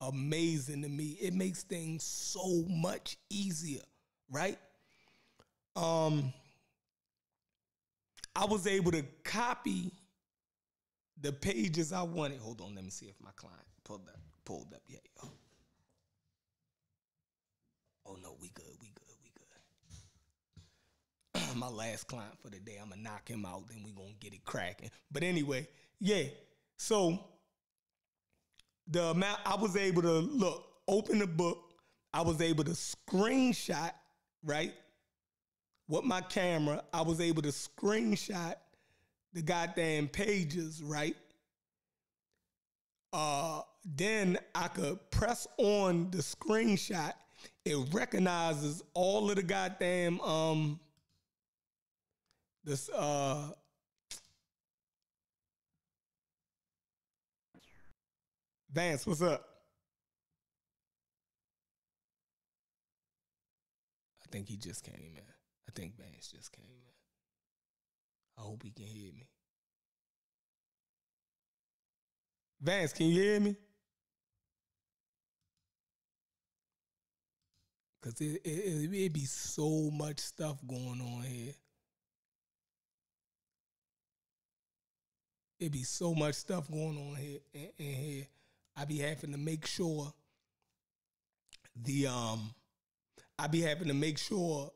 amazing 0.00 0.82
to 0.82 0.88
me. 0.88 1.16
It 1.20 1.34
makes 1.34 1.62
things 1.62 2.02
so 2.04 2.64
much 2.68 3.16
easier, 3.30 3.82
right? 4.30 4.58
Um 5.76 6.32
I 8.34 8.46
was 8.46 8.66
able 8.66 8.92
to 8.92 9.02
copy 9.24 9.92
the 11.20 11.32
pages 11.32 11.92
I 11.92 12.02
wanted. 12.02 12.40
Hold 12.40 12.60
on, 12.60 12.74
let 12.74 12.84
me 12.84 12.90
see 12.90 13.06
if 13.06 13.14
my 13.20 13.30
client 13.36 13.60
pulled 13.84 14.08
up 14.08 14.18
pulled 14.44 14.72
up. 14.74 14.82
Yo. 14.88 14.98
Oh 18.06 18.16
no, 18.22 18.36
we 18.40 18.50
good, 18.50 18.64
we. 18.80 18.91
my 21.56 21.68
last 21.68 22.06
client 22.06 22.34
for 22.40 22.48
the 22.48 22.58
day. 22.58 22.78
I'm 22.80 22.90
gonna 22.90 23.02
knock 23.02 23.28
him 23.28 23.44
out, 23.44 23.68
then 23.68 23.82
we 23.84 23.92
gonna 23.92 24.12
get 24.20 24.34
it 24.34 24.44
cracking. 24.44 24.90
But 25.10 25.22
anyway, 25.22 25.68
yeah. 26.00 26.24
So 26.76 27.18
the 28.88 29.04
amount 29.04 29.38
I 29.44 29.56
was 29.56 29.76
able 29.76 30.02
to 30.02 30.12
look, 30.12 30.64
open 30.88 31.18
the 31.18 31.26
book, 31.26 31.58
I 32.12 32.22
was 32.22 32.40
able 32.40 32.64
to 32.64 32.72
screenshot, 32.72 33.92
right? 34.44 34.74
With 35.88 36.04
my 36.04 36.20
camera, 36.20 36.82
I 36.92 37.02
was 37.02 37.20
able 37.20 37.42
to 37.42 37.48
screenshot 37.48 38.54
the 39.32 39.42
goddamn 39.42 40.08
pages, 40.08 40.82
right? 40.82 41.16
Uh, 43.12 43.60
then 43.84 44.38
I 44.54 44.68
could 44.68 44.98
press 45.10 45.46
on 45.58 46.10
the 46.10 46.18
screenshot. 46.18 47.12
It 47.64 47.76
recognizes 47.92 48.82
all 48.94 49.30
of 49.30 49.36
the 49.36 49.42
goddamn 49.42 50.20
um 50.20 50.80
this 52.64 52.88
uh 52.90 53.50
Vance, 58.72 59.06
what's 59.06 59.20
up? 59.20 59.44
I 64.22 64.28
think 64.30 64.48
he 64.48 64.56
just 64.56 64.82
came 64.82 65.12
in. 65.14 65.24
I 65.68 65.72
think 65.74 65.94
Vance 65.98 66.32
just 66.34 66.52
came 66.52 66.64
in. 66.64 68.38
I 68.38 68.40
hope 68.40 68.62
he 68.62 68.70
can 68.70 68.86
hear 68.86 69.12
me. 69.12 69.28
Vance, 72.62 72.94
can 72.94 73.06
you 73.08 73.22
hear 73.22 73.40
me? 73.40 73.56
Cause 78.00 78.20
it 78.20 78.40
it 78.44 78.90
it 78.92 79.12
be 79.12 79.26
so 79.26 79.90
much 79.92 80.18
stuff 80.18 80.56
going 80.66 81.00
on 81.00 81.22
here. 81.22 81.52
It 85.62 85.70
be 85.70 85.84
so 85.84 86.12
much 86.12 86.34
stuff 86.34 86.68
going 86.68 86.98
on 86.98 87.14
here 87.14 87.38
in 87.54 87.94
here. 87.94 88.26
I 88.76 88.84
be 88.84 88.98
having 88.98 89.30
to 89.30 89.38
make 89.38 89.64
sure 89.64 90.12
the 91.80 92.08
um 92.08 92.52
I 93.38 93.46
be 93.46 93.60
having 93.60 93.86
to 93.86 93.94
make 93.94 94.18
sure 94.18 94.72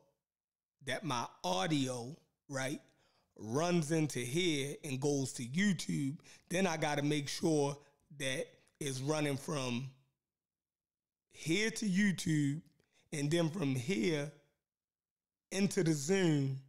that 0.85 1.03
my 1.03 1.25
audio, 1.43 2.15
right, 2.47 2.79
runs 3.37 3.91
into 3.91 4.19
here 4.19 4.75
and 4.85 4.97
goes 5.01 5.33
to 5.33 5.43
YouTube. 5.43 6.19
Then 6.49 6.65
I 6.65 6.77
got 6.77 6.99
to 6.99 7.03
make 7.03 7.27
sure 7.27 7.77
that 8.17 8.45
it's 8.79 9.01
running 9.01 9.35
from 9.35 9.89
here 11.31 11.69
to 11.69 11.85
YouTube 11.85 12.61
and 13.11 13.29
then 13.29 13.49
from 13.49 13.75
here 13.75 14.31
into 15.51 15.83
the 15.83 15.91
Zoom. 15.91 16.61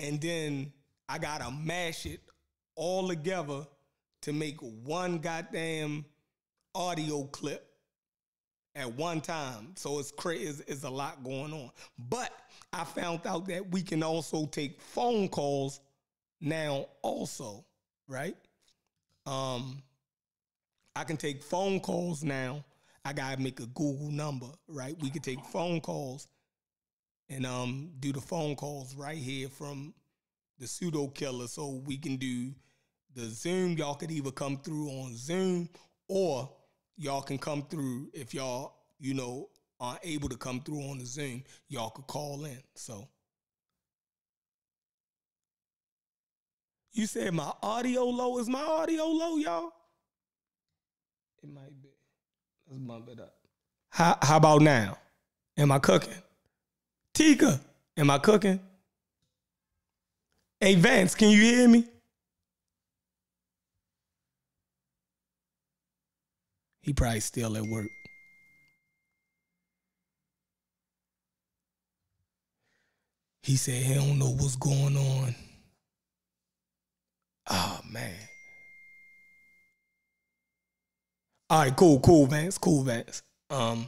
And 0.00 0.22
then 0.22 0.72
I 1.06 1.18
got 1.18 1.42
to 1.42 1.50
mash 1.50 2.06
it 2.06 2.20
all 2.76 3.08
together 3.08 3.66
to 4.22 4.32
make 4.32 4.58
one 4.60 5.18
goddamn 5.18 6.04
audio 6.74 7.24
clip 7.24 7.66
at 8.74 8.92
one 8.94 9.20
time. 9.20 9.72
So 9.76 9.98
it's 9.98 10.12
crazy. 10.12 10.62
It's, 10.68 10.84
a 10.84 10.90
lot 10.90 11.24
going 11.24 11.52
on. 11.52 11.70
But 11.98 12.30
I 12.72 12.84
found 12.84 13.26
out 13.26 13.46
that 13.48 13.70
we 13.70 13.82
can 13.82 14.02
also 14.02 14.46
take 14.46 14.80
phone 14.80 15.28
calls 15.28 15.80
now 16.40 16.86
also, 17.02 17.64
right? 18.06 18.36
Um, 19.24 19.82
I 20.94 21.04
can 21.04 21.16
take 21.16 21.42
phone 21.42 21.80
calls 21.80 22.22
now. 22.22 22.64
I 23.04 23.12
gotta 23.12 23.40
make 23.40 23.60
a 23.60 23.66
Google 23.66 24.10
number, 24.10 24.48
right? 24.68 24.96
We 25.00 25.10
can 25.10 25.22
take 25.22 25.44
phone 25.46 25.80
calls 25.80 26.28
and 27.28 27.44
um 27.46 27.90
do 28.00 28.12
the 28.12 28.20
phone 28.20 28.56
calls 28.56 28.94
right 28.94 29.18
here 29.18 29.48
from 29.48 29.94
the 30.58 30.66
pseudo 30.66 31.08
killer. 31.08 31.46
So 31.46 31.82
we 31.86 31.96
can 31.96 32.16
do 32.16 32.52
the 33.14 33.26
Zoom. 33.26 33.76
Y'all 33.76 33.94
could 33.94 34.10
either 34.10 34.30
come 34.30 34.58
through 34.58 34.88
on 34.88 35.16
Zoom 35.16 35.68
or 36.08 36.50
y'all 36.96 37.22
can 37.22 37.38
come 37.38 37.62
through 37.62 38.08
if 38.12 38.34
y'all, 38.34 38.74
you 38.98 39.14
know, 39.14 39.48
aren't 39.80 40.00
able 40.04 40.28
to 40.28 40.36
come 40.36 40.60
through 40.60 40.80
on 40.82 40.98
the 40.98 41.04
Zoom, 41.04 41.42
y'all 41.68 41.90
could 41.90 42.06
call 42.06 42.44
in. 42.44 42.58
So 42.74 43.08
you 46.92 47.06
said 47.06 47.34
my 47.34 47.52
audio 47.62 48.04
low. 48.04 48.38
Is 48.38 48.48
my 48.48 48.62
audio 48.62 49.04
low, 49.04 49.36
y'all? 49.36 49.72
It 51.42 51.52
might 51.52 51.82
be. 51.82 51.90
Let's 52.68 52.80
bump 52.82 53.08
it 53.10 53.20
up. 53.20 53.34
How 53.90 54.18
how 54.22 54.38
about 54.38 54.62
now? 54.62 54.98
Am 55.56 55.70
I 55.70 55.78
cooking? 55.78 56.14
Tika, 57.14 57.60
am 57.96 58.10
I 58.10 58.18
cooking? 58.18 58.60
Hey 60.60 60.74
Vance, 60.74 61.14
can 61.14 61.28
you 61.28 61.40
hear 61.40 61.68
me? 61.68 61.84
He 66.80 66.92
probably 66.94 67.20
still 67.20 67.56
at 67.56 67.64
work. 67.64 67.90
He 73.42 73.56
said 73.56 73.82
he 73.82 73.94
don't 73.94 74.18
know 74.18 74.30
what's 74.30 74.56
going 74.56 74.96
on. 74.96 75.34
Oh 77.48 77.80
man. 77.90 78.14
All 81.50 81.60
right, 81.60 81.76
cool, 81.76 82.00
cool, 82.00 82.26
Vance, 82.26 82.58
cool, 82.58 82.82
Vance. 82.82 83.22
Um. 83.50 83.86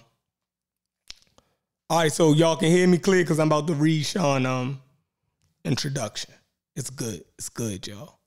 All 1.90 1.98
right, 1.98 2.12
so 2.12 2.33
y'all 2.35 2.57
can 2.57 2.68
hear 2.70 2.87
me 2.87 2.98
clear 2.98 3.22
because 3.24 3.40
I'm 3.40 3.48
about 3.48 3.66
to 3.68 3.74
read 3.74 4.04
Sean 4.04 4.44
um 4.44 4.81
introduction. 5.64 6.35
It's 6.78 6.90
good. 6.90 7.24
It's 7.36 7.48
good, 7.48 7.88
y'all. 7.88 8.20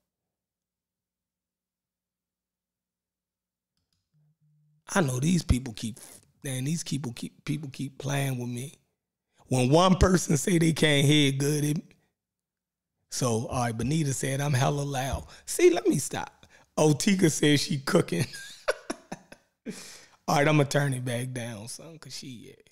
I 4.93 4.99
know 4.99 5.21
these 5.21 5.41
people 5.41 5.73
keep 5.73 5.97
man, 6.43 6.65
these 6.65 6.83
people 6.83 7.13
keep 7.13 7.45
people 7.45 7.69
keep 7.71 7.97
playing 7.97 8.37
with 8.37 8.49
me. 8.49 8.73
When 9.47 9.69
one 9.69 9.95
person 9.95 10.35
say 10.35 10.57
they 10.57 10.73
can't 10.73 11.05
hear 11.05 11.31
good, 11.31 11.63
it, 11.63 11.77
so 13.09 13.47
all 13.47 13.61
right, 13.61 13.77
Benita 13.77 14.13
said 14.13 14.41
I'm 14.41 14.51
hella 14.51 14.81
loud. 14.81 15.27
See, 15.45 15.69
let 15.69 15.87
me 15.87 15.97
stop. 15.97 16.45
Otika 16.77 16.99
Tika 16.99 17.29
says 17.29 17.61
she 17.61 17.77
cooking. 17.77 18.25
all 20.27 20.35
right, 20.35 20.45
I'm 20.45 20.57
gonna 20.57 20.65
turn 20.65 20.93
it 20.93 21.05
back 21.05 21.31
down, 21.31 21.69
son, 21.69 21.97
cause 21.99 22.17
she 22.17 22.27
yeah. 22.27 22.70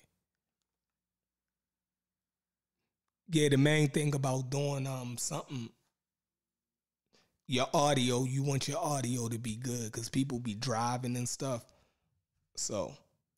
Yeah, 3.32 3.48
the 3.48 3.56
main 3.56 3.88
thing 3.88 4.14
about 4.14 4.50
doing 4.50 4.86
um 4.86 5.16
something 5.18 5.70
your 7.50 7.66
audio, 7.74 8.22
you 8.22 8.44
want 8.44 8.68
your 8.68 8.78
audio 8.78 9.28
to 9.28 9.36
be 9.36 9.56
good 9.56 9.90
because 9.90 10.08
people 10.08 10.38
be 10.38 10.54
driving 10.54 11.16
and 11.16 11.28
stuff. 11.28 11.64
So 12.54 12.92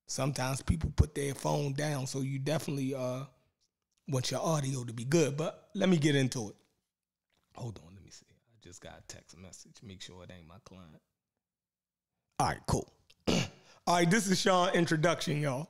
sometimes 0.07 0.61
people 0.61 0.93
put 0.95 1.15
their 1.15 1.35
phone 1.35 1.73
down, 1.73 2.07
so 2.07 2.21
you 2.21 2.39
definitely 2.39 2.95
uh 2.95 3.25
want 4.09 4.31
your 4.31 4.41
audio 4.41 4.85
to 4.85 4.93
be 4.93 5.05
good. 5.05 5.39
But 5.39 5.71
let 5.75 5.89
me 5.89 5.97
get 5.97 6.15
into 6.15 6.51
it. 6.51 6.57
Hold 7.57 7.79
on, 7.79 7.95
let 7.95 8.05
me 8.05 8.11
see. 8.11 8.27
I 8.31 8.57
just 8.63 8.83
got 8.83 8.99
a 8.99 9.03
text 9.09 9.39
message. 9.39 9.77
Make 9.83 10.03
sure 10.03 10.23
it 10.25 10.31
ain't 10.31 10.47
my 10.47 10.59
client. 10.65 11.01
All 12.39 12.49
right, 12.49 12.61
cool. 12.67 12.93
All 13.29 13.95
right, 13.95 14.11
this 14.11 14.27
is 14.27 14.39
Sean 14.39 14.75
introduction, 14.75 15.41
y'all. 15.41 15.69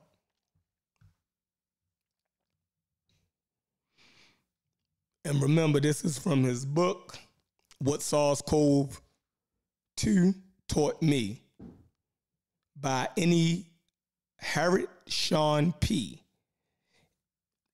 And 5.25 5.41
remember, 5.41 5.79
this 5.79 6.03
is 6.03 6.17
from 6.17 6.43
his 6.43 6.65
book, 6.65 7.17
What 7.79 8.01
SARS 8.01 8.41
CoV 8.41 9.01
2 9.97 10.33
Taught 10.67 11.01
Me 11.01 11.41
by 12.79 13.07
any 13.15 13.67
Harriet 14.37 14.89
Sean 15.07 15.73
P. 15.79 16.21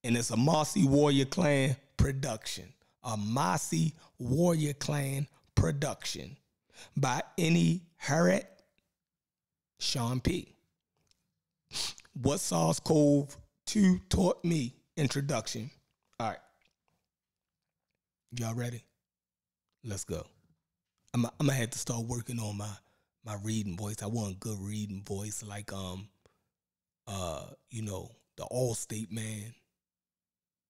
And 0.04 0.16
it's 0.16 0.30
a 0.30 0.38
Mossy 0.38 0.86
Warrior 0.86 1.26
Clan 1.26 1.76
production. 1.98 2.66
A 3.04 3.18
Mossy 3.18 3.96
Warrior 4.20 4.74
Clan 4.74 5.28
production 5.56 6.38
by 6.96 7.22
any 7.38 7.82
Harriet 7.98 8.48
Sean 9.80 10.20
P. 10.20 10.54
What 12.14 12.40
SARS 12.40 12.80
CoV 12.80 13.36
2 13.66 14.00
taught 14.10 14.44
me 14.46 14.76
introduction. 14.98 15.72
All 16.20 16.30
right. 16.30 16.40
Y'all 18.38 18.54
ready? 18.54 18.84
Let's 19.84 20.04
go. 20.04 20.24
I'm, 21.14 21.26
I'm 21.26 21.48
gonna 21.48 21.54
have 21.54 21.72
to 21.72 21.80
start 21.80 22.06
working 22.06 22.40
on 22.40 22.58
my 22.58 22.70
my 23.26 23.36
reading 23.44 23.76
voice. 23.76 24.04
I 24.04 24.08
want 24.08 24.34
a 24.34 24.38
good 24.38 24.60
reading 24.60 25.04
voice, 25.04 25.44
like 25.44 25.74
um, 25.74 26.10
uh, 27.08 27.46
you 27.72 27.82
know, 27.82 28.12
the 28.38 28.44
Allstate 28.46 29.12
man, 29.12 29.54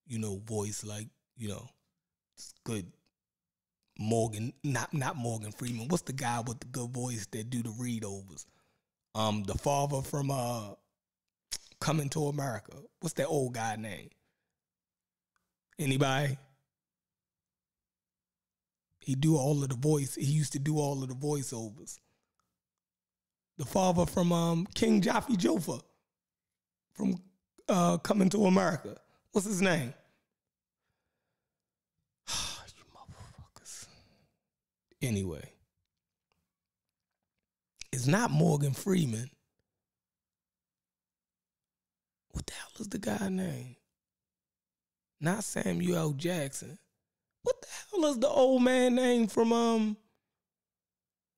you 0.07 0.19
know, 0.19 0.41
voice, 0.45 0.85
like 0.85 1.07
you 1.37 1.49
know, 1.49 1.67
good. 2.63 2.85
Morgan, 4.01 4.53
not 4.63 4.93
not 4.93 5.17
Morgan 5.17 5.51
Freeman. 5.51 5.89
What's 5.89 6.03
the 6.03 6.13
guy 6.13 6.39
with 6.39 6.61
the 6.61 6.67
good 6.67 6.91
voice 6.91 7.27
that 7.31 7.49
do 7.49 7.61
the 7.61 7.73
read 7.77 8.05
overs? 8.05 8.45
Um, 9.13 9.43
the 9.43 9.57
father 9.57 10.01
from 10.01 10.31
uh, 10.31 10.75
Coming 11.81 12.07
to 12.09 12.27
America. 12.27 12.73
What's 13.01 13.15
that 13.15 13.27
old 13.27 13.53
guy 13.53 13.75
name? 13.75 14.09
Anybody? 15.77 16.37
He 18.99 19.15
do 19.15 19.37
all 19.37 19.63
of 19.63 19.69
the 19.69 19.75
voice. 19.75 20.15
He 20.15 20.25
used 20.25 20.53
to 20.53 20.59
do 20.59 20.77
all 20.77 21.01
of 21.01 21.09
the 21.09 21.15
voiceovers. 21.15 21.99
The 23.57 23.65
father 23.65 24.05
from 24.05 24.31
um, 24.31 24.67
King 24.73 25.01
Jaffe 25.01 25.35
Joffer 25.35 25.81
from 26.93 27.15
uh, 27.67 27.97
Coming 27.97 28.29
to 28.29 28.45
America. 28.45 28.95
What's 29.31 29.47
his 29.47 29.61
name? 29.61 29.93
you 32.27 32.83
motherfuckers. 32.93 33.87
Anyway, 35.01 35.51
it's 37.91 38.07
not 38.07 38.31
Morgan 38.31 38.73
Freeman. 38.73 39.29
What 42.31 42.47
the 42.47 42.53
hell 42.53 42.71
is 42.79 42.89
the 42.89 42.99
guy 42.99 43.29
name? 43.29 43.75
Not 45.19 45.43
Samuel 45.43 46.13
Jackson. 46.13 46.77
What 47.49 47.61
the 47.61 47.67
hell 47.97 48.11
is 48.11 48.19
the 48.19 48.29
old 48.29 48.61
man 48.61 48.95
name 48.95 49.27
from 49.27 49.51
um 49.51 49.97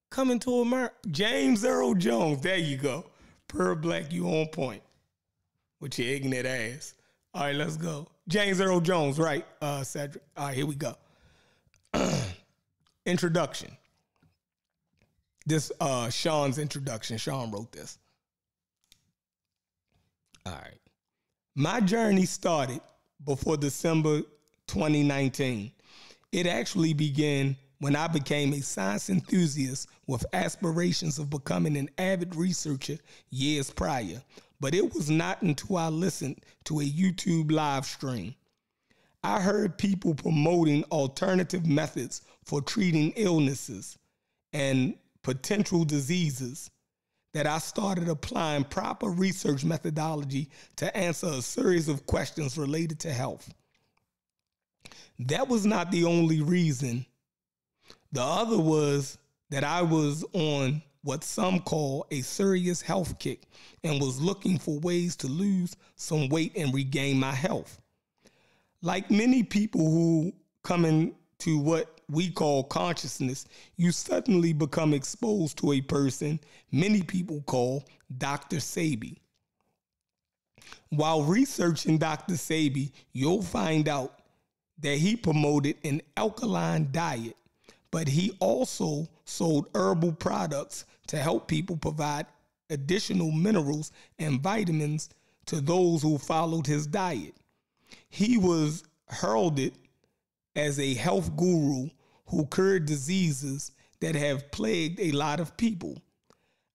Coming 0.10 0.39
to 0.39 0.60
America? 0.60 0.93
James 1.10 1.63
Earl 1.63 1.93
Jones. 1.93 2.41
There 2.41 2.58
you 2.58 2.76
go. 2.76 3.06
Per 3.47 3.76
Black, 3.76 4.12
you 4.12 4.28
on 4.28 4.47
point 4.47 4.84
with 5.80 5.97
your 5.97 6.10
ignorant 6.10 6.45
ass. 6.45 6.95
All 7.34 7.43
right, 7.43 7.56
let's 7.56 7.78
go. 7.78 8.10
James 8.28 8.60
Earl 8.60 8.82
Jones, 8.82 9.17
right? 9.19 9.45
Uh, 9.62 9.84
Cedric. 9.84 10.21
All 10.36 10.47
right, 10.47 10.56
here 10.56 10.65
we 10.65 10.76
go. 10.76 10.95
introduction. 13.06 13.71
This 15.45 15.71
uh 15.80 16.10
Sean's 16.10 16.58
introduction. 16.58 17.17
Sean 17.17 17.52
wrote 17.52 17.71
this. 17.71 17.97
All 20.45 20.52
right. 20.52 20.80
My 21.56 21.80
journey 21.80 22.26
started 22.26 22.82
before 23.24 23.56
December 23.56 24.24
2019. 24.67 25.71
It 26.32 26.48
actually 26.48 26.94
began 26.94 27.58
when 27.80 27.96
I 27.96 28.08
became 28.08 28.54
a 28.54 28.62
science 28.62 29.10
enthusiast 29.10 29.89
with 30.08 30.26
aspirations 30.34 31.20
of 31.20 31.30
becoming 31.30 31.76
an 31.76 31.89
avid 31.98 32.36
researcher 32.36 32.98
years 33.32 33.70
prior. 33.72 34.22
But 34.60 34.76
it 34.76 34.94
was 34.94 35.10
not 35.10 35.41
until 35.41 35.78
I 35.78 35.89
listened 35.89 36.41
to 36.65 36.80
a 36.80 36.84
YouTube 36.84 37.52
live 37.52 37.86
stream. 37.86 38.36
I 39.24 39.41
heard 39.41 39.78
people 39.78 40.13
promoting 40.13 40.84
alternative 40.86 41.65
methods 41.65 42.22
for 42.46 42.62
treating 42.62 43.12
illnesses 43.15 43.98
and 44.54 44.96
potential 45.24 45.84
diseases 45.84 46.70
that 47.34 47.48
I 47.48 47.60
started 47.60 48.10
applying 48.10 48.63
proper 48.65 49.10
research 49.10 49.63
methodology 49.63 50.50
to 50.78 50.96
answer 50.96 51.28
a 51.28 51.41
series 51.41 51.88
of 51.88 52.06
questions 52.06 52.58
related 52.58 53.00
to 53.02 53.13
health. 53.13 53.54
That 55.19 55.47
was 55.47 55.65
not 55.65 55.91
the 55.91 56.06
only 56.06 56.41
reason. 56.41 57.06
The 58.12 58.21
other 58.21 58.58
was 58.58 59.17
that 59.49 59.63
I 59.63 59.82
was 59.82 60.25
on 60.34 60.82
what 61.04 61.23
some 61.23 61.60
call 61.60 62.06
a 62.12 62.21
serious 62.21 62.82
health 62.82 63.17
kick 63.19 63.43
and 63.84 63.99
was 63.99 64.21
looking 64.21 64.58
for 64.58 64.80
ways 64.80 65.15
to 65.17 65.27
lose 65.27 65.75
some 65.95 66.30
weight 66.30 66.54
and 66.56 66.73
regain 66.73 67.19
my 67.19 67.32
health. 67.32 67.82
Like 68.82 69.10
many 69.10 69.43
people 69.43 69.82
who 69.82 70.34
come 70.63 70.86
into 70.86 71.58
what 71.58 72.01
we 72.10 72.30
call 72.30 72.63
consciousness, 72.65 73.45
you 73.77 73.91
suddenly 73.91 74.54
become 74.54 74.93
exposed 74.93 75.58
to 75.60 75.73
a 75.73 75.82
person 75.82 76.39
many 76.71 77.01
people 77.01 77.41
call 77.43 77.86
Dr. 78.17 78.58
Sebi. 78.58 79.17
While 80.89 81.23
researching 81.23 81.97
Dr. 81.97 82.34
Sebi, 82.34 82.91
you'll 83.13 83.41
find 83.41 83.88
out 83.88 84.21
that 84.82 84.98
he 84.98 85.15
promoted 85.15 85.78
an 85.84 86.02
alkaline 86.17 86.89
diet, 86.91 87.38
but 87.91 88.08
he 88.08 88.36
also 88.39 89.08
sold 89.26 89.67
herbal 89.76 90.13
products 90.13 90.86
to 91.08 91.17
help 91.17 91.48
people 91.48 91.78
provide 91.78 92.26
additional 92.70 93.32
minerals 93.32 93.91
and 94.20 94.41
vitamins 94.41 95.10
to 95.46 95.62
those 95.62 96.02
who 96.02 96.17
followed 96.17 96.65
his 96.65 96.88
diet. 96.88 97.36
He 98.10 98.38
was 98.38 98.84
heralded 99.10 99.74
as 100.56 100.80
a 100.80 100.94
health 100.94 101.36
guru 101.36 101.89
who 102.28 102.46
cured 102.46 102.86
diseases 102.86 103.72
that 104.00 104.15
have 104.15 104.52
plagued 104.52 105.00
a 105.00 105.12
lot 105.12 105.39
of 105.39 105.58
people. 105.58 106.02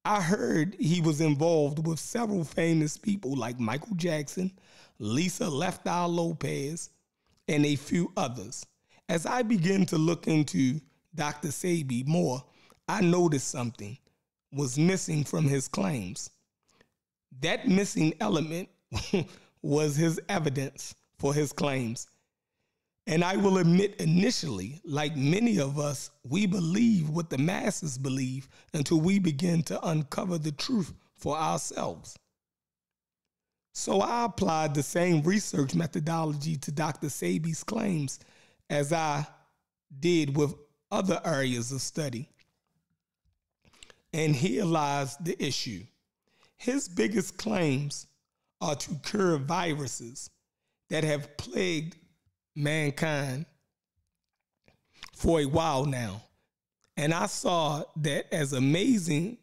I 0.05 0.21
heard 0.21 0.77
he 0.79 1.01
was 1.01 1.21
involved 1.21 1.85
with 1.85 1.99
several 1.99 2.45
famous 2.45 2.97
people 2.97 3.35
like 3.35 3.59
Michael 3.59 3.97
Jackson, 3.97 4.53
Lisa 4.99 5.49
Left 5.49 5.87
Eye 5.88 6.05
Lopez, 6.05 6.90
and 7.49 7.65
a 7.65 7.77
few 7.77 8.13
others. 8.17 8.65
As 9.09 9.27
I 9.27 9.43
began 9.43 9.87
to 9.87 9.99
look 9.99 10.27
into 10.27 10.81
Dr. 11.15 11.49
Sebi 11.49 12.07
more, 12.07 12.43
I 12.89 13.01
noticed 13.01 13.49
something 13.49 13.97
was 14.53 14.79
missing 14.79 15.25
from 15.25 15.45
his 15.45 15.69
claims. 15.69 16.31
That 17.41 17.69
missing 17.69 18.15
element 18.21 18.69
was 19.63 19.97
his 19.97 20.21
evidence 20.29 20.95
for 21.19 21.35
his 21.35 21.53
claims. 21.53 22.07
And 23.09 23.23
I 23.23 23.37
will 23.37 23.59
admit, 23.59 24.01
initially, 24.01 24.81
like 24.85 25.17
many 25.17 25.61
of 25.61 25.79
us, 25.79 26.11
we 26.25 26.47
believe 26.47 27.09
what 27.09 27.31
the 27.31 27.39
masses 27.39 27.99
believe 27.99 28.49
until 28.75 29.01
we 29.01 29.21
begin 29.21 29.63
to 29.65 29.89
uncover 29.89 30.39
the 30.39 30.51
truth 30.53 30.93
for 31.15 31.37
ourselves. 31.37 32.17
So 33.79 34.00
I 34.00 34.24
applied 34.24 34.74
the 34.74 34.83
same 34.83 35.20
research 35.20 35.74
methodology 35.74 36.56
to 36.56 36.72
Dr. 36.72 37.08
Sebi's 37.08 37.62
claims 37.62 38.18
as 38.70 38.90
I 38.90 39.27
did 40.00 40.35
with 40.35 40.54
other 40.90 41.20
areas 41.22 41.72
of 41.72 41.83
study. 41.83 42.27
And 44.14 44.35
here 44.35 44.64
lies 44.64 45.18
the 45.18 45.37
issue. 45.38 45.83
His 46.56 46.88
biggest 46.88 47.37
claims 47.37 48.06
are 48.62 48.77
to 48.77 48.94
cure 49.04 49.37
viruses 49.37 50.31
that 50.88 51.04
have 51.04 51.37
plagued 51.37 51.98
mankind 52.54 53.44
for 55.14 55.40
a 55.40 55.44
while 55.44 55.85
now. 55.85 56.22
And 56.96 57.12
I 57.12 57.27
saw 57.27 57.83
that 57.96 58.35
as 58.35 58.54
amazing, 58.54 59.37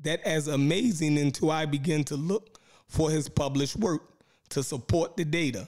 that 0.00 0.20
as 0.22 0.48
amazing 0.48 1.18
until 1.18 1.52
I 1.52 1.66
began 1.66 2.02
to 2.04 2.16
look 2.16 2.59
for 2.90 3.10
his 3.10 3.28
published 3.28 3.76
work 3.76 4.02
to 4.50 4.62
support 4.62 5.16
the 5.16 5.24
data. 5.24 5.66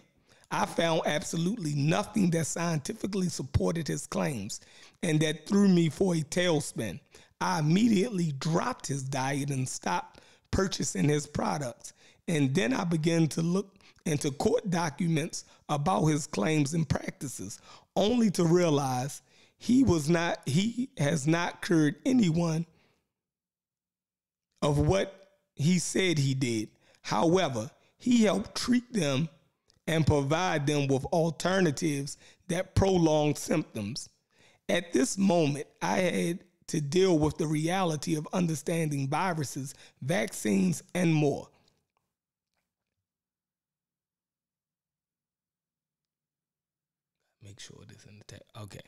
I 0.51 0.67
found 0.67 1.03
absolutely 1.07 1.75
nothing 1.75 2.31
that 2.31 2.47
scientifically 2.47 3.31
supported 3.31 3.89
his 3.89 4.07
claims, 4.07 4.61
and 5.03 5.19
that 5.21 5.47
threw 5.47 5.69
me 5.69 5.89
for 5.89 6.15
a 6.15 6.19
tailspin. 6.19 7.01
I 7.41 7.61
immediately 7.61 8.33
dropped 8.33 8.87
his 8.87 9.03
diet 9.03 9.51
and 9.51 9.67
stopped 9.67 10.21
purchasing 10.51 11.09
his 11.09 11.27
products. 11.27 11.95
And 12.29 12.55
then 12.55 12.75
I 12.75 12.85
began 12.85 13.29
to 13.29 13.43
look 13.43 13.79
into 14.05 14.31
court 14.33 14.69
documents 14.69 15.45
about 15.69 16.05
his 16.05 16.27
claims 16.27 16.75
and 16.75 16.89
practices, 16.89 17.59
only 17.97 18.31
to 18.33 18.45
realize 18.45 19.23
he 19.59 19.85
was 19.85 20.11
not 20.11 20.41
he 20.47 20.91
has 20.99 21.27
not 21.27 21.63
cured 21.63 21.95
anyone 22.05 22.67
of 24.61 24.79
what 24.79 25.39
he 25.55 25.79
said 25.79 26.19
he 26.19 26.35
did. 26.35 26.69
However, 27.03 27.71
he 27.99 28.25
helped 28.25 28.55
treat 28.55 28.93
them 28.93 29.29
and 29.87 30.07
provide 30.07 30.67
them 30.67 30.87
with 30.87 31.05
alternatives 31.07 32.17
that 32.49 32.75
prolonged 32.75 33.37
symptoms. 33.39 34.09
At 34.69 34.93
this 34.93 35.19
moment, 35.19 35.67
I 35.81 35.99
had 35.99 36.45
to 36.69 36.81
deal 36.81 37.19
with 37.19 37.37
the 37.37 37.47
reality 37.47 38.15
of 38.15 38.27
understanding 38.33 39.09
viruses, 39.09 39.75
vaccines, 40.01 40.83
and 40.95 41.13
more. 41.13 41.49
Make 47.43 47.61
sure 47.61 47.83
this 47.87 48.05
in 48.09 48.19
the 48.19 48.25
text. 48.25 48.45
Okay. 48.63 48.81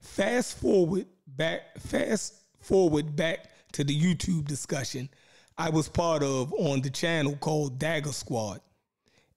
Fast 0.00 0.58
forward 0.58 1.06
back. 1.26 1.78
Fast 1.78 2.34
forward 2.58 3.14
back 3.14 3.50
to 3.72 3.84
the 3.84 3.94
YouTube 3.96 4.46
discussion 4.46 5.08
I 5.58 5.70
was 5.70 5.88
part 5.88 6.22
of 6.22 6.52
on 6.52 6.82
the 6.82 6.90
channel 6.90 7.34
called 7.36 7.78
Dagger 7.78 8.12
Squad. 8.12 8.60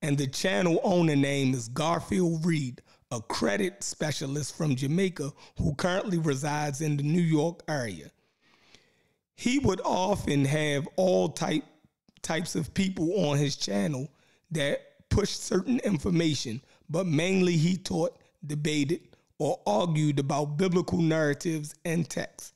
And 0.01 0.17
the 0.17 0.27
channel 0.27 0.79
owner 0.83 1.15
name 1.15 1.53
is 1.53 1.69
Garfield 1.69 2.45
Reed, 2.45 2.81
a 3.11 3.21
credit 3.21 3.83
specialist 3.83 4.57
from 4.57 4.75
Jamaica 4.75 5.31
who 5.57 5.75
currently 5.75 6.17
resides 6.17 6.81
in 6.81 6.97
the 6.97 7.03
New 7.03 7.21
York 7.21 7.61
area. 7.69 8.11
He 9.35 9.59
would 9.59 9.79
often 9.85 10.43
have 10.43 10.87
all 10.97 11.29
type 11.29 11.63
types 12.21 12.55
of 12.55 12.73
people 12.73 13.25
on 13.27 13.37
his 13.37 13.55
channel 13.55 14.09
that 14.51 14.81
pushed 15.09 15.41
certain 15.41 15.79
information, 15.79 16.61
but 16.89 17.07
mainly 17.07 17.55
he 17.55 17.77
taught, 17.77 18.17
debated, 18.45 19.15
or 19.37 19.57
argued 19.65 20.19
about 20.19 20.57
biblical 20.57 20.99
narratives 20.99 21.75
and 21.85 22.09
texts. 22.09 22.53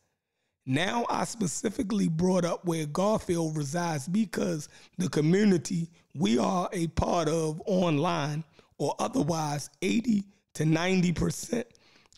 Now 0.66 1.06
I 1.10 1.26
specifically 1.26 2.08
brought 2.08 2.46
up 2.46 2.64
where 2.66 2.86
Garfield 2.86 3.58
resides 3.58 4.08
because 4.08 4.70
the 4.98 5.10
community 5.10 5.90
we 6.16 6.38
are 6.38 6.70
a 6.72 6.88
part 6.88 7.28
of 7.28 7.62
online 7.66 8.44
or 8.78 8.96
otherwise 9.00 9.70
80 9.82 10.24
to 10.54 10.64
90% 10.64 11.66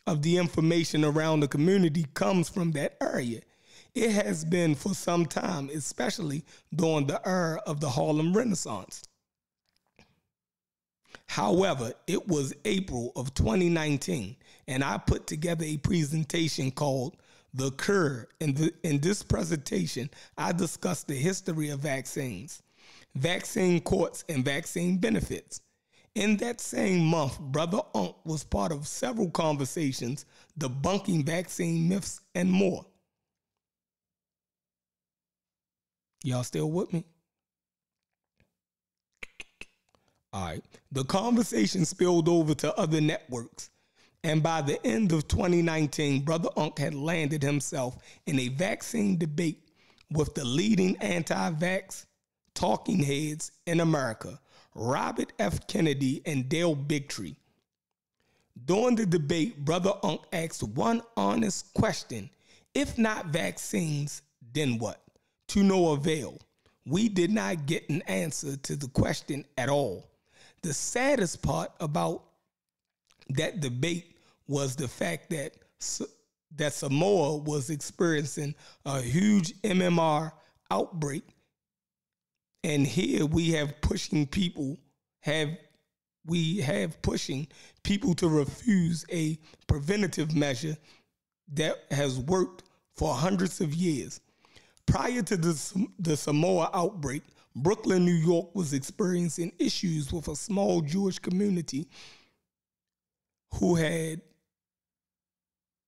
of 0.06 0.22
the 0.22 0.38
information 0.38 1.04
around 1.04 1.40
the 1.40 1.48
community 1.48 2.06
comes 2.14 2.48
from 2.48 2.72
that 2.74 2.98
area. 3.02 3.42
It 3.96 4.12
has 4.12 4.46
been 4.46 4.76
for 4.76 4.94
some 4.94 5.26
time, 5.26 5.70
especially 5.74 6.44
during 6.76 7.08
the 7.08 7.26
era 7.28 7.62
of 7.66 7.80
the 7.80 7.90
Harlem 7.90 8.36
Renaissance. 8.36 9.04
However, 11.28 11.94
it 12.06 12.28
was 12.28 12.54
April 12.66 13.12
of 13.16 13.34
2019, 13.34 14.36
and 14.68 14.84
I 14.84 14.98
put 14.98 15.26
together 15.26 15.66
a 15.66 15.78
presentation 15.78 16.72
called 16.72 17.16
The 17.56 17.72
Cure. 17.72 18.28
In, 18.42 18.54
the, 18.54 18.74
in 18.84 19.00
this 19.00 19.24
presentation, 19.24 20.10
I 20.38 20.52
discuss 20.52 21.04
the 21.04 21.16
history 21.16 21.70
of 21.70 21.80
vaccines, 21.80 22.62
vaccine 23.16 23.80
courts, 23.80 24.26
and 24.28 24.44
vaccine 24.44 24.98
benefits. 24.98 25.62
In 26.16 26.36
that 26.38 26.60
same 26.60 27.06
month, 27.06 27.40
Brother 27.40 27.82
Unk 27.94 28.16
was 28.26 28.44
part 28.44 28.74
of 28.74 28.88
several 28.88 29.30
conversations 29.30 30.26
debunking 30.60 31.26
vaccine 31.26 31.88
myths 31.88 32.22
and 32.34 32.52
more. 32.52 32.86
Y'all 36.24 36.44
still 36.44 36.72
with 36.72 36.92
me? 36.92 37.06
All 40.34 40.46
right. 40.46 40.64
The 40.92 41.06
conversation 41.06 41.86
spilled 41.86 42.28
over 42.28 42.54
to 42.56 42.76
other 42.78 43.00
networks. 43.00 43.70
And 44.26 44.42
by 44.42 44.64
the 44.64 44.84
end 44.84 45.12
of 45.12 45.28
2019, 45.28 46.22
Brother 46.22 46.50
Unk 46.58 46.80
had 46.80 46.96
landed 46.96 47.44
himself 47.44 47.96
in 48.26 48.40
a 48.40 48.48
vaccine 48.48 49.20
debate 49.20 49.70
with 50.10 50.34
the 50.34 50.44
leading 50.44 50.98
anti 50.98 51.52
vax 51.52 52.06
talking 52.56 53.04
heads 53.04 53.52
in 53.68 53.82
America, 53.82 54.40
Robert 54.74 55.32
F. 55.38 55.68
Kennedy 55.68 56.24
and 56.26 56.50
Del 56.50 56.76
Bigtree. 56.76 57.36
During 58.66 58.96
the 58.96 59.06
debate, 59.06 59.64
Brother 59.64 59.94
Unk 60.02 60.22
asked 60.34 60.64
one 60.64 61.04
honest 61.16 61.72
question 61.76 62.32
If 62.74 62.98
not 62.98 63.28
vaccines, 63.28 64.24
then 64.54 64.80
what? 64.80 65.04
To 65.50 65.62
no 65.62 65.92
avail. 65.92 66.40
We 66.88 67.10
did 67.10 67.30
not 67.30 67.68
get 67.68 67.88
an 67.92 68.02
answer 68.08 68.58
to 68.58 68.76
the 68.76 68.88
question 68.88 69.46
at 69.56 69.70
all. 69.70 70.10
The 70.64 70.74
saddest 70.74 71.44
part 71.44 71.72
about 71.80 72.24
that 73.30 73.60
debate 73.60 74.15
was 74.48 74.76
the 74.76 74.88
fact 74.88 75.30
that 75.32 75.54
that 76.56 76.74
Samoa 76.74 77.38
was 77.38 77.70
experiencing 77.70 78.56
a 78.86 79.02
huge 79.02 79.54
MMR 79.62 80.32
outbreak, 80.72 81.24
and 82.64 82.88
here 82.88 83.26
we 83.26 83.52
have 83.52 83.82
pushing 83.82 84.26
people 84.26 84.78
have 85.22 85.50
we 86.26 86.58
have 86.58 87.02
pushing 87.02 87.48
people 87.84 88.16
to 88.16 88.28
refuse 88.28 89.06
a 89.12 89.38
preventative 89.68 90.36
measure 90.36 90.76
that 91.54 91.76
has 91.92 92.20
worked 92.20 92.64
for 92.96 93.14
hundreds 93.14 93.62
of 93.62 93.74
years. 93.74 94.22
Prior 94.86 95.22
to 95.22 95.38
the, 95.38 95.88
the 96.00 96.18
Samoa 96.18 96.70
outbreak, 96.74 97.24
Brooklyn, 97.56 98.06
New 98.06 98.14
York 98.14 98.54
was 98.56 98.74
experiencing 98.74 99.52
issues 99.60 100.12
with 100.12 100.28
a 100.28 100.36
small 100.36 100.82
Jewish 100.82 101.20
community 101.20 101.88
who 103.54 103.76
had 103.76 104.22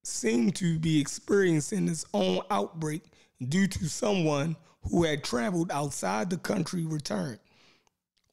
seemed 0.07 0.55
to 0.55 0.79
be 0.79 0.99
experiencing 0.99 1.87
its 1.87 2.05
own 2.13 2.41
outbreak 2.49 3.03
due 3.49 3.67
to 3.67 3.87
someone 3.87 4.55
who 4.89 5.03
had 5.03 5.23
traveled 5.23 5.71
outside 5.71 6.29
the 6.29 6.37
country 6.37 6.85
returned. 6.85 7.39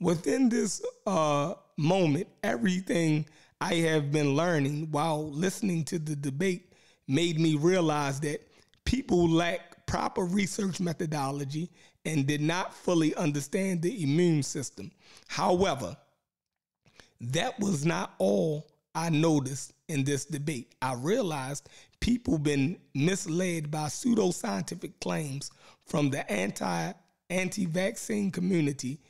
Within 0.00 0.48
this 0.48 0.82
uh, 1.06 1.54
moment, 1.76 2.28
everything 2.42 3.26
I 3.60 3.74
have 3.74 4.12
been 4.12 4.34
learning 4.36 4.90
while 4.90 5.30
listening 5.30 5.84
to 5.84 5.98
the 5.98 6.16
debate 6.16 6.72
made 7.08 7.38
me 7.38 7.56
realize 7.56 8.20
that 8.20 8.46
people 8.84 9.28
lack 9.28 9.86
proper 9.86 10.24
research 10.24 10.80
methodology 10.80 11.70
and 12.04 12.26
did 12.26 12.40
not 12.40 12.74
fully 12.74 13.14
understand 13.16 13.82
the 13.82 14.02
immune 14.02 14.42
system. 14.42 14.90
However, 15.28 15.96
that 17.20 17.58
was 17.60 17.84
not 17.84 18.14
all 18.18 18.70
I 18.94 19.10
noticed 19.10 19.73
in 19.88 20.04
this 20.04 20.24
debate. 20.24 20.74
I 20.80 20.94
realized 20.94 21.68
people 22.00 22.38
been 22.38 22.78
misled 22.94 23.70
by 23.70 23.86
pseudoscientific 23.86 24.92
claims 25.00 25.50
from 25.86 26.10
the 26.10 26.30
anti 26.30 26.92
anti-vaccine 27.30 28.30
community 28.30 29.00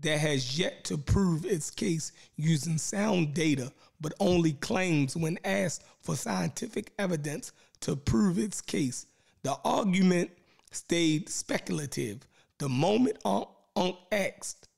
that 0.00 0.18
has 0.18 0.58
yet 0.58 0.84
to 0.84 0.96
prove 0.98 1.44
its 1.44 1.70
case 1.70 2.12
using 2.36 2.78
sound 2.78 3.34
data, 3.34 3.72
but 4.00 4.14
only 4.20 4.52
claims 4.54 5.16
when 5.16 5.38
asked 5.44 5.84
for 6.00 6.16
scientific 6.16 6.92
evidence 6.98 7.52
to 7.80 7.96
prove 7.96 8.38
its 8.38 8.60
case. 8.60 9.06
The 9.42 9.56
argument 9.64 10.30
stayed 10.70 11.28
speculative. 11.28 12.26
The 12.58 12.68
moment 12.68 13.18
Unc, 13.24 13.48
Unc 13.76 13.96
asked 14.10 14.68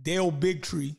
Del 0.00 0.32
Bigtree 0.32 0.96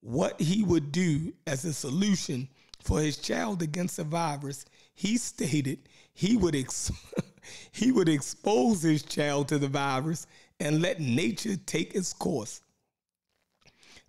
what 0.00 0.40
he 0.40 0.62
would 0.62 0.92
do 0.92 1.32
as 1.46 1.64
a 1.64 1.72
solution 1.72 2.48
for 2.86 3.00
his 3.00 3.16
child 3.16 3.62
against 3.62 3.96
the 3.96 4.04
virus, 4.04 4.64
he 4.94 5.16
stated 5.16 5.80
he 6.14 6.36
would 6.36 6.54
ex- 6.54 6.92
he 7.72 7.90
would 7.90 8.08
expose 8.08 8.80
his 8.80 9.02
child 9.02 9.48
to 9.48 9.58
the 9.58 9.66
virus 9.66 10.28
and 10.60 10.80
let 10.80 11.00
nature 11.00 11.56
take 11.66 11.96
its 11.96 12.12
course. 12.12 12.60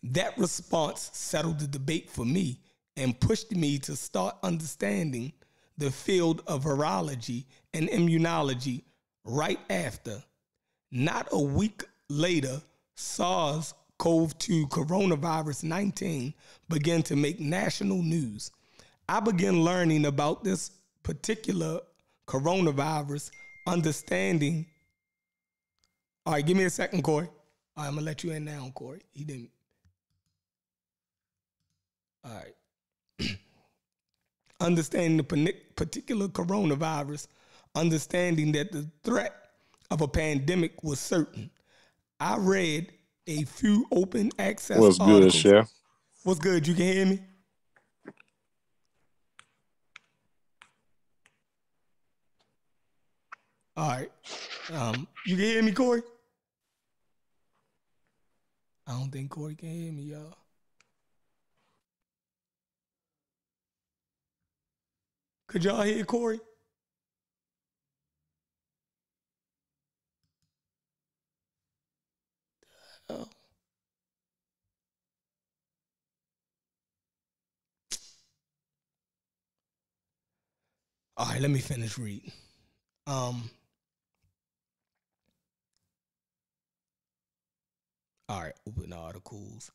That 0.03 0.37
response 0.37 1.09
settled 1.13 1.59
the 1.59 1.67
debate 1.67 2.07
for 2.11 2.23
me 2.23 2.59
and 2.95 3.19
pushed 3.19 3.51
me 3.51 3.79
to 3.79 3.95
start 3.95 4.37
understanding 4.43 5.33
the 5.79 5.89
field 5.89 6.43
of 6.45 6.63
virology 6.63 7.45
and 7.73 7.89
immunology 7.89 8.83
right 9.25 9.59
after. 9.71 10.23
Not 10.91 11.27
a 11.31 11.41
week 11.41 11.83
later, 12.09 12.61
SARS 12.93 13.73
CoV 13.97 14.37
2 14.37 14.67
coronavirus 14.67 15.63
19 15.63 16.31
began 16.69 17.01
to 17.01 17.15
make 17.15 17.39
national 17.39 18.03
news. 18.03 18.51
I 19.09 19.19
began 19.19 19.63
learning 19.63 20.05
about 20.05 20.43
this 20.43 20.71
particular 21.03 21.79
coronavirus, 22.27 23.31
understanding. 23.65 24.65
All 26.25 26.33
right, 26.33 26.45
give 26.45 26.57
me 26.57 26.65
a 26.65 26.69
second, 26.69 27.03
Corey. 27.03 27.27
All 27.75 27.83
right, 27.83 27.87
I'm 27.87 27.95
gonna 27.95 28.05
let 28.05 28.23
you 28.23 28.31
in 28.31 28.45
now, 28.45 28.71
Corey. 28.75 29.01
He 29.11 29.23
didn't. 29.23 29.49
All 32.25 32.31
right. 32.31 33.29
understanding 34.59 35.17
the 35.17 35.53
particular 35.75 36.27
coronavirus, 36.27 37.27
understanding 37.75 38.51
that 38.53 38.71
the 38.71 38.89
threat 39.03 39.33
of 39.91 40.01
a 40.01 40.07
pandemic 40.07 40.83
was 40.83 40.99
certain. 40.99 41.49
I 42.19 42.37
read 42.37 42.91
a 43.27 43.43
few 43.43 43.85
open 43.91 44.31
access 44.39 44.79
What's 44.79 44.99
articles. 44.99 45.33
good, 45.33 45.33
Chef? 45.33 45.71
What's 46.23 46.39
good? 46.39 46.67
You 46.67 46.73
can 46.73 46.83
hear 46.83 47.05
me? 47.05 47.19
All 53.77 53.89
right. 53.89 54.11
Um, 54.73 55.07
you 55.27 55.35
can 55.35 55.45
hear 55.45 55.61
me, 55.61 55.71
Corey? 55.71 56.01
I 58.87 58.91
don't 58.93 59.11
think 59.11 59.29
Corey 59.29 59.53
can 59.55 59.69
hear 59.69 59.91
me, 59.91 60.03
y'all. 60.03 60.35
Could 65.47 65.63
y'all 65.63 65.81
hear 65.83 66.03
Corey? 66.05 66.39
All 81.17 81.25
right, 81.27 81.41
let 81.41 81.51
me 81.51 81.59
finish 81.59 81.97
reading. 81.97 82.31
Um, 83.07 83.49
all 88.29 88.41
right, 88.41 88.53
open 88.67 88.93
articles. 88.93 89.71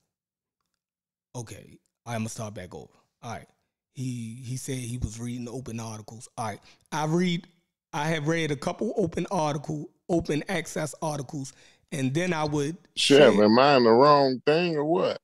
Okay, 1.34 1.78
I'm 2.06 2.20
gonna 2.20 2.28
start 2.28 2.54
back 2.54 2.74
over. 2.74 2.92
All 3.22 3.32
right. 3.32 3.46
He 3.94 4.42
he 4.44 4.56
said 4.56 4.76
he 4.76 4.98
was 4.98 5.18
reading 5.20 5.48
open 5.48 5.80
articles. 5.80 6.28
All 6.36 6.46
right. 6.46 6.60
I 6.90 7.06
read 7.06 7.46
I 7.92 8.08
have 8.08 8.28
read 8.28 8.50
a 8.50 8.56
couple 8.56 8.92
open 8.96 9.26
article, 9.30 9.90
open 10.08 10.42
access 10.48 10.94
articles, 11.02 11.52
and 11.92 12.12
then 12.12 12.32
I 12.32 12.44
would 12.44 12.76
Chef, 12.96 13.34
share- 13.34 13.44
am 13.44 13.58
I 13.58 13.76
in 13.76 13.84
the 13.84 13.90
wrong 13.90 14.40
thing 14.46 14.76
or 14.76 14.84
what? 14.84 15.18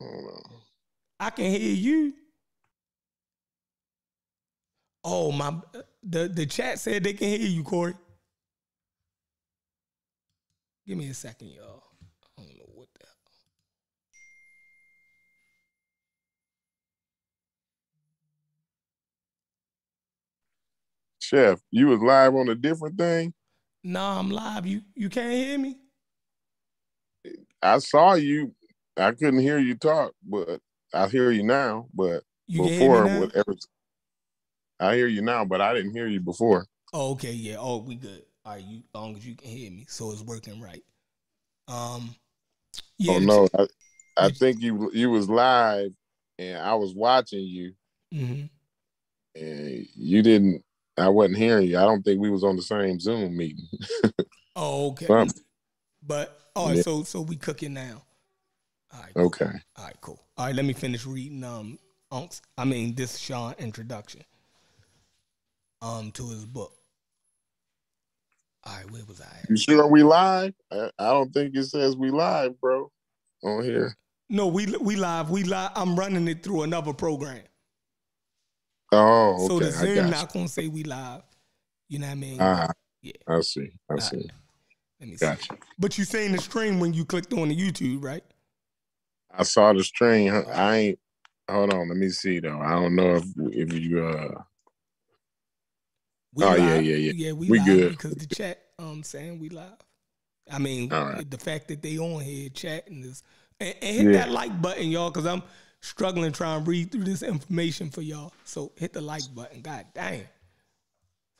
Hold 0.00 0.24
on. 0.34 0.42
I 1.20 1.30
can 1.30 1.50
hear 1.50 1.74
you. 1.74 2.14
Oh 5.04 5.32
my 5.32 5.54
the 6.02 6.28
the 6.28 6.46
chat 6.46 6.78
said 6.78 7.04
they 7.04 7.12
can 7.14 7.28
hear 7.28 7.38
you, 7.48 7.62
Corey. 7.62 7.94
Give 10.86 10.96
me 10.98 11.08
a 11.08 11.14
second, 11.14 11.48
y'all. 11.48 11.82
I 12.38 12.42
don't 12.42 12.56
know 12.58 12.64
what 12.74 12.88
the 12.94 13.06
Chef, 21.26 21.58
you 21.72 21.88
was 21.88 21.98
live 21.98 22.36
on 22.36 22.48
a 22.48 22.54
different 22.54 22.96
thing? 22.96 23.34
Nah, 23.82 24.20
I'm 24.20 24.30
live. 24.30 24.64
You 24.64 24.82
you 24.94 25.08
can't 25.08 25.32
hear 25.32 25.58
me? 25.58 25.76
I 27.60 27.78
saw 27.78 28.14
you. 28.14 28.54
I 28.96 29.10
couldn't 29.10 29.40
hear 29.40 29.58
you 29.58 29.74
talk, 29.74 30.12
but 30.24 30.60
I 30.94 31.08
hear 31.08 31.32
you 31.32 31.42
now. 31.42 31.88
But 31.92 32.22
You 32.46 32.62
before, 32.62 33.08
whatever. 33.08 33.56
I 34.78 34.94
hear 34.94 35.08
you 35.08 35.20
now, 35.20 35.44
but 35.44 35.60
I 35.60 35.74
didn't 35.74 35.94
hear 35.94 36.06
you 36.06 36.20
before. 36.20 36.66
Oh, 36.92 37.10
okay, 37.14 37.32
yeah. 37.32 37.56
Oh, 37.58 37.78
we 37.78 37.96
good. 37.96 38.22
All 38.44 38.52
right, 38.52 38.62
you 38.64 38.82
long 38.94 39.16
as 39.16 39.26
you 39.26 39.34
can 39.34 39.48
hear 39.48 39.72
me, 39.72 39.84
so 39.88 40.12
it's 40.12 40.22
working 40.22 40.60
right. 40.60 40.84
Um, 41.66 42.14
yeah. 42.98 43.14
oh 43.14 43.18
no, 43.18 43.48
I, 43.58 43.66
I 44.16 44.28
think 44.28 44.60
you 44.60 44.92
you 44.94 45.10
was 45.10 45.28
live, 45.28 45.90
and 46.38 46.58
I 46.58 46.76
was 46.76 46.94
watching 46.94 47.42
you, 47.42 47.72
Mhm. 48.14 48.48
and 49.34 49.86
you 49.96 50.22
didn't. 50.22 50.62
I 50.98 51.08
wasn't 51.08 51.38
hearing 51.38 51.68
you. 51.68 51.78
I 51.78 51.82
don't 51.82 52.02
think 52.02 52.20
we 52.20 52.30
was 52.30 52.44
on 52.44 52.56
the 52.56 52.62
same 52.62 52.98
Zoom 53.00 53.36
meeting. 53.36 53.66
Oh, 54.58 54.88
okay. 54.92 55.06
But 56.02 56.40
all 56.54 56.68
right, 56.68 56.76
Yeah. 56.76 56.82
so 56.82 57.02
so 57.02 57.20
we 57.20 57.36
cooking 57.36 57.74
now. 57.74 58.02
All 58.90 59.00
right. 59.02 59.12
Cool. 59.14 59.26
Okay. 59.26 59.50
All 59.76 59.84
right, 59.84 59.96
cool. 60.00 60.18
All 60.38 60.46
right, 60.46 60.54
let 60.54 60.64
me 60.64 60.72
finish 60.72 61.04
reading 61.04 61.44
um 61.44 61.78
Unc's 62.10 62.40
I 62.56 62.64
mean 62.64 62.94
this 62.94 63.18
Sean 63.18 63.54
introduction 63.58 64.22
um 65.82 66.10
to 66.12 66.30
his 66.30 66.46
book. 66.46 66.72
All 68.64 68.74
right, 68.76 68.90
where 68.90 69.04
was 69.04 69.20
I 69.20 69.24
at? 69.42 69.50
You 69.50 69.58
sure 69.58 69.86
we 69.88 70.02
live? 70.02 70.54
I, 70.72 70.90
I 70.98 71.10
don't 71.10 71.32
think 71.34 71.54
it 71.54 71.64
says 71.64 71.94
we 71.96 72.10
live, 72.10 72.58
bro. 72.58 72.90
On 73.44 73.62
here. 73.62 73.94
No, 74.30 74.46
we 74.46 74.74
we 74.80 74.96
live. 74.96 75.28
We 75.28 75.44
live. 75.44 75.70
I'm 75.76 75.96
running 75.96 76.28
it 76.28 76.42
through 76.42 76.62
another 76.62 76.94
program. 76.94 77.42
Oh, 78.96 79.34
okay. 79.34 79.48
So 79.48 79.58
the 79.60 79.70
Zoom 79.70 80.10
not 80.10 80.32
gonna 80.32 80.48
say 80.48 80.68
we 80.68 80.82
live. 80.84 81.22
You 81.88 81.98
know 82.00 82.06
what 82.06 82.12
I 82.12 82.16
mean? 82.16 82.40
Ah, 82.40 82.70
Yeah. 83.02 83.12
I 83.28 83.40
see. 83.40 83.70
I 83.90 83.94
All 83.94 84.00
see. 84.00 84.16
right. 84.16 84.30
Let 85.00 85.08
me 85.08 85.16
see. 85.16 85.26
Gotcha. 85.26 85.54
But 85.78 85.98
you 85.98 86.04
seen 86.04 86.32
the 86.32 86.38
stream 86.38 86.80
when 86.80 86.94
you 86.94 87.04
clicked 87.04 87.32
on 87.32 87.48
the 87.48 87.56
YouTube, 87.56 88.02
right? 88.02 88.24
I 89.30 89.42
saw 89.42 89.72
the 89.72 89.84
stream. 89.84 90.32
I 90.48 90.76
ain't. 90.76 90.98
Hold 91.50 91.72
on. 91.72 91.88
Let 91.88 91.96
me 91.98 92.08
see 92.08 92.40
though. 92.40 92.58
I 92.60 92.70
don't 92.72 92.96
know 92.96 93.16
if 93.16 93.24
if 93.52 93.72
you 93.72 94.04
uh. 94.04 94.42
We 96.34 96.44
Oh, 96.44 96.54
yeah, 96.54 96.74
live. 96.74 96.84
yeah, 96.84 96.96
yeah. 96.96 97.12
Yeah, 97.14 97.32
we, 97.32 97.50
We 97.50 97.58
good. 97.60 97.90
because 97.92 98.14
the 98.14 98.26
chat 98.26 98.58
um 98.78 99.02
saying 99.02 99.38
we 99.38 99.48
live. 99.48 99.76
I 100.50 100.58
mean, 100.58 100.90
right. 100.90 101.28
the 101.30 101.38
fact 101.38 101.68
that 101.68 101.82
they 101.82 101.98
on 101.98 102.20
here 102.20 102.48
chatting 102.50 103.04
is 103.04 103.22
and, 103.60 103.74
and 103.82 103.96
hit 103.96 104.04
Yeah. 104.12 104.18
that 104.20 104.30
like 104.30 104.60
button, 104.60 104.88
y'all, 104.88 105.10
because 105.10 105.26
I'm 105.26 105.42
struggling 105.86 106.32
trying 106.32 106.64
to 106.64 106.70
read 106.70 106.90
through 106.90 107.04
this 107.04 107.22
information 107.22 107.90
for 107.90 108.02
y'all. 108.02 108.32
So 108.44 108.72
hit 108.76 108.92
the 108.92 109.00
like 109.00 109.22
button. 109.34 109.60
God 109.60 109.86
dang. 109.94 110.26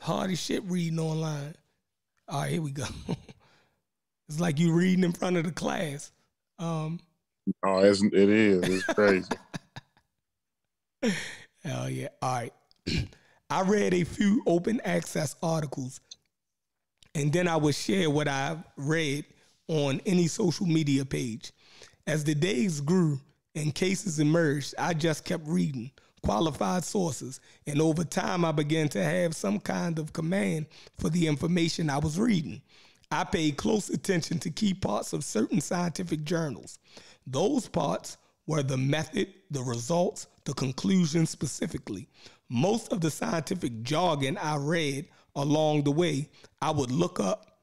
Hard 0.01 0.31
as 0.31 0.41
shit 0.41 0.63
reading 0.65 0.99
online. 0.99 1.55
All 2.29 2.41
right, 2.41 2.51
here 2.53 2.63
we 2.63 2.71
go. 2.71 2.85
it's 4.29 4.41
like 4.41 4.59
you 4.59 4.73
reading 4.73 5.05
in 5.05 5.13
front 5.13 5.37
of 5.37 5.45
the 5.45 5.53
class. 5.53 6.13
Um, 6.59 7.01
Oh, 7.65 7.79
it's, 7.79 8.03
it 8.03 8.15
is. 8.15 8.63
It's 8.65 8.85
crazy. 8.95 9.29
Hell 11.65 11.89
yeah. 11.89 12.09
All 12.21 12.35
right. 12.35 12.53
I 13.51 13.63
read 13.63 13.95
a 13.95 14.03
few 14.05 14.43
open 14.47 14.81
access 14.85 15.37
articles 15.43 16.01
and 17.15 17.33
then 17.33 17.47
I 17.47 17.57
would 17.57 17.75
share 17.75 18.11
what 18.11 18.27
I've 18.27 18.59
read 18.77 19.25
on 19.69 20.01
any 20.05 20.27
social 20.27 20.67
media 20.67 21.05
page. 21.05 21.53
As 22.07 22.25
the 22.25 22.35
days 22.35 22.81
grew 22.81 23.21
and 23.57 23.75
cases 23.75 24.21
emerged, 24.21 24.75
I 24.79 24.95
just 24.95 25.25
kept 25.25 25.49
reading 25.49 25.91
qualified 26.27 26.85
sources, 26.85 27.41
and 27.69 27.81
over 27.81 28.03
time, 28.03 28.45
I 28.45 28.51
began 28.51 28.89
to 28.89 29.05
have 29.05 29.35
some 29.37 29.61
kind 29.61 29.97
of 29.99 30.13
command 30.13 30.67
for 30.99 31.09
the 31.09 31.29
information 31.29 31.89
I 31.89 31.99
was 31.99 32.19
reading. 32.19 32.63
I 33.13 33.23
paid 33.23 33.57
close 33.57 33.91
attention 33.91 34.41
to 34.41 34.51
key 34.51 34.75
parts 34.75 35.13
of 35.13 35.23
certain 35.23 35.61
scientific 35.61 36.25
journals. 36.25 36.81
Those 37.29 37.69
parts 37.69 38.17
were 38.49 38.65
the 38.65 38.77
method, 38.77 39.29
the 39.53 39.63
results, 39.63 40.27
the 40.45 40.55
conclusions 40.55 41.31
specifically. 41.31 42.09
Most 42.49 42.93
of 42.93 43.01
the 43.01 43.11
scientific 43.11 43.83
jargon 43.83 44.37
I 44.37 44.57
read 44.57 45.07
along 45.37 45.85
the 45.85 45.93
way, 45.93 46.29
I 46.61 46.73
would 46.73 46.91
look 46.91 47.21
up 47.21 47.61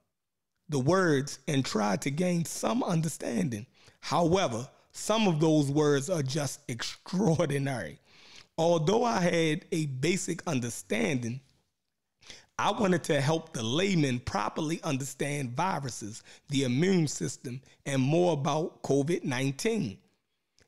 the 0.70 0.80
words 0.80 1.40
and 1.50 1.66
try 1.66 1.98
to 1.98 2.10
gain 2.10 2.46
some 2.46 2.82
understanding. 2.82 3.66
However, 4.00 4.68
some 4.94 5.28
of 5.28 5.40
those 5.40 5.70
words 5.70 6.10
are 6.10 6.24
just 6.24 6.62
extraordinary. 6.68 8.00
Although 8.58 9.04
I 9.04 9.20
had 9.20 9.66
a 9.72 9.88
basic 9.88 10.48
understanding, 10.48 11.42
I 12.60 12.72
wanted 12.72 13.04
to 13.06 13.20
help 13.20 13.54
the 13.54 13.64
layman 13.64 14.20
properly 14.20 14.80
understand 14.84 15.58
viruses, 15.58 16.22
the 16.50 16.64
immune 16.64 17.08
system, 17.08 17.62
and 17.88 18.02
more 18.02 18.34
about 18.34 18.84
COVID 18.84 19.24
19 19.24 19.98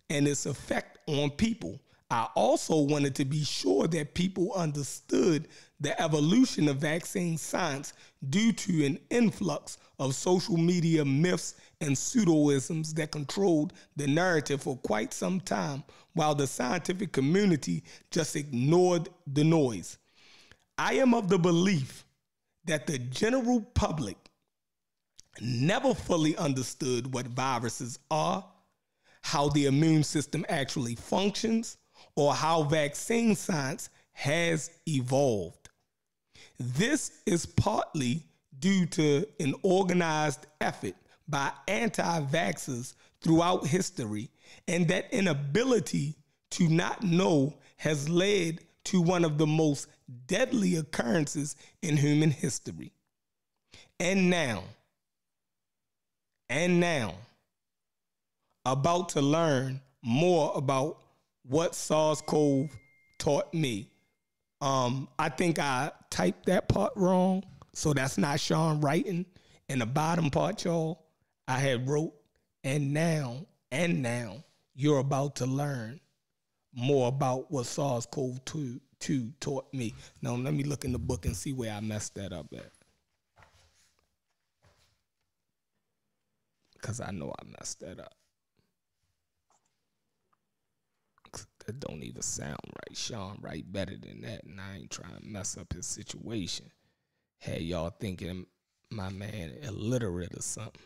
and 0.09 0.27
its 0.27 0.47
effect 0.47 0.97
on 1.07 1.29
people. 1.31 1.79
I 2.09 2.27
also 2.35 2.81
wanted 2.81 3.15
to 3.15 3.25
be 3.25 3.43
sure 3.43 3.87
that 3.87 4.13
people 4.13 4.53
understood 4.53 5.47
the 5.79 5.99
evolution 6.01 6.67
of 6.67 6.77
vaccine 6.77 7.37
science 7.37 7.93
due 8.29 8.51
to 8.53 8.85
an 8.85 8.99
influx 9.09 9.77
of 9.99 10.15
social 10.15 10.57
media 10.57 11.03
myths 11.03 11.55
and 11.81 11.91
pseudoisms 11.91 12.93
that 12.95 13.11
controlled 13.11 13.73
the 13.95 14.07
narrative 14.07 14.61
for 14.61 14.77
quite 14.77 15.13
some 15.13 15.39
time, 15.39 15.83
while 16.13 16.35
the 16.35 16.47
scientific 16.47 17.11
community 17.11 17.83
just 18.11 18.35
ignored 18.35 19.09
the 19.27 19.43
noise. 19.43 19.97
I 20.77 20.93
am 20.95 21.13
of 21.13 21.29
the 21.29 21.39
belief 21.39 22.05
that 22.65 22.87
the 22.87 22.97
general 22.97 23.61
public 23.73 24.17
never 25.41 25.93
fully 25.93 26.35
understood 26.37 27.13
what 27.13 27.27
viruses 27.27 27.99
are, 28.09 28.45
how 29.21 29.49
the 29.49 29.65
immune 29.65 30.03
system 30.03 30.45
actually 30.49 30.95
functions, 30.95 31.77
or 32.15 32.33
how 32.33 32.63
vaccine 32.63 33.35
science 33.35 33.89
has 34.13 34.69
evolved. 34.87 35.69
This 36.57 37.21
is 37.25 37.45
partly 37.45 38.23
due 38.59 38.85
to 38.85 39.27
an 39.39 39.53
organized 39.63 40.47
effort 40.61 40.95
by 41.27 41.51
anti 41.67 42.21
vaxxers 42.21 42.93
throughout 43.21 43.65
history, 43.65 44.29
and 44.67 44.87
that 44.87 45.11
inability 45.11 46.15
to 46.51 46.67
not 46.69 47.03
know 47.03 47.57
has 47.77 48.07
led 48.07 48.59
to 48.85 49.01
one 49.01 49.25
of 49.25 49.37
the 49.37 49.47
most 49.47 49.87
deadly 50.27 50.75
occurrences 50.75 51.55
in 51.81 51.97
human 51.97 52.31
history. 52.31 52.93
And 53.99 54.29
now, 54.29 54.63
and 56.49 56.79
now, 56.79 57.15
about 58.65 59.09
to 59.09 59.21
learn 59.21 59.81
more 60.03 60.51
about 60.55 61.01
what 61.43 61.75
SARS 61.75 62.21
CoV 62.21 62.69
taught 63.17 63.53
me. 63.53 63.89
Um, 64.61 65.07
I 65.17 65.29
think 65.29 65.59
I 65.59 65.91
typed 66.09 66.45
that 66.47 66.67
part 66.67 66.93
wrong, 66.95 67.43
so 67.73 67.93
that's 67.93 68.17
not 68.17 68.39
Sean 68.39 68.81
writing. 68.81 69.25
In 69.69 69.79
the 69.79 69.85
bottom 69.85 70.29
part, 70.29 70.63
y'all, 70.63 71.04
I 71.47 71.59
had 71.59 71.87
wrote, 71.87 72.13
and 72.63 72.93
now, 72.93 73.45
and 73.71 74.01
now, 74.01 74.43
you're 74.75 74.99
about 74.99 75.35
to 75.37 75.45
learn 75.45 75.99
more 76.73 77.07
about 77.07 77.51
what 77.51 77.65
SARS 77.65 78.05
CoV 78.07 78.43
2, 78.45 78.81
2 78.99 79.31
taught 79.39 79.73
me. 79.73 79.93
Now, 80.21 80.35
let 80.35 80.53
me 80.53 80.63
look 80.63 80.85
in 80.85 80.91
the 80.91 80.99
book 80.99 81.25
and 81.25 81.35
see 81.35 81.53
where 81.53 81.71
I 81.71 81.79
messed 81.79 82.15
that 82.15 82.33
up 82.33 82.47
at. 82.53 82.71
Because 86.73 86.99
I 86.99 87.11
know 87.11 87.33
I 87.39 87.45
messed 87.59 87.79
that 87.81 87.99
up. 87.99 88.13
That 91.65 91.79
don't 91.79 92.03
even 92.03 92.21
sound 92.21 92.59
right. 92.63 92.95
Sean 92.95 93.39
write 93.41 93.71
better 93.71 93.97
than 93.97 94.21
that, 94.21 94.43
and 94.43 94.61
I 94.61 94.77
ain't 94.77 94.91
trying 94.91 95.15
to 95.15 95.25
mess 95.25 95.57
up 95.57 95.73
his 95.73 95.87
situation. 95.87 96.67
Had 97.39 97.61
y'all 97.61 97.89
thinking 97.89 98.45
my 98.91 99.09
man 99.09 99.51
illiterate 99.63 100.37
or 100.37 100.41
something. 100.41 100.81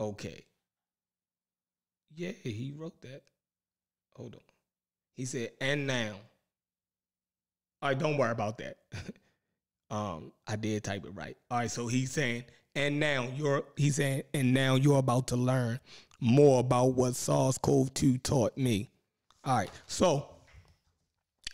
Okay. 0.00 0.44
Yeah, 2.14 2.32
he 2.42 2.72
wrote 2.76 3.00
that. 3.02 3.22
hold 4.16 4.34
on. 4.34 4.40
He 5.14 5.26
said, 5.26 5.50
and 5.60 5.86
now. 5.86 6.14
All 7.82 7.90
right, 7.90 7.98
don't 7.98 8.16
worry 8.16 8.32
about 8.32 8.58
that. 8.58 8.78
um, 9.90 10.32
I 10.46 10.56
did 10.56 10.82
type 10.82 11.04
it 11.04 11.10
right. 11.14 11.36
All 11.50 11.58
right, 11.58 11.70
so 11.70 11.86
he's 11.86 12.10
saying, 12.10 12.44
and 12.74 12.98
now 12.98 13.28
you're 13.36 13.64
he's 13.76 13.96
saying, 13.96 14.22
and 14.34 14.52
now 14.54 14.74
you're 14.74 14.98
about 14.98 15.28
to 15.28 15.36
learn 15.36 15.78
more 16.20 16.60
about 16.60 16.94
what 16.94 17.16
SARS-CoV-2 17.16 18.22
taught 18.22 18.56
me. 18.56 18.90
All 19.44 19.56
right, 19.56 19.70
so 19.86 20.28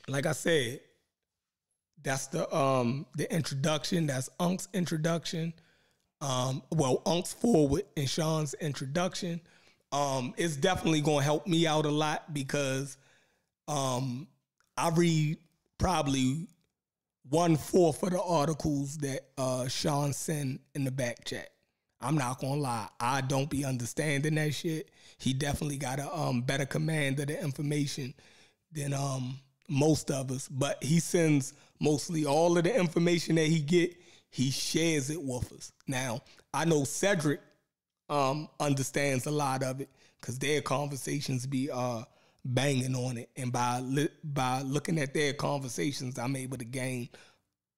like 0.08 0.26
I 0.26 0.32
said, 0.32 0.80
that's 2.02 2.28
the 2.28 2.52
um 2.54 3.06
the 3.16 3.32
introduction. 3.32 4.06
That's 4.06 4.30
Unc's 4.38 4.68
introduction. 4.72 5.52
Um, 6.20 6.62
well, 6.70 7.02
Unc's 7.06 7.32
forward 7.32 7.82
and 7.96 8.08
Sean's 8.08 8.54
introduction. 8.54 9.40
Um, 9.92 10.34
it's 10.36 10.56
definitely 10.56 11.00
gonna 11.00 11.22
help 11.22 11.46
me 11.46 11.66
out 11.66 11.86
a 11.86 11.90
lot 11.90 12.32
because 12.34 12.96
um 13.68 14.26
I 14.76 14.90
read 14.90 15.38
probably 15.78 16.46
one 17.28 17.56
fourth 17.56 18.02
of 18.02 18.10
the 18.10 18.22
articles 18.22 18.98
that 18.98 19.20
uh 19.38 19.68
Sean 19.68 20.12
sent 20.12 20.60
in 20.74 20.84
the 20.84 20.90
back 20.90 21.24
chat. 21.24 21.50
I'm 22.00 22.16
not 22.16 22.38
gonna 22.40 22.60
lie, 22.60 22.88
I 23.00 23.20
don't 23.20 23.50
be 23.50 23.64
understanding 23.64 24.34
that 24.36 24.54
shit. 24.54 24.90
He 25.18 25.32
definitely 25.32 25.78
got 25.78 25.98
a 25.98 26.14
um 26.16 26.42
better 26.42 26.66
command 26.66 27.20
of 27.20 27.28
the 27.28 27.40
information 27.42 28.14
than 28.72 28.92
um 28.92 29.38
most 29.68 30.10
of 30.10 30.30
us, 30.30 30.48
but 30.48 30.82
he 30.82 31.00
sends 31.00 31.54
mostly 31.80 32.24
all 32.24 32.56
of 32.56 32.64
the 32.64 32.74
information 32.74 33.34
that 33.36 33.46
he 33.46 33.58
get, 33.60 33.96
he 34.30 34.50
shares 34.50 35.10
it 35.10 35.22
with 35.22 35.52
us. 35.52 35.72
Now, 35.86 36.20
I 36.52 36.64
know 36.64 36.84
Cedric 36.84 37.40
um 38.08 38.48
understands 38.60 39.26
a 39.26 39.30
lot 39.30 39.62
of 39.64 39.80
it 39.80 39.88
because 40.20 40.38
their 40.38 40.60
conversations 40.60 41.46
be 41.46 41.70
uh 41.70 42.02
banging 42.44 42.94
on 42.94 43.18
it, 43.18 43.28
and 43.36 43.52
by 43.52 43.80
li- 43.80 44.08
by 44.22 44.62
looking 44.62 44.98
at 44.98 45.12
their 45.14 45.32
conversations, 45.32 46.18
I'm 46.18 46.36
able 46.36 46.58
to 46.58 46.64
gain 46.64 47.08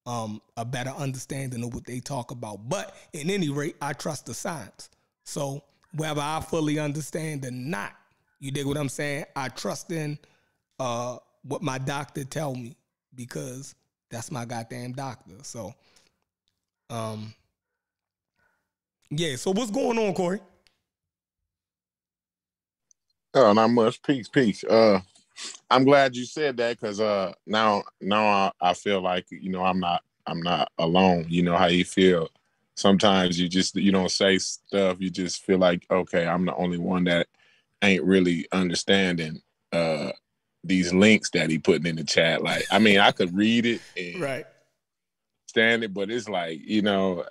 um 0.07 0.40
a 0.57 0.64
better 0.64 0.90
understanding 0.90 1.62
of 1.64 1.74
what 1.74 1.84
they 1.84 2.01
talk 2.01 2.30
about. 2.30 2.68
But 2.68 2.94
in 3.12 3.30
any 3.30 3.49
rate, 3.49 3.76
I 3.80 3.92
trust 3.92 4.26
the 4.26 4.34
science. 4.34 4.90
So 5.24 5.62
whether 5.94 6.20
I 6.20 6.40
fully 6.40 6.78
understand 6.78 7.44
or 7.44 7.51
not, 7.51 7.92
you 8.40 8.51
dig 8.51 8.66
what 8.66 8.76
I'm 8.76 8.88
saying? 8.88 9.24
I 9.36 9.49
trust 9.49 9.90
in 9.90 10.18
uh 10.78 11.18
what 11.42 11.62
my 11.62 11.78
doctor 11.78 12.24
tell 12.24 12.55
me 12.55 12.76
because 13.14 13.74
that's 14.11 14.30
my 14.30 14.44
goddamn 14.44 14.92
doctor. 14.92 15.34
So 15.42 15.72
um 16.91 17.34
yeah, 19.11 19.36
so 19.36 19.53
what's 19.53 19.70
going 19.70 19.99
on, 19.99 20.12
Corey? 20.12 20.41
Oh, 23.34 23.53
not 23.53 23.68
much. 23.68 24.03
Peace, 24.03 24.28
peace. 24.28 24.64
Uh, 24.64 25.01
I'm 25.70 25.84
glad 25.84 26.16
you 26.16 26.24
said 26.24 26.57
that 26.59 26.78
because 26.78 27.01
uh, 27.01 27.32
now 27.47 27.84
now 28.01 28.26
I, 28.26 28.53
I 28.61 28.74
feel 28.74 29.01
like 29.01 29.26
you 29.30 29.51
know 29.51 29.64
I'm 29.64 29.80
not 29.80 30.03
I'm 30.26 30.43
not 30.43 30.70
alone. 30.78 31.26
You 31.28 31.43
know 31.43 31.57
how 31.57 31.66
you 31.66 31.84
feel. 31.84 32.28
Sometimes 32.76 33.41
you 33.41 33.49
just 33.49 33.76
you 33.76 33.93
don't 33.93 34.11
say 34.11 34.39
stuff. 34.39 34.99
You 35.01 35.11
just 35.11 35.45
feel 35.45 35.59
like 35.59 35.86
okay, 35.91 36.26
I'm 36.26 36.45
the 36.45 36.55
only 36.55 36.78
one 36.78 37.05
that 37.05 37.28
ain't 37.82 38.05
really 38.05 38.47
understanding 38.53 39.41
uh 39.72 40.11
these 40.64 40.93
links 40.93 41.30
that 41.30 41.51
he 41.51 41.59
putting 41.59 41.86
in 41.86 41.97
the 41.97 42.05
chat. 42.05 42.43
Like, 42.43 42.66
I 42.70 42.78
mean, 42.78 42.99
I 42.99 43.12
could 43.12 43.34
read 43.34 43.64
it 43.64 43.82
and 43.97 44.20
Right. 44.20 44.47
Understand 45.59 45.84
it, 45.84 45.94
but 45.94 46.11
it's 46.11 46.28
like 46.28 46.61
you 46.64 46.82
know, 46.82 47.24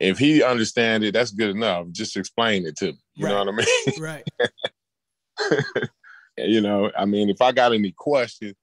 if 0.00 0.18
he 0.18 0.42
understand 0.42 1.04
it, 1.04 1.12
that's 1.12 1.30
good 1.30 1.50
enough. 1.50 1.86
Just 1.92 2.16
explain 2.16 2.66
it 2.66 2.76
to 2.76 2.86
me. 2.86 2.98
You 3.14 3.28
know 3.28 3.44
what 3.44 3.48
I 3.48 3.52
mean? 3.52 3.66
Right. 4.00 4.24
you 6.38 6.60
know, 6.60 6.90
I 6.96 7.04
mean, 7.04 7.28
if 7.30 7.40
I 7.40 7.52
got 7.52 7.72
any 7.72 7.92
questions, 7.96 8.54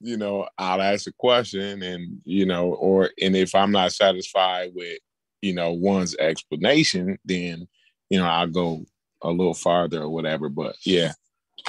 you 0.00 0.16
know, 0.16 0.46
I'll 0.56 0.80
ask 0.80 1.06
a 1.06 1.12
question 1.12 1.82
and, 1.82 2.20
you 2.24 2.46
know, 2.46 2.74
or, 2.74 3.10
and 3.20 3.34
if 3.34 3.54
I'm 3.54 3.72
not 3.72 3.92
satisfied 3.92 4.72
with, 4.74 4.98
you 5.42 5.54
know, 5.54 5.72
one's 5.72 6.14
explanation, 6.16 7.18
then, 7.24 7.66
you 8.10 8.18
know, 8.18 8.26
I'll 8.26 8.46
go 8.46 8.84
a 9.22 9.30
little 9.30 9.54
farther 9.54 10.02
or 10.02 10.10
whatever. 10.10 10.48
But 10.48 10.76
yeah, 10.84 11.12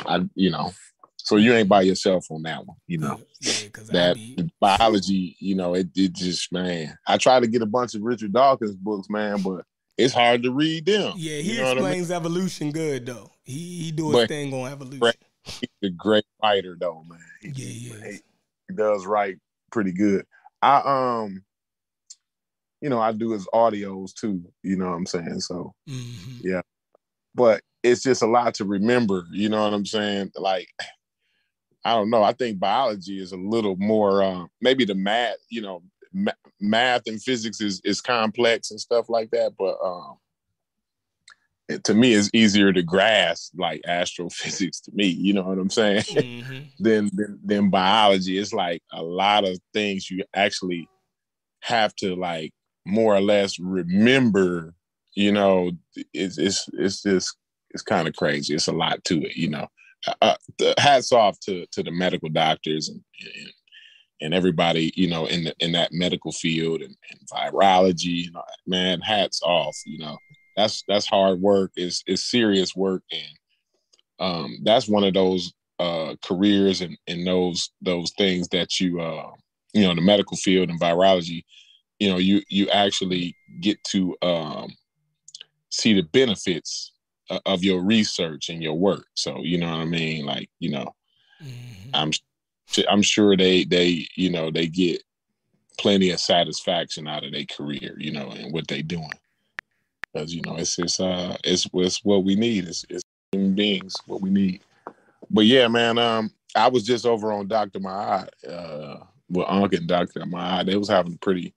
I, 0.06 0.26
you 0.36 0.52
know, 0.52 0.74
so 1.22 1.36
you 1.36 1.54
ain't 1.54 1.70
by 1.70 1.82
yourself 1.82 2.26
on 2.32 2.42
that 2.44 2.66
one, 2.66 2.78
you 2.88 2.98
know, 2.98 3.20
Yeah, 3.42 3.54
because 3.66 3.88
that 3.90 4.18
biology, 4.60 5.36
you 5.40 5.56
know, 5.56 5.76
it, 5.76 5.88
it 5.96 6.14
just, 6.14 6.52
man, 6.52 6.98
I 7.08 7.18
try 7.18 7.40
to 7.40 7.48
get 7.48 7.62
a 7.62 7.66
bunch 7.68 7.94
of 7.96 8.02
Richard 8.02 8.34
Dawkins 8.34 8.76
books, 8.76 9.10
man, 9.10 9.42
but 9.42 9.66
it's 9.98 10.14
hard 10.14 10.44
to 10.44 10.52
read 10.52 10.86
them. 10.86 11.14
Yeah, 11.18 11.38
he 11.40 11.52
You 11.54 11.58
know 11.58 11.64
what 11.64 11.70
I 11.72 11.74
mean? 11.76 11.84
explains 11.86 12.12
evolution 12.12 12.72
good 12.72 13.06
though. 13.06 13.30
He 13.44 13.84
he 13.84 13.92
do 13.92 14.08
his 14.12 14.14
But- 14.16 14.28
thing 14.30 14.54
on 14.54 14.72
evolution. 14.72 15.14
He's 15.46 15.70
a 15.84 15.90
great 15.90 16.26
writer 16.42 16.78
though, 16.80 17.04
man. 17.08 17.20
He- 17.42 17.50
Yeah, 17.50 17.66
he 18.02 18.08
is. 18.10 18.22
he 18.70 18.76
does 18.76 19.06
write 19.06 19.38
pretty 19.72 19.92
good. 19.92 20.26
I 20.62 20.82
um, 21.24 21.44
you 22.82 22.90
know, 22.90 23.00
I 23.00 23.12
do 23.12 23.32
his 23.32 23.46
audios 23.54 24.14
too. 24.14 24.42
You 24.64 24.78
know 24.78 24.86
what 24.88 24.96
I'm 24.96 25.06
saying? 25.06 25.42
So, 25.42 25.74
Mhm. 25.90 26.62
but 27.36 27.62
it's 27.84 28.04
just 28.04 28.22
a 28.22 28.28
lot 28.28 28.54
to 28.56 28.66
remember. 28.66 29.26
You 29.32 29.50
know 29.50 29.64
what 29.64 29.74
I'm 29.74 29.86
saying? 29.86 30.32
Like, 30.36 30.68
I 31.86 31.94
don't 31.94 32.10
know. 32.10 32.24
I 32.24 32.34
think 32.34 32.60
biology 32.60 33.22
is 33.22 33.32
a 33.32 33.38
little 33.38 33.76
more. 33.78 34.22
Uh, 34.22 34.46
maybe 34.62 34.86
the 34.86 34.96
math. 34.96 35.38
You 35.50 35.62
know, 35.62 35.84
ma- 36.14 36.32
math 36.60 37.04
and 37.08 37.22
physics 37.22 37.62
is 37.62 37.82
is 37.84 38.02
complex 38.02 38.72
and 38.72 38.80
stuff 38.80 39.10
like 39.10 39.32
that. 39.32 39.54
But 39.58 39.78
um, 39.84 40.18
it, 41.70 41.84
to 41.86 41.94
me, 41.94 42.14
it's 42.14 42.30
easier 42.34 42.74
to 42.74 42.82
grasp 42.84 43.54
like 43.58 43.82
astrophysics. 43.88 44.82
To 44.82 44.92
me, 44.94 45.06
you 45.08 45.34
know 45.34 45.44
what 45.44 45.58
I'm 45.58 45.70
saying? 45.70 46.04
Mhm. 46.14 46.66
than, 46.80 47.10
than 47.14 47.40
than 47.44 47.70
biology. 47.70 48.38
It's 48.38 48.54
like 48.54 48.82
a 48.92 49.04
lot 49.04 49.46
of 49.46 49.60
things 49.74 50.10
you 50.10 50.24
actually 50.34 50.90
have 51.62 51.94
to 51.98 52.16
like 52.16 52.54
more 52.86 53.16
or 53.16 53.22
less 53.22 53.60
remember. 53.60 54.74
You 55.14 55.32
know, 55.34 55.72
it's 56.14 56.38
it's 56.38 56.70
it's 56.74 57.04
just 57.04 57.36
it's 57.72 57.84
kind 57.84 58.08
of 58.08 58.16
crazy. 58.16 58.56
It's 58.56 58.68
a 58.68 58.72
lot 58.72 59.04
to 59.06 59.22
it. 59.24 59.36
You 59.36 59.50
know, 59.50 59.68
uh, 60.22 60.36
hats 60.78 61.12
off 61.12 61.40
to 61.42 61.66
to 61.72 61.84
the 61.84 61.92
medical 61.92 62.30
doctors 62.30 62.90
and. 62.90 63.04
and 63.22 63.54
and 64.22 64.34
everybody, 64.34 64.92
you 64.98 65.08
know, 65.08 65.28
in 65.28 65.46
the, 65.46 65.56
in 65.60 65.72
that 65.72 65.94
medical 65.94 66.34
field 66.34 66.82
and, 66.82 66.94
and 67.10 67.20
virology, 67.32 68.30
know, 68.34 68.44
man, 68.68 69.00
hats 69.00 69.42
off. 69.44 69.78
You 69.86 69.98
know, 70.00 70.18
that's 70.58 70.84
that's 70.90 71.08
hard 71.08 71.40
work. 71.40 71.72
It's 71.78 72.04
it's 72.06 72.30
serious 72.30 72.76
work, 72.76 73.02
and 73.14 73.40
um, 74.20 74.58
that's 74.64 74.90
one 74.90 75.06
of 75.06 75.14
those 75.14 75.54
uh, 75.80 76.16
careers 76.22 76.82
and, 76.82 76.98
and 77.08 77.26
those 77.26 77.72
those 77.82 78.12
things 78.18 78.50
that 78.50 78.80
you 78.80 79.00
uh, 79.00 79.32
you 79.74 79.84
know 79.84 79.96
the 79.96 80.02
medical 80.02 80.36
field 80.36 80.70
and 80.70 80.80
virology 80.82 81.44
you 82.00 82.10
know 82.10 82.18
you 82.18 82.42
you 82.50 82.70
actually 82.70 83.38
get 83.62 83.82
to 83.86 84.16
um, 84.22 84.76
see 85.70 85.94
the 85.94 86.04
benefits 86.04 86.94
of 87.46 87.64
your 87.64 87.82
research 87.82 88.50
and 88.50 88.62
your 88.64 88.74
work. 88.74 89.06
So 89.14 89.42
you 89.44 89.58
know 89.58 89.70
what 89.72 89.82
i 89.82 89.86
mean? 89.86 90.26
Like 90.26 90.50
you 90.60 90.72
know 90.72 90.94
Mhm. 91.44 91.90
i'm 91.94 92.12
i'm 92.90 93.02
sure 93.02 93.36
they 93.36 93.64
they 93.64 94.06
you 94.16 94.30
know 94.30 94.52
they 94.52 94.68
get 94.68 95.02
plenty 95.80 96.12
of 96.12 96.20
satisfaction 96.20 97.08
out 97.08 97.24
of 97.24 97.32
their 97.32 97.46
career 97.46 97.96
you 97.98 98.12
know 98.12 98.30
and 98.32 98.54
what 98.54 98.68
they're 98.68 98.82
doing. 98.82 99.18
Because 100.14 100.34
you 100.34 100.42
know 100.42 100.56
it's 100.58 100.78
it's 100.80 101.00
uh 101.00 101.38
it's, 101.44 101.68
it's 101.74 102.04
what 102.04 102.24
we 102.24 102.36
need. 102.36 102.68
It's, 102.68 102.86
it's 102.90 103.04
human 103.32 103.56
beings 103.56 103.96
what 104.08 104.22
we 104.22 104.30
need. 104.30 104.62
But 105.30 105.46
yeah 105.46 105.68
man 105.68 105.98
um 105.98 106.32
i 106.56 106.68
was 106.68 106.84
just 106.84 107.06
over 107.06 107.32
on 107.32 107.48
dr 107.48 107.80
Mahad, 107.80 108.30
uh 108.48 108.98
with 109.30 109.46
Unc 109.48 109.74
and 109.74 109.88
dr 109.88 110.20
Mahad. 110.22 110.66
they 110.66 110.76
was 110.78 110.90
having 110.90 111.14
a 111.14 111.18
pretty 111.18 111.54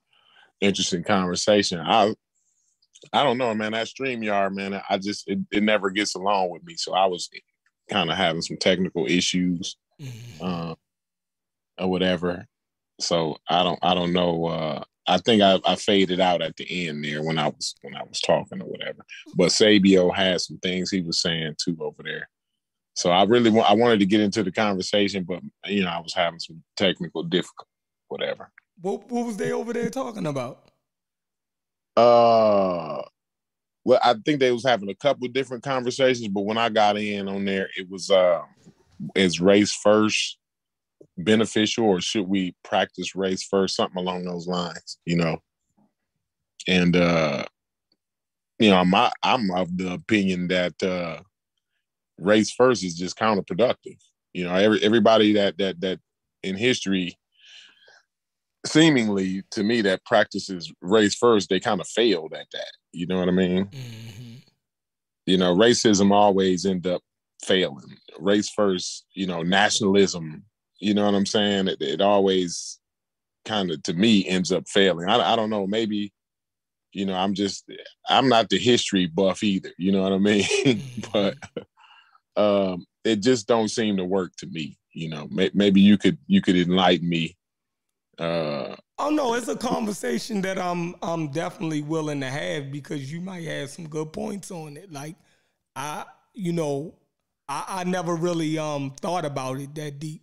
interesting 0.61 1.03
conversation. 1.03 1.81
I 1.81 2.14
i 3.12 3.22
don't 3.22 3.38
know 3.38 3.55
man 3.55 3.72
that 3.72 3.86
StreamYard 3.88 4.55
man 4.55 4.80
i 4.88 4.98
just 4.98 5.28
it, 5.28 5.38
it 5.50 5.62
never 5.62 5.90
gets 5.90 6.14
along 6.14 6.50
with 6.50 6.62
me 6.64 6.74
so 6.76 6.92
i 6.94 7.07
was 7.07 7.28
kind 7.90 8.11
of 8.11 8.16
having 8.16 8.42
some 8.42 8.57
technical 8.57 9.07
issues 9.07 9.76
Mhm. 10.00 10.42
um, 10.42 10.76
or 11.78 11.88
whatever. 11.90 12.46
So 13.00 13.36
I 13.48 13.62
don't 13.62 13.78
I 13.82 13.94
don't 13.94 14.12
know. 14.12 14.46
Uh, 14.46 14.82
I 15.07 15.18
think 15.18 15.42
I, 15.42 15.61
I 15.64 15.76
faded 15.76 16.18
out 16.20 16.42
at 16.42 16.57
the 16.57 16.88
end 16.88 17.05
there 17.05 17.22
when 17.22 17.38
I 17.38 17.48
was 17.48 17.74
when 17.82 17.94
I 17.94 18.03
was 18.03 18.20
talking 18.20 18.61
or 18.62 18.66
whatever. 18.66 19.05
But 19.36 19.53
Sabio 19.53 20.11
had 20.11 20.40
some 20.40 20.59
things 20.59 20.90
he 20.90 21.03
was 21.03 21.20
saying 21.20 21.55
too 21.62 21.76
over 21.80 22.03
there. 22.03 22.28
So 22.94 23.11
I 23.11 23.22
really 23.24 23.50
I 23.61 23.74
wanted 23.74 24.00
to 24.00 24.07
get 24.07 24.20
into 24.20 24.42
the 24.42 24.50
conversation, 24.53 25.24
but 25.24 25.40
you 25.66 25.84
know 25.84 25.90
I 25.90 26.00
was 26.00 26.14
having 26.14 26.40
some 26.40 26.62
technical 26.76 27.22
difficult 27.22 27.68
whatever. 28.09 28.50
What 28.80 29.09
what 29.11 29.26
was 29.26 29.36
they 29.36 29.53
over 29.53 29.72
there 29.72 29.90
talking 29.90 30.26
about? 30.26 30.72
Uh, 31.97 33.03
well, 33.84 34.01
I 34.03 34.14
think 34.24 34.40
they 34.40 34.53
was 34.53 34.64
having 34.64 34.88
a 34.88 34.95
couple 34.95 35.26
different 35.28 35.62
conversations, 35.62 36.28
but 36.28 36.43
when 36.43 36.59
I 36.59 36.68
got 36.68 36.97
in 36.97 37.28
on 37.28 37.45
there, 37.45 37.68
it 37.76 37.90
was 37.90 38.11
uh, 38.11 38.43
is 39.14 39.40
race 39.40 39.72
first 39.72 40.38
beneficial 41.18 41.84
or 41.84 42.01
should 42.01 42.28
we 42.28 42.55
practice 42.64 43.14
race 43.14 43.43
first? 43.45 43.76
Something 43.76 43.99
along 43.99 44.24
those 44.24 44.47
lines, 44.47 44.99
you 45.05 45.16
know. 45.16 45.38
And 46.68 46.97
uh, 46.97 47.45
you 48.59 48.70
know, 48.70 48.84
my 48.84 49.11
I'm 49.22 49.51
of 49.51 49.76
the 49.76 49.93
opinion 49.95 50.49
that 50.49 50.80
uh, 50.82 51.22
race 52.18 52.53
first 52.53 52.84
is 52.84 52.97
just 52.97 53.18
counterproductive. 53.18 53.99
You 54.32 54.45
know, 54.45 54.55
every 54.55 54.82
everybody 54.82 55.32
that 55.34 55.59
that 55.59 55.80
that 55.80 55.99
in 56.43 56.57
history 56.57 57.18
seemingly 58.67 59.43
to 59.51 59.63
me 59.63 59.81
that 59.83 60.05
practices 60.05 60.73
race 60.81 61.15
first, 61.15 61.49
they 61.49 61.61
kind 61.61 61.81
of 61.81 61.89
failed 61.89 62.33
at 62.35 62.47
that. 62.53 62.73
You 62.93 63.07
know 63.07 63.19
what 63.19 63.29
I 63.29 63.33
mean? 63.33 63.67
Mm-hmm. 63.67 64.35
You 65.27 65.39
know, 65.39 65.55
racism 65.55 66.13
always 66.13 66.67
end 66.67 66.87
up 66.87 67.03
failing. 67.45 67.97
Race 68.19 68.51
first, 68.51 69.05
you 69.15 69.27
know, 69.27 69.43
nationalism, 69.43 70.45
you 70.79 70.95
know 70.95 71.05
what 71.05 71.15
I'm 71.15 71.27
saying? 71.27 71.69
It, 71.69 71.81
it 71.81 72.01
always 72.01 72.79
kind 73.45 73.71
of 73.71 73.83
to 73.85 73.95
me 73.95 74.27
ends 74.29 74.53
up 74.53 74.69
failing. 74.69 75.09
I, 75.09 75.33
I 75.33 75.37
don't 75.37 75.51
know, 75.51 75.67
maybe 75.67 76.13
you 76.93 77.07
know, 77.07 77.15
I'm 77.15 77.35
just 77.35 77.65
I'm 78.09 78.29
not 78.29 78.49
the 78.49 78.59
history 78.59 79.07
buff 79.07 79.43
either, 79.43 79.71
you 79.79 79.93
know 79.93 80.03
what 80.03 80.13
I 80.13 80.19
mean? 80.19 80.83
but 81.13 81.35
um 82.37 82.87
it 83.05 83.17
just 83.17 83.49
don't 83.49 83.69
seem 83.69 83.97
to 83.97 84.05
work 84.05 84.33
to 84.39 84.47
me, 84.47 84.79
you 84.93 85.09
know. 85.09 85.29
Maybe 85.31 85.81
you 85.81 85.99
could 85.99 86.19
you 86.27 86.41
could 86.41 86.57
enlighten 86.57 87.09
me 87.09 87.37
uh 88.19 88.75
oh 88.99 89.11
no 89.11 89.35
it's 89.35 89.49
a 89.49 89.57
conversation 89.57 90.43
that 90.43 90.59
i'm 90.59 90.95
i'm 91.03 91.29
definitely 91.29 91.83
willing 91.83 92.21
to 92.21 92.27
have 92.27 92.71
because 92.71 93.13
you 93.13 93.21
might 93.21 93.45
have 93.45 93.71
some 93.71 93.89
good 93.89 94.13
points 94.13 94.51
on 94.51 94.77
it 94.77 94.93
like 94.93 95.17
i 95.77 96.05
you 96.35 96.53
know 96.53 96.95
i 97.49 97.65
i 97.69 97.85
never 97.85 98.15
really 98.15 98.59
um 98.59 98.91
thought 99.01 99.25
about 99.25 99.59
it 99.59 99.75
that 99.75 99.99
deep 99.99 100.23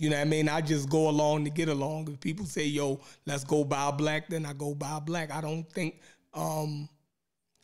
you 0.00 0.08
know 0.08 0.16
what 0.16 0.22
I 0.22 0.24
mean? 0.24 0.48
I 0.48 0.62
just 0.62 0.88
go 0.88 1.10
along 1.10 1.44
to 1.44 1.50
get 1.50 1.68
along. 1.68 2.08
If 2.10 2.20
people 2.20 2.46
say, 2.46 2.64
yo, 2.64 3.00
let's 3.26 3.44
go 3.44 3.64
buy 3.64 3.90
black, 3.90 4.30
then 4.30 4.46
I 4.46 4.54
go 4.54 4.74
buy 4.74 4.98
black. 4.98 5.30
I 5.30 5.42
don't 5.42 5.70
think 5.70 6.00
um 6.32 6.88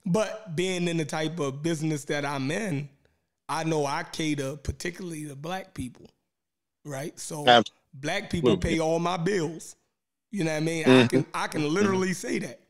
but 0.05 0.55
being 0.55 0.87
in 0.87 0.99
the 0.99 1.05
type 1.07 1.41
of 1.41 1.63
business 1.63 2.05
that 2.05 2.25
I'm 2.27 2.51
in, 2.51 2.91
I 3.49 3.65
know 3.65 3.87
I 3.87 4.03
cater 4.05 4.57
particularly 4.57 5.27
to 5.27 5.35
black 5.35 5.73
people. 5.73 6.11
Right? 6.85 7.19
So 7.19 7.47
Absolutely. 7.49 7.73
Black 8.01 8.31
people 8.31 8.57
pay 8.57 8.79
all 8.79 8.99
my 8.99 9.17
bills. 9.17 9.77
You 10.31 10.45
know 10.45 10.53
what 10.53 10.59
I 10.59 10.61
mean? 10.61 10.85
Mm-hmm. 10.85 11.05
I 11.05 11.07
can 11.07 11.27
I 11.35 11.47
can 11.47 11.73
literally 11.73 12.13
say 12.13 12.39
that. 12.41 12.61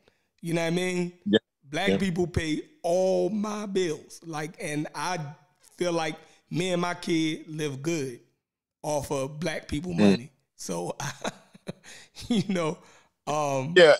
You 0.41 0.53
know 0.53 0.61
what 0.61 0.67
I 0.67 0.71
mean? 0.71 1.13
Yeah. 1.25 1.39
Black 1.63 1.89
yeah. 1.89 1.97
people 1.97 2.27
pay 2.27 2.61
all 2.83 3.29
my 3.29 3.65
bills. 3.65 4.21
Like 4.25 4.55
and 4.61 4.87
I 4.95 5.19
feel 5.77 5.91
like 5.91 6.15
me 6.49 6.71
and 6.71 6.81
my 6.81 6.93
kid 6.93 7.45
live 7.47 7.81
good 7.81 8.19
off 8.81 9.11
of 9.11 9.39
black 9.39 9.67
people 9.67 9.91
mm. 9.93 9.99
money. 9.99 10.23
Mm. 10.23 10.29
So, 10.55 10.95
you 12.27 12.43
know, 12.47 12.77
um, 13.27 13.73
yeah, 13.75 13.95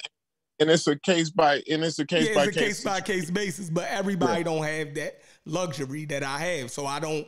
and 0.59 0.69
it's 0.69 0.88
a 0.88 0.97
case 0.97 1.30
by 1.30 1.61
and 1.69 1.84
it's 1.84 1.99
a 1.99 2.05
case 2.05 2.30
yeah, 2.30 2.36
by 2.36 2.43
it's 2.45 2.57
a 2.57 2.59
case, 2.59 2.84
by 2.84 3.01
case 3.01 3.30
basis. 3.30 3.69
But 3.69 3.88
everybody 3.89 4.39
yeah. 4.39 4.43
don't 4.43 4.63
have 4.63 4.95
that 4.95 5.21
luxury 5.45 6.05
that 6.05 6.23
I 6.23 6.39
have, 6.39 6.71
so 6.71 6.86
I 6.86 6.99
don't 6.99 7.28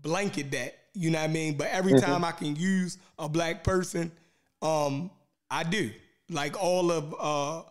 blanket 0.00 0.50
that. 0.52 0.74
You 0.96 1.10
know 1.10 1.18
what 1.18 1.30
I 1.30 1.32
mean? 1.32 1.56
But 1.56 1.68
every 1.68 1.92
mm-hmm. 1.92 2.04
time 2.04 2.24
I 2.24 2.32
can 2.32 2.56
use 2.56 2.98
a 3.18 3.28
black 3.28 3.62
person, 3.62 4.10
um, 4.62 5.10
I 5.50 5.62
do. 5.62 5.90
Like 6.30 6.60
all 6.60 6.90
of 6.90 7.14
uh, 7.18 7.68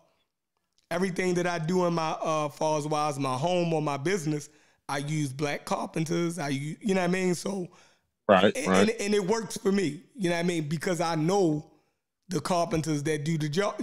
everything 0.92 1.34
that 1.36 1.48
I 1.48 1.60
do 1.60 1.86
in 1.86 1.94
my 1.94 2.12
uh, 2.12 2.50
far 2.50 2.78
as 2.78 2.88
wise 2.88 3.20
my 3.20 3.36
home 3.36 3.74
or 3.74 3.82
my 3.82 3.98
business, 3.98 4.50
I 4.88 5.00
use 5.00 5.34
black 5.34 5.66
carpenters. 5.66 6.40
I 6.40 6.50
use, 6.50 6.78
you 6.80 6.94
know 6.94 7.02
what 7.02 7.10
I 7.10 7.14
mean? 7.14 7.36
So 7.36 7.70
Right, 8.28 8.56
and, 8.56 8.68
right. 8.68 8.90
And, 8.90 9.02
and, 9.02 9.14
it 9.14 9.26
works 9.26 9.58
for 9.58 9.72
me. 9.72 10.02
You 10.16 10.30
know 10.30 10.36
what 10.36 10.40
I 10.40 10.48
mean? 10.48 10.68
Because 10.68 11.00
I 11.00 11.16
know 11.16 11.70
the 12.30 12.42
carpenters 12.42 13.04
that 13.04 13.24
do 13.24 13.38
the 13.38 13.48
job. 13.48 13.80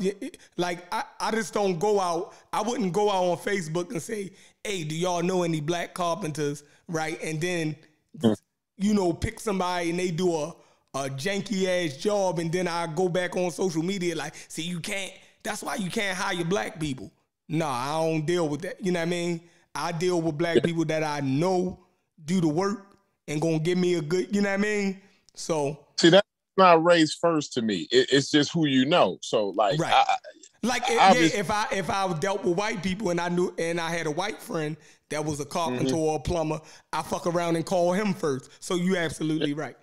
Like 0.57 0.93
I, 0.93 1.05
I 1.21 1.31
just 1.31 1.55
don't 1.55 1.79
go 1.79 2.01
out. 2.01 2.35
I 2.53 2.63
wouldn't 2.63 2.93
go 2.93 3.09
out 3.09 3.25
on 3.25 3.37
Facebook 3.37 3.91
and 3.91 4.03
say, 4.03 4.33
"Hey, 4.65 4.83
do 4.83 4.97
y'all 4.97 5.23
know 5.23 5.45
any 5.45 5.61
black 5.61 5.95
carpenters?" 5.95 6.65
Right, 6.89 7.23
and 7.23 7.41
then 7.41 7.77
mm. 8.19 8.37
You 8.79 8.95
know 8.95 9.13
pick 9.13 9.41
somebody 9.41 9.91
and 9.91 9.99
they 9.99 10.11
do 10.11 10.35
a 10.35 10.55
a 10.95 11.09
janky 11.09 11.67
ass 11.67 11.97
job, 11.97 12.39
and 12.39 12.53
then 12.53 12.69
I 12.69 12.87
go 12.87 13.09
back 13.09 13.35
on 13.37 13.51
social 13.51 13.83
media 13.83 14.15
like, 14.15 14.35
"See, 14.49 14.63
you 14.63 14.81
can't." 14.81 15.13
That's 15.43 15.63
why 15.63 15.77
you 15.77 15.91
can't 15.91 16.17
hire 16.17 16.45
black 16.45 16.79
people. 16.79 17.11
No, 17.49 17.67
I 17.67 17.99
don't 18.01 18.25
deal 18.25 18.49
with 18.49 18.63
that. 18.63 18.85
You 18.85 18.93
know 18.93 19.01
what 19.01 19.07
I 19.07 19.11
mean? 19.11 19.41
I 19.75 19.93
deal 19.93 20.21
with 20.21 20.39
black 20.39 20.63
people 20.63 20.85
that 20.87 21.03
I 21.03 21.21
know 21.21 21.81
do 22.25 22.41
the 22.41 22.49
work 22.49 22.97
and 23.27 23.41
gonna 23.41 23.59
give 23.59 23.79
me 23.79 23.95
a 23.95 24.03
good, 24.03 24.35
you 24.35 24.43
know 24.43 24.51
what 24.51 24.61
I 24.61 24.63
mean? 24.63 25.01
So 25.35 25.79
see 25.97 26.11
that's 26.11 26.27
not 26.57 26.85
race 26.85 27.15
first 27.15 27.53
to 27.55 27.63
me. 27.63 27.89
It, 27.91 28.09
it's 28.13 28.31
just 28.31 28.53
who 28.53 28.67
you 28.67 28.85
know. 28.85 29.19
So 29.23 29.49
like, 29.51 29.81
right. 29.81 29.93
I, 29.93 30.17
like 30.63 30.89
I, 30.89 31.15
yeah, 31.15 31.29
if 31.35 31.51
I 31.51 31.67
if 31.73 31.91
I 31.91 32.13
dealt 32.15 32.45
with 32.45 32.57
white 32.57 32.83
people 32.83 33.11
and 33.11 33.21
I 33.21 33.29
knew 33.29 33.53
and 33.59 33.81
I 33.81 33.91
had 33.91 34.07
a 34.07 34.11
white 34.11 34.41
friend 34.41 34.77
that 35.13 35.25
was 35.25 35.41
a 35.41 35.45
carpenter 35.45 35.95
mm-hmm. 35.95 35.97
or 35.97 36.17
a 36.17 36.21
plumber, 36.21 36.61
I 36.93 37.03
fuck 37.03 37.27
around 37.27 37.57
and 37.57 37.65
call 37.65 37.93
him 37.93 38.13
first. 38.15 38.51
So 38.61 38.75
you 38.75 38.97
absolutely 38.97 39.55
right. 39.55 39.77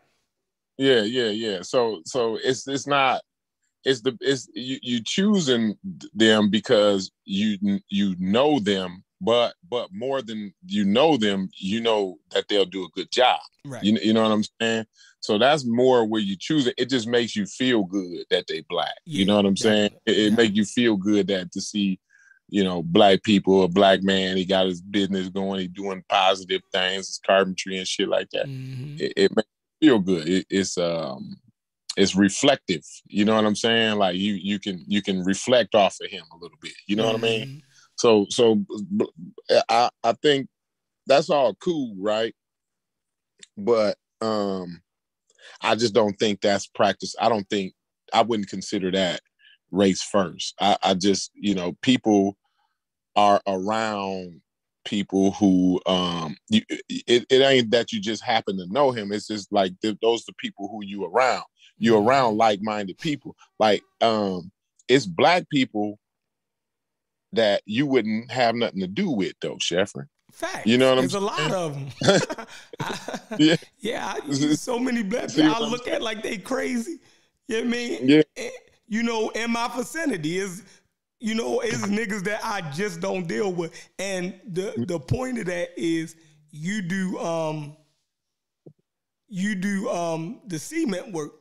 Yeah, 0.78 1.02
yeah, 1.02 1.30
yeah. 1.30 1.62
So 1.62 2.02
so 2.06 2.38
it's 2.42 2.68
it's 2.68 2.88
not 2.88 3.22
it's 3.84 4.02
the 4.02 4.18
it's 4.22 4.48
you 4.54 4.78
you 4.82 5.02
choosing 5.04 5.78
them 6.14 6.50
because 6.50 7.12
you 7.26 7.80
you 7.90 8.16
know 8.20 8.60
them 8.60 9.04
but 9.22 9.54
but 9.70 9.90
more 9.92 10.22
than 10.22 10.54
you 10.66 10.86
know 10.86 11.18
them, 11.18 11.50
you 11.58 11.82
know 11.82 12.18
that 12.32 12.48
they'll 12.48 12.66
do 12.66 12.86
a 12.86 12.90
good 12.90 13.12
job. 13.12 13.40
Right. 13.66 13.84
You, 13.84 13.98
you 14.02 14.14
know 14.14 14.24
what 14.24 14.32
I'm 14.32 14.44
saying? 14.62 14.86
So 15.20 15.38
that's 15.38 15.66
more 15.66 16.06
where 16.06 16.22
you 16.22 16.38
choose 16.40 16.68
it. 16.68 16.76
It 16.78 16.90
just 16.90 17.08
makes 17.08 17.36
you 17.36 17.46
feel 17.46 17.84
good 17.84 18.26
that 18.30 18.46
they 18.48 18.64
black. 18.70 18.94
Yeah, 19.06 19.20
you 19.20 19.26
know 19.26 19.36
what 19.36 19.46
I'm 19.46 19.58
saying? 19.58 19.92
It, 20.06 20.18
it 20.18 20.30
yeah. 20.30 20.36
make 20.36 20.56
you 20.56 20.64
feel 20.64 20.96
good 20.96 21.28
that 21.28 21.52
to 21.52 21.62
see, 21.62 22.00
you 22.50 22.64
know, 22.64 22.84
black 22.84 23.24
people, 23.24 23.64
a 23.64 23.68
black 23.68 24.04
man, 24.04 24.38
he 24.38 24.46
got 24.46 24.66
his 24.66 24.82
business 24.82 25.30
going, 25.30 25.60
he 25.60 25.68
doing 25.68 26.04
positive 26.10 26.62
things, 26.72 27.08
his 27.08 27.20
carpentry 27.26 27.78
and 27.78 27.88
shit 27.88 28.10
like 28.10 28.30
that. 28.32 28.48
Mm-hmm. 28.48 28.98
It, 29.00 29.14
it 29.16 29.36
makes 29.36 29.50
feel 29.80 30.00
good. 30.00 30.28
It, 30.28 30.46
it's 30.50 30.78
um 30.78 31.38
it's 31.98 32.16
reflective. 32.16 32.84
You 33.08 33.26
know 33.26 33.36
what 33.36 33.46
I'm 33.46 33.56
saying? 33.56 33.98
Like 33.98 34.16
you 34.16 34.34
you 34.34 34.60
can 34.60 34.84
you 34.88 35.02
can 35.02 35.24
reflect 35.24 35.76
off 35.76 35.98
of 36.02 36.10
him 36.10 36.24
a 36.32 36.38
little 36.38 36.58
bit. 36.62 36.74
You 36.88 36.96
know 36.96 37.12
mm-hmm. 37.12 37.22
what 37.22 37.30
I 37.30 37.38
mean? 37.38 37.48
Mm-hmm. 37.48 37.58
So 37.96 38.26
so 38.30 38.64
I 39.70 39.90
I 40.04 40.14
think 40.14 40.48
that's 41.08 41.30
all 41.30 41.56
cool, 41.56 41.96
right? 41.98 42.34
But 43.58 43.98
um 44.22 44.82
I 45.62 45.76
just 45.76 45.94
don't 45.94 46.18
think 46.20 46.42
that's 46.42 46.68
practice. 46.68 47.16
I 47.20 47.30
don't 47.30 47.50
think 47.50 47.74
I 48.14 48.22
wouldn't 48.22 48.50
consider 48.50 48.92
that 48.92 49.22
race 49.72 50.02
first. 50.02 50.56
I, 50.60 50.78
I 50.84 50.94
just, 50.94 51.32
you 51.34 51.56
know, 51.56 51.76
people 51.82 52.38
are 53.16 53.42
around 53.48 54.42
people 54.86 55.32
who 55.32 55.80
um 55.86 56.36
you, 56.48 56.62
it, 56.70 57.26
it 57.30 57.42
ain't 57.42 57.70
that 57.70 57.92
you 57.92 58.00
just 58.00 58.24
happen 58.24 58.58
to 58.58 58.66
know 58.68 58.92
him 58.92 59.12
it's 59.12 59.28
just 59.28 59.52
like 59.52 59.74
those 59.84 60.22
are 60.22 60.28
the 60.28 60.34
people 60.38 60.70
who 60.70 60.84
you 60.84 61.06
around 61.06 61.44
you're 61.78 62.00
mm-hmm. 62.00 62.08
around 62.08 62.38
like-minded 62.38 62.98
people 62.98 63.36
like 63.60 63.84
um 64.02 64.50
it's 64.88 65.06
black 65.06 65.48
people 65.50 66.00
that 67.34 67.62
you 67.66 67.86
wouldn't 67.86 68.32
have 68.32 68.56
nothing 68.56 68.82
to 68.82 68.88
do 68.88 69.10
with 69.10 69.34
though, 69.42 69.56
Sheffrin. 69.56 70.08
Fact. 70.32 70.68
You 70.68 70.78
know 70.78 70.96
what 70.96 71.04
I'm 71.04 71.10
saying? 71.10 71.26
There's 71.26 71.50
a 71.50 71.52
lot 71.52 71.52
of 71.52 71.74
them. 71.74 73.38
yeah. 73.40 73.56
yeah, 73.80 74.16
I, 74.16 74.32
so 74.34 74.80
many 74.80 75.04
black 75.04 75.30
people 75.36 75.54
I 75.54 75.60
look 75.60 75.88
at 75.88 76.02
like 76.02 76.24
they 76.24 76.38
crazy. 76.38 77.00
You 77.48 77.58
know 77.58 77.62
what 77.62 77.68
I 77.68 77.78
mean? 77.78 78.08
Yeah. 78.08 78.22
And, 78.38 78.52
you 78.90 79.04
know, 79.04 79.30
in 79.30 79.52
my 79.52 79.70
vicinity 79.74 80.38
is, 80.38 80.64
you 81.22 81.36
know, 81.36 81.62
is 81.62 81.84
niggas 81.84 82.24
that 82.26 82.42
I 82.44 82.70
just 82.72 83.00
don't 83.00 83.28
deal 83.28 83.54
with. 83.54 83.74
And 83.98 84.34
the 84.46 84.74
the 84.86 85.00
point 85.00 85.40
of 85.40 85.46
that 85.46 85.70
is 85.78 86.18
you 86.52 86.82
do 86.82 87.18
um 87.20 87.78
you 89.30 89.56
do 89.56 89.90
um 89.90 90.42
the 90.48 90.60
cement 90.60 91.14
work. 91.14 91.32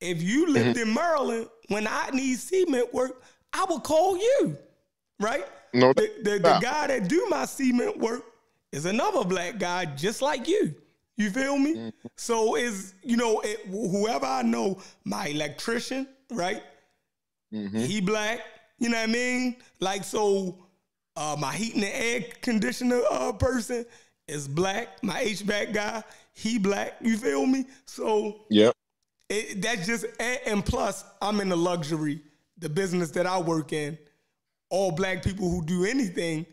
If 0.00 0.22
you 0.22 0.46
lived 0.46 0.76
mm-hmm. 0.76 0.88
in 0.88 0.94
Maryland, 0.94 1.48
when 1.68 1.88
I 1.88 2.10
need 2.10 2.38
cement 2.38 2.94
work, 2.94 3.22
I 3.52 3.64
will 3.64 3.80
call 3.80 4.16
you 4.16 4.56
right? 5.20 5.44
No, 5.72 5.92
the, 5.92 6.10
the, 6.22 6.30
the 6.38 6.58
guy 6.60 6.86
that 6.86 7.08
do 7.08 7.26
my 7.28 7.44
cement 7.46 7.98
work 7.98 8.24
is 8.72 8.86
another 8.86 9.24
black 9.24 9.58
guy 9.58 9.84
just 9.84 10.22
like 10.22 10.48
you. 10.48 10.74
You 11.16 11.30
feel 11.30 11.58
me? 11.58 11.74
Mm-hmm. 11.74 12.06
So 12.16 12.56
is 12.56 12.94
you 13.02 13.16
know 13.16 13.40
it, 13.40 13.60
whoever 13.66 14.26
I 14.26 14.42
know, 14.42 14.80
my 15.04 15.28
electrician, 15.28 16.08
right? 16.32 16.62
Mm-hmm. 17.54 17.78
He 17.78 18.00
black. 18.00 18.40
You 18.78 18.88
know 18.88 18.98
what 18.98 19.08
I 19.08 19.12
mean? 19.12 19.56
Like 19.80 20.04
so, 20.04 20.58
uh, 21.16 21.36
my 21.38 21.52
heating 21.52 21.84
and 21.84 21.94
air 21.94 22.24
conditioner 22.42 23.00
uh, 23.10 23.32
person 23.32 23.86
is 24.26 24.48
black. 24.48 25.02
My 25.02 25.22
HVAC 25.22 25.72
guy, 25.72 26.02
he 26.32 26.58
black. 26.58 26.94
You 27.00 27.16
feel 27.16 27.46
me? 27.46 27.66
So 27.86 28.40
yeah, 28.50 28.72
that's 29.56 29.86
just 29.86 30.06
and, 30.18 30.40
and 30.46 30.66
plus 30.66 31.04
I'm 31.22 31.40
in 31.40 31.48
the 31.48 31.56
luxury, 31.56 32.20
the 32.58 32.68
business 32.68 33.10
that 33.12 33.26
I 33.26 33.38
work 33.38 33.72
in 33.72 33.96
all 34.74 34.90
black 34.90 35.22
people 35.22 35.48
who 35.48 35.64
do 35.64 35.84
anything, 35.84 36.44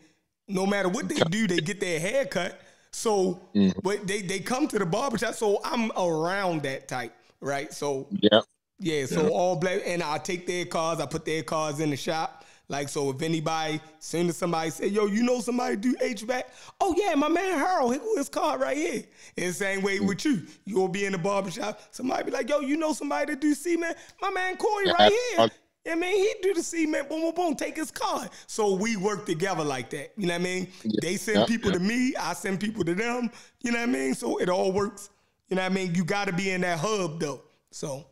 no 0.46 0.64
matter 0.64 0.88
what 0.88 1.08
they 1.08 1.16
do, 1.16 1.48
they 1.48 1.58
get 1.58 1.80
their 1.80 1.98
hair 1.98 2.24
cut. 2.24 2.60
So, 2.92 3.40
mm. 3.54 3.74
but 3.82 4.06
they 4.06 4.22
they 4.22 4.38
come 4.38 4.68
to 4.68 4.78
the 4.78 4.86
barbershop. 4.86 5.34
So 5.34 5.60
I'm 5.64 5.90
around 5.96 6.62
that 6.62 6.86
type, 6.86 7.12
right? 7.40 7.72
So 7.72 8.06
yeah, 8.10 8.40
yeah. 8.82 9.06
So 9.06 9.22
yeah. 9.22 9.28
all 9.28 9.56
black, 9.56 9.82
and 9.86 10.02
I 10.02 10.18
take 10.18 10.46
their 10.46 10.64
cars, 10.64 11.00
I 11.00 11.06
put 11.06 11.24
their 11.24 11.42
cars 11.42 11.80
in 11.80 11.90
the 11.90 11.96
shop. 11.96 12.44
Like, 12.68 12.88
so 12.88 13.10
if 13.10 13.20
anybody, 13.20 13.80
soon 13.98 14.28
as 14.30 14.38
somebody 14.38 14.70
say, 14.70 14.86
yo, 14.86 15.04
you 15.06 15.22
know 15.22 15.40
somebody 15.40 15.76
do 15.76 15.94
HVAC? 15.96 16.44
Oh, 16.80 16.94
yeah, 16.96 17.14
my 17.14 17.28
man 17.28 17.58
Harold, 17.58 17.94
his 18.16 18.30
car 18.30 18.56
right 18.56 18.76
here. 18.76 19.02
The 19.36 19.52
same 19.52 19.82
way 19.82 19.98
mm. 19.98 20.08
with 20.08 20.24
you. 20.24 20.46
You'll 20.64 20.88
be 20.88 21.04
in 21.04 21.12
the 21.12 21.18
barbershop. 21.18 21.80
Somebody 21.90 22.24
be 22.24 22.30
like, 22.30 22.48
yo, 22.48 22.60
you 22.60 22.78
know 22.78 22.94
somebody 22.94 23.34
to 23.34 23.38
do 23.38 23.54
cement? 23.54 23.98
My 24.22 24.30
man 24.30 24.56
Corey 24.56 24.86
right 24.98 25.12
here. 25.36 25.50
I 25.90 25.96
mean, 25.96 26.16
he 26.16 26.34
do 26.40 26.54
the 26.54 26.62
cement, 26.62 27.08
boom, 27.08 27.20
boom, 27.20 27.34
boom, 27.34 27.54
take 27.56 27.76
his 27.76 27.90
car. 27.90 28.28
So 28.46 28.74
we 28.74 28.96
work 28.96 29.26
together 29.26 29.64
like 29.64 29.90
that. 29.90 30.12
You 30.16 30.28
know 30.28 30.34
what 30.34 30.40
I 30.40 30.44
mean? 30.44 30.68
Yeah. 30.84 30.98
They 31.02 31.16
send 31.16 31.48
people 31.48 31.72
to 31.72 31.80
me, 31.80 32.14
I 32.16 32.34
send 32.34 32.60
people 32.60 32.84
to 32.84 32.94
them. 32.94 33.30
You 33.62 33.72
know 33.72 33.80
what 33.80 33.88
I 33.88 33.92
mean? 33.92 34.14
So 34.14 34.38
it 34.38 34.48
all 34.48 34.72
works. 34.72 35.10
You 35.48 35.56
know 35.56 35.62
what 35.62 35.72
I 35.72 35.74
mean? 35.74 35.94
You 35.94 36.04
got 36.04 36.28
to 36.28 36.32
be 36.32 36.50
in 36.50 36.60
that 36.60 36.78
hub 36.78 37.20
though. 37.20 37.42
So 37.72 38.06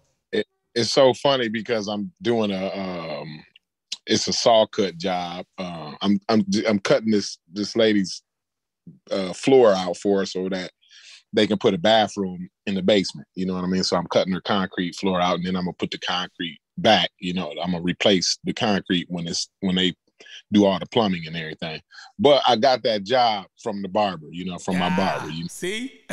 it's 0.75 0.91
so 0.91 1.15
funny 1.15 1.49
because 1.49 1.89
I'm 1.89 2.13
doing 2.23 2.51
a 2.51 2.67
um, 2.69 3.45
it's 4.07 4.29
a 4.29 4.33
saw 4.33 4.67
cut 4.67 4.97
job. 4.97 5.47
Uh, 5.59 5.93
I'm 6.01 6.21
I'm 6.29 6.45
I'm 6.67 6.79
cutting 6.79 7.11
this 7.11 7.39
this 7.53 7.77
lady's 7.77 8.23
uh, 9.11 9.33
floor 9.33 9.73
out 9.73 9.97
for 9.97 10.21
her 10.21 10.27
so 10.27 10.49
that 10.49 10.71
they 11.33 11.47
can 11.47 11.59
put 11.59 11.75
a 11.75 11.79
bathroom 11.79 12.49
in 12.67 12.75
the 12.75 12.83
basement. 12.83 13.29
You 13.35 13.47
know 13.47 13.55
what 13.55 13.65
I 13.65 13.69
mean? 13.69 13.85
So 13.85 13.97
I'm 13.97 14.09
cutting 14.09 14.33
her 14.33 14.41
concrete 14.41 14.97
floor 14.97 15.21
out, 15.21 15.37
and 15.37 15.47
then 15.47 15.57
I'm 15.57 15.65
gonna 15.65 15.75
put 15.75 15.91
the 15.91 15.99
concrete 15.99 16.59
back. 16.79 17.11
You 17.19 17.35
know, 17.35 17.51
I'm 17.63 17.73
gonna 17.73 17.83
replace 17.83 18.39
the 18.45 18.53
concrete 18.53 19.07
when 19.09 19.27
it's 19.27 19.49
when 19.61 19.77
they 19.77 19.95
do 20.53 20.67
all 20.67 20.79
the 20.79 20.87
plumbing 20.87 21.27
and 21.27 21.37
everything. 21.37 21.81
But 22.19 22.43
I 22.47 22.57
got 22.57 22.83
that 22.83 23.05
job 23.05 23.47
from 23.63 23.83
the 23.83 23.89
barber. 23.89 24.27
You 24.31 24.45
know, 24.45 24.59
from 24.59 24.79
my 24.79 24.95
barber. 24.97 25.31
You 25.31 25.45
know? 25.45 25.49
see. 25.49 26.01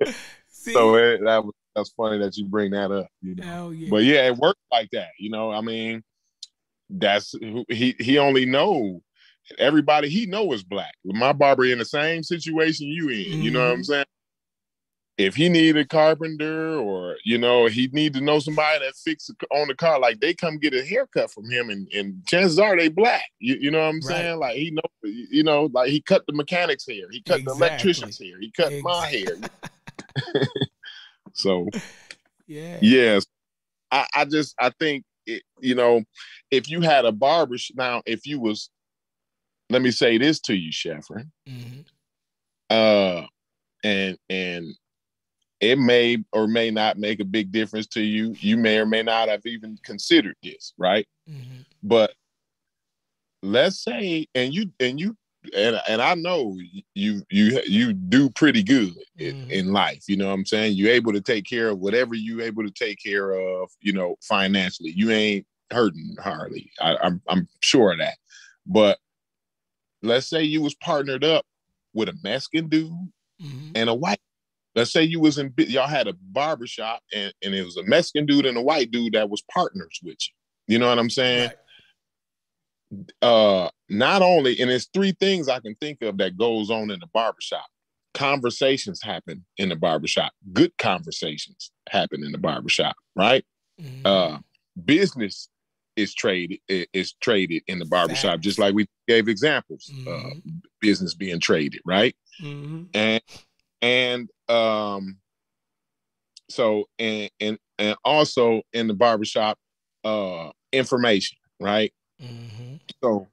see? 0.48 0.72
So 0.72 0.94
it, 0.96 1.20
that 1.24 1.44
was 1.44 1.54
that's 1.78 1.90
funny 1.90 2.18
that 2.18 2.36
you 2.36 2.46
bring 2.46 2.72
that 2.72 2.90
up. 2.90 3.08
You 3.22 3.36
know, 3.36 3.70
yeah. 3.70 3.88
but 3.90 4.04
yeah, 4.04 4.26
it 4.26 4.36
worked 4.36 4.60
like 4.70 4.90
that. 4.92 5.10
You 5.18 5.30
know, 5.30 5.50
I 5.50 5.60
mean, 5.60 6.02
that's 6.90 7.34
he 7.68 7.94
he 7.98 8.18
only 8.18 8.46
know 8.46 9.02
everybody 9.58 10.08
he 10.08 10.26
know 10.26 10.52
is 10.52 10.62
black. 10.62 10.94
My 11.04 11.32
barber 11.32 11.64
in 11.64 11.78
the 11.78 11.84
same 11.84 12.22
situation 12.22 12.86
you 12.88 13.08
in. 13.08 13.16
Mm-hmm. 13.16 13.42
You 13.42 13.50
know 13.50 13.60
what 13.60 13.72
I'm 13.72 13.74
mm-hmm. 13.76 13.82
saying? 13.84 14.04
If 15.16 15.34
he 15.34 15.48
need 15.48 15.76
a 15.76 15.84
carpenter 15.84 16.76
or 16.76 17.16
you 17.24 17.38
know 17.38 17.66
he 17.66 17.88
need 17.92 18.14
to 18.14 18.20
know 18.20 18.38
somebody 18.38 18.84
that 18.84 18.94
fix 18.94 19.28
on 19.50 19.66
the 19.66 19.74
car, 19.74 19.98
like 19.98 20.20
they 20.20 20.32
come 20.32 20.58
get 20.58 20.74
a 20.74 20.84
haircut 20.84 21.32
from 21.32 21.50
him, 21.50 21.70
and, 21.70 21.88
and 21.92 22.24
chances 22.26 22.58
are 22.58 22.76
they 22.76 22.88
black. 22.88 23.24
You, 23.40 23.56
you 23.60 23.70
know 23.72 23.80
what 23.80 23.88
I'm 23.88 23.94
right. 23.96 24.04
saying? 24.04 24.38
Like 24.38 24.56
he 24.56 24.70
know, 24.70 24.82
you 25.02 25.42
know, 25.42 25.70
like 25.72 25.90
he 25.90 26.00
cut 26.00 26.24
the 26.26 26.34
mechanic's 26.34 26.86
hair, 26.86 27.06
he 27.10 27.20
cut 27.22 27.40
exactly. 27.40 27.58
the 27.58 27.66
electrician's 27.66 28.18
hair, 28.18 28.38
he 28.40 28.52
cut 28.52 28.72
exactly. 28.72 28.82
my 28.82 29.06
hair. 29.06 30.54
so, 31.38 31.68
yeah, 32.46 32.78
yes, 32.82 33.26
I, 33.90 34.06
I 34.14 34.24
just 34.24 34.54
I 34.60 34.70
think 34.78 35.04
it, 35.26 35.42
you 35.60 35.74
know, 35.74 36.02
if 36.50 36.68
you 36.68 36.80
had 36.80 37.04
a 37.04 37.12
barber 37.12 37.56
now, 37.74 38.02
if 38.06 38.26
you 38.26 38.40
was, 38.40 38.70
let 39.70 39.82
me 39.82 39.90
say 39.92 40.18
this 40.18 40.40
to 40.40 40.54
you, 40.54 40.72
Sheffrin, 40.72 41.30
mm-hmm. 41.48 41.80
uh, 42.70 43.26
and 43.84 44.18
and 44.28 44.74
it 45.60 45.78
may 45.78 46.18
or 46.32 46.48
may 46.48 46.70
not 46.70 46.98
make 46.98 47.20
a 47.20 47.24
big 47.24 47.52
difference 47.52 47.86
to 47.88 48.00
you. 48.00 48.34
You 48.40 48.56
may 48.56 48.78
or 48.78 48.86
may 48.86 49.02
not 49.02 49.28
have 49.28 49.46
even 49.46 49.78
considered 49.84 50.36
this, 50.42 50.74
right? 50.76 51.06
Mm-hmm. 51.30 51.62
But 51.82 52.12
let's 53.42 53.82
say, 53.82 54.26
and 54.34 54.52
you 54.52 54.72
and 54.80 54.98
you 54.98 55.16
and 55.56 55.80
and 55.88 56.02
I 56.02 56.14
know 56.14 56.56
you 56.94 57.22
you 57.30 57.60
you 57.66 57.92
do 57.92 58.30
pretty 58.30 58.62
good 58.62 58.94
in, 59.16 59.36
mm-hmm. 59.36 59.50
in, 59.50 59.72
life. 59.72 60.04
You 60.08 60.16
know 60.16 60.28
what 60.28 60.34
I'm 60.34 60.46
saying? 60.46 60.76
You're 60.76 60.92
able 60.92 61.12
to 61.12 61.20
take 61.20 61.44
care 61.44 61.68
of 61.68 61.78
whatever 61.78 62.14
you 62.14 62.40
able 62.42 62.64
to 62.64 62.70
take 62.70 63.02
care 63.02 63.32
of. 63.32 63.70
You 63.80 63.92
know, 63.92 64.16
financially, 64.22 64.92
you 64.94 65.10
ain't 65.10 65.46
hurting 65.70 66.16
hardly. 66.22 66.70
I, 66.80 66.96
I'm 67.02 67.22
I'm 67.28 67.48
sure 67.60 67.92
of 67.92 67.98
that. 67.98 68.16
But 68.66 68.98
let's 70.02 70.28
say 70.28 70.42
you 70.42 70.62
was 70.62 70.74
partnered 70.74 71.24
up 71.24 71.44
with 71.94 72.08
a 72.08 72.18
Mexican 72.22 72.68
dude 72.68 72.92
mm-hmm. 73.42 73.70
and 73.74 73.90
a 73.90 73.94
white. 73.94 74.20
Let's 74.74 74.92
say 74.92 75.02
you 75.02 75.20
was 75.20 75.38
in 75.38 75.52
y'all 75.56 75.88
had 75.88 76.08
a 76.08 76.14
barbershop 76.20 77.02
and, 77.14 77.32
and 77.42 77.54
it 77.54 77.64
was 77.64 77.76
a 77.76 77.84
Mexican 77.84 78.26
dude 78.26 78.46
and 78.46 78.56
a 78.56 78.62
white 78.62 78.90
dude 78.90 79.14
that 79.14 79.30
was 79.30 79.42
partners 79.52 79.98
with 80.02 80.18
you. 80.20 80.74
You 80.74 80.78
know 80.78 80.88
what 80.88 80.98
I'm 80.98 81.10
saying? 81.10 81.48
Right 81.48 81.56
uh 83.22 83.68
not 83.88 84.22
only 84.22 84.58
and 84.60 84.70
it's 84.70 84.88
three 84.94 85.12
things 85.20 85.48
i 85.48 85.60
can 85.60 85.74
think 85.76 86.00
of 86.02 86.16
that 86.16 86.36
goes 86.36 86.70
on 86.70 86.90
in 86.90 86.98
the 87.00 87.06
barbershop 87.12 87.66
conversations 88.14 89.02
happen 89.02 89.44
in 89.58 89.68
the 89.68 89.76
barbershop 89.76 90.32
good 90.52 90.72
conversations 90.78 91.70
happen 91.90 92.24
in 92.24 92.32
the 92.32 92.38
barbershop 92.38 92.96
right 93.14 93.44
mm-hmm. 93.80 94.06
uh 94.06 94.38
business 94.84 95.48
is 95.96 96.14
traded 96.14 96.58
is 96.68 97.12
traded 97.20 97.62
in 97.66 97.78
the 97.78 97.84
barbershop 97.84 98.34
Facts. 98.34 98.44
just 98.44 98.58
like 98.58 98.74
we 98.74 98.86
gave 99.06 99.28
examples 99.28 99.90
mm-hmm. 99.92 100.08
uh 100.08 100.52
business 100.80 101.14
being 101.14 101.40
traded 101.40 101.80
right 101.84 102.16
mm-hmm. 102.40 102.84
and 102.94 103.22
and 103.82 104.30
um 104.48 105.18
so 106.48 106.84
and 106.98 107.30
and 107.40 107.58
and 107.78 107.96
also 108.04 108.62
in 108.72 108.86
the 108.86 108.94
barbershop 108.94 109.58
uh 110.04 110.50
information 110.72 111.36
right 111.60 111.92
Mm-hmm. 112.22 112.76
So 113.02 113.28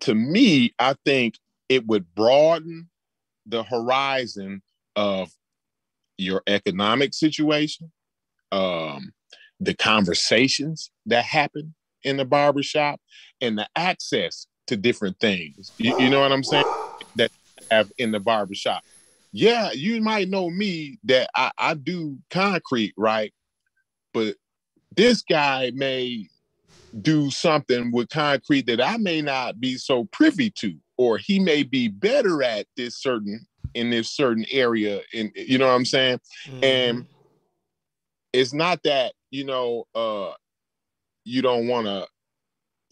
to 0.00 0.14
me, 0.14 0.74
I 0.78 0.94
think 1.04 1.38
it 1.68 1.86
would 1.86 2.14
broaden 2.14 2.88
the 3.46 3.62
horizon 3.62 4.62
of 4.96 5.30
your 6.18 6.42
economic 6.46 7.14
situation, 7.14 7.90
um, 8.50 9.12
the 9.60 9.74
conversations 9.74 10.90
that 11.06 11.24
happen 11.24 11.74
in 12.04 12.16
the 12.16 12.24
barbershop, 12.24 13.00
and 13.40 13.56
the 13.58 13.68
access 13.76 14.46
to 14.66 14.76
different 14.76 15.18
things. 15.20 15.72
You, 15.78 15.94
you 15.98 16.10
know 16.10 16.20
what 16.20 16.32
I'm 16.32 16.44
saying? 16.44 16.64
That 17.16 17.30
have 17.70 17.90
in 17.98 18.12
the 18.12 18.20
barbershop. 18.20 18.82
Yeah, 19.32 19.72
you 19.72 20.00
might 20.02 20.28
know 20.28 20.50
me 20.50 20.98
that 21.04 21.30
I, 21.34 21.50
I 21.56 21.74
do 21.74 22.18
concrete, 22.30 22.92
right? 22.96 23.32
But 24.12 24.36
this 24.94 25.22
guy 25.22 25.72
may 25.74 26.28
do 27.00 27.30
something 27.30 27.90
with 27.92 28.08
concrete 28.08 28.66
that 28.66 28.80
I 28.80 28.96
may 28.98 29.22
not 29.22 29.60
be 29.60 29.76
so 29.76 30.04
privy 30.04 30.50
to, 30.50 30.74
or 30.96 31.18
he 31.18 31.38
may 31.38 31.62
be 31.62 31.88
better 31.88 32.42
at 32.42 32.66
this 32.76 32.96
certain 32.96 33.46
in 33.74 33.90
this 33.90 34.10
certain 34.10 34.44
area. 34.50 35.00
And 35.14 35.32
you 35.34 35.58
know 35.58 35.66
what 35.66 35.74
I'm 35.74 35.84
saying? 35.84 36.20
Mm-hmm. 36.46 36.64
And 36.64 37.06
it's 38.32 38.52
not 38.52 38.82
that 38.84 39.12
you 39.30 39.44
know 39.44 39.84
uh 39.94 40.32
you 41.24 41.42
don't 41.42 41.68
want 41.68 41.86
to 41.86 42.06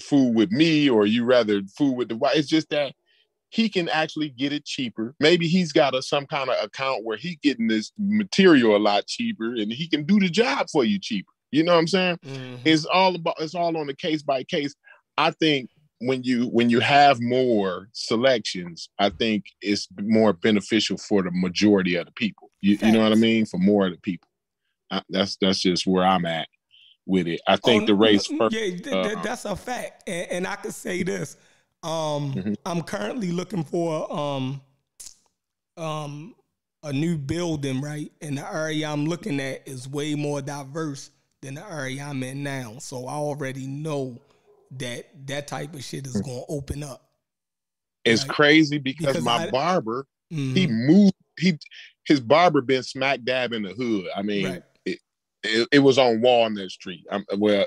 fool 0.01 0.33
with 0.33 0.51
me 0.51 0.89
or 0.89 1.07
you 1.07 1.25
rather 1.25 1.63
fool 1.77 1.97
with 1.97 2.09
the 2.09 2.17
white. 2.17 2.37
It's 2.37 2.49
just 2.49 2.71
that 2.71 2.95
he 3.51 3.69
can 3.69 3.89
actually 3.89 4.29
get 4.29 4.53
it 4.53 4.65
cheaper. 4.65 5.15
Maybe 5.19 5.49
he's 5.49 5.73
got 5.73 5.95
a 5.95 6.03
some 6.03 6.27
kind 6.27 6.49
of 6.49 6.65
account 6.65 7.05
where 7.05 7.17
he 7.17 7.39
getting 7.43 7.67
this 7.67 7.93
material 7.99 8.77
a 8.77 8.79
lot 8.79 9.07
cheaper 9.07 9.55
and 9.55 9.73
he 9.73 9.89
can 9.89 10.05
do 10.05 10.21
the 10.21 10.29
job 10.29 10.69
for 10.71 10.85
you 10.85 10.99
cheaper. 10.99 11.33
You 11.51 11.65
know 11.65 11.73
what 11.73 11.81
I'm 11.81 11.89
saying? 11.89 12.19
Mm-hmm. 12.25 12.57
It's 12.65 12.85
all 12.85 13.15
about 13.15 13.37
it's 13.41 13.55
all 13.55 13.77
on 13.77 13.87
the 13.87 13.95
case 13.95 14.23
by 14.23 14.45
case. 14.45 14.75
I 15.19 15.33
think 15.33 15.71
when 16.01 16.23
you 16.23 16.47
when 16.49 16.71
you 16.71 16.81
have 16.81 17.21
more 17.21 17.89
selections, 17.93 18.89
I 18.99 19.11
think 19.11 19.45
it's 19.61 19.89
more 20.01 20.33
beneficial 20.33 20.97
for 20.97 21.23
the 21.23 21.31
majority 21.33 21.97
of 21.97 22.07
the 22.07 22.13
people. 22.13 22.51
You, 22.61 22.79
you 22.81 22.93
know 22.93 23.03
what 23.03 23.13
I 23.13 23.17
mean? 23.17 23.47
For 23.47 23.59
more 23.59 23.87
of 23.87 23.93
the 23.93 24.01
people. 24.01 24.29
I, 24.91 25.03
that's 25.09 25.37
that's 25.41 25.61
just 25.61 25.87
where 25.87 26.05
I'm 26.05 26.25
at 26.25 26.49
with 27.07 27.27
it. 27.27 27.41
I 27.47 27.57
think 27.57 27.85
oh, 27.85 27.87
the 27.87 27.95
race 27.95 28.27
first. 28.27 28.55
Yeah, 28.55 28.77
th- 28.77 28.87
uh, 28.87 29.23
that's 29.23 29.45
a 29.45 29.57
fact, 29.57 30.09
and, 30.09 30.31
and, 30.31 30.47
I 30.47 30.57
can 30.57 30.73
say 30.73 31.03
this. 31.03 31.37
Um, 31.83 32.33
mm-hmm. 32.35 32.55
I'm 32.67 32.83
currently 32.83 33.33
looking 33.33 33.65
for 33.65 34.13
um, 34.13 34.61
um, 35.77 36.35
a 36.83 36.93
new 36.93 37.17
building, 37.17 37.81
right? 37.81 38.11
And 38.21 38.39
the 38.39 38.55
area 38.55 38.89
I'm 38.89 39.07
looking 39.07 39.41
at 39.41 39.67
is 39.67 39.89
way 39.89 40.15
more 40.15 40.43
diverse 40.43 41.11
than 41.43 41.55
the 41.55 41.73
area 41.73 42.05
I'm 42.05 42.23
in 42.23 42.43
now. 42.43 42.77
So 42.79 43.07
I 43.07 43.15
already 43.15 43.67
know 43.67 44.19
that 44.73 45.07
that 45.27 45.49
type 45.49 45.75
of 45.75 45.83
shit 45.83 46.07
is 46.07 46.17
mm. 46.17 46.25
going 46.25 46.45
to 46.47 46.53
open 46.53 46.83
up. 46.83 47.03
It's 48.05 48.23
right? 48.23 48.31
crazy 48.35 48.79
because, 48.79 49.07
because 49.07 49.25
my 49.25 49.45
I, 49.45 49.51
barber, 49.51 50.07
mm-hmm. 50.33 50.55
he 50.55 50.67
moved, 50.67 51.15
he 51.39 51.59
his 52.05 52.21
barber 52.21 52.61
been 52.61 52.83
smack 52.83 53.23
dab 53.25 53.53
in 53.53 53.63
the 53.63 53.73
hood. 53.73 54.07
I 54.15 54.23
mean, 54.23 54.47
right. 54.47 54.63
it, 54.85 54.99
it, 55.43 55.69
it, 55.73 55.79
was 55.81 55.99
on 55.99 56.21
Walnut 56.21 56.71
Street. 56.71 57.05
I'm, 57.11 57.25
well, 57.37 57.67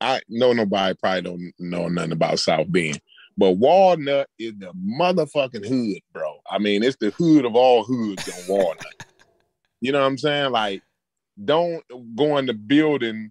I 0.00 0.20
know 0.28 0.52
nobody 0.52 0.94
probably 1.00 1.22
don't 1.22 1.52
know 1.58 1.88
nothing 1.88 2.12
about 2.12 2.38
South 2.38 2.70
Bend. 2.70 3.00
But 3.36 3.52
Walnut 3.52 4.28
is 4.38 4.54
the 4.58 4.72
motherfucking 4.74 5.66
hood, 5.66 6.02
bro. 6.12 6.40
I 6.50 6.58
mean, 6.58 6.82
it's 6.82 6.96
the 6.96 7.10
hood 7.10 7.44
of 7.44 7.54
all 7.54 7.84
hoods 7.84 8.28
on 8.28 8.48
Walnut. 8.48 9.06
you 9.80 9.92
know 9.92 10.00
what 10.00 10.06
I'm 10.06 10.18
saying? 10.18 10.50
Like 10.50 10.82
don't 11.44 11.82
go 12.16 12.38
in 12.38 12.46
the 12.46 12.54
building 12.54 13.30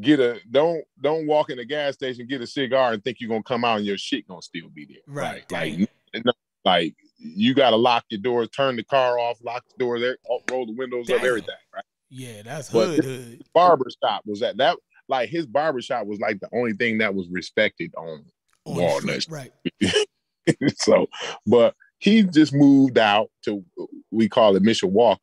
get 0.00 0.18
a 0.18 0.40
don't 0.50 0.84
don't 1.00 1.26
walk 1.26 1.50
in 1.50 1.56
the 1.56 1.64
gas 1.64 1.94
station 1.94 2.26
get 2.26 2.40
a 2.40 2.46
cigar 2.46 2.92
and 2.92 3.04
think 3.04 3.18
you're 3.20 3.28
gonna 3.28 3.42
come 3.42 3.64
out 3.64 3.76
and 3.76 3.86
your 3.86 3.98
shit 3.98 4.26
gonna 4.26 4.42
still 4.42 4.68
be 4.74 4.86
there 4.86 4.96
right 5.06 5.44
like 5.52 5.88
like, 6.14 6.34
like 6.64 6.94
you 7.18 7.54
gotta 7.54 7.76
lock 7.76 8.04
your 8.08 8.20
doors 8.20 8.48
turn 8.48 8.74
the 8.74 8.82
car 8.82 9.18
off 9.18 9.38
lock 9.44 9.64
the 9.68 9.84
door 9.84 10.00
there 10.00 10.16
roll 10.50 10.66
the 10.66 10.72
windows 10.72 11.06
Damn. 11.06 11.18
up 11.18 11.24
everything 11.24 11.54
right 11.72 11.84
yeah 12.10 12.42
that's 12.42 12.70
but 12.70 12.88
hood, 12.88 13.04
hood 13.04 13.42
barber 13.54 13.88
stop 13.88 14.22
was 14.26 14.40
that 14.40 14.56
that 14.56 14.76
like 15.08 15.28
his 15.28 15.46
barbershop 15.46 16.06
was 16.06 16.20
like 16.20 16.40
the 16.40 16.48
only 16.52 16.72
thing 16.72 16.98
that 16.98 17.14
was 17.14 17.28
respected 17.28 17.94
on, 17.96 18.24
On 18.66 18.76
Walnut. 18.76 19.22
street, 19.22 19.50
right. 19.82 20.68
so, 20.76 21.06
but 21.46 21.74
he 21.98 22.22
just 22.22 22.52
moved 22.52 22.98
out 22.98 23.30
to 23.44 23.64
we 24.10 24.28
call 24.28 24.56
it 24.56 24.62
Mishawaka, 24.62 25.18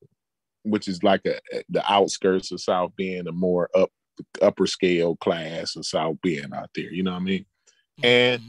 which 0.64 0.88
is 0.88 1.04
like 1.04 1.26
a 1.26 1.40
the 1.70 1.84
outskirts 1.92 2.52
of 2.52 2.62
South 2.62 2.92
Bend, 2.98 3.28
a 3.28 3.32
more 3.32 3.70
up 3.76 3.90
upper 4.42 4.68
scale 4.68 5.16
class 5.18 5.76
of 5.76 5.86
South 5.86 6.18
Bend 6.22 6.54
out 6.54 6.70
there. 6.76 6.92
You 6.92 7.04
know 7.04 7.12
what 7.12 7.22
I 7.22 7.26
mean? 7.26 7.46
And- 8.04 8.42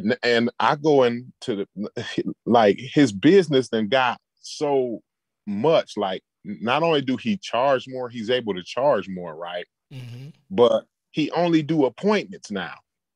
Mhm. 0.00 0.16
and, 0.24 0.50
I 0.58 0.74
go 0.76 1.04
into 1.04 1.30
the 1.54 1.68
like 2.46 2.76
his 2.78 3.12
business 3.12 3.68
then 3.68 3.88
got 3.88 4.20
so 4.40 5.00
much 5.46 5.96
like 5.96 6.22
not 6.44 6.82
only 6.82 7.00
do 7.00 7.16
he 7.16 7.36
charge 7.36 7.86
more, 7.88 8.08
he's 8.08 8.28
able 8.30 8.54
to 8.54 8.62
charge 8.64 9.08
more, 9.08 9.36
right? 9.36 9.66
Mhm. 9.92 10.32
But 10.50 10.86
he 11.12 11.30
only 11.30 11.62
do 11.62 11.84
appointments 11.84 12.50
now. 12.50 12.74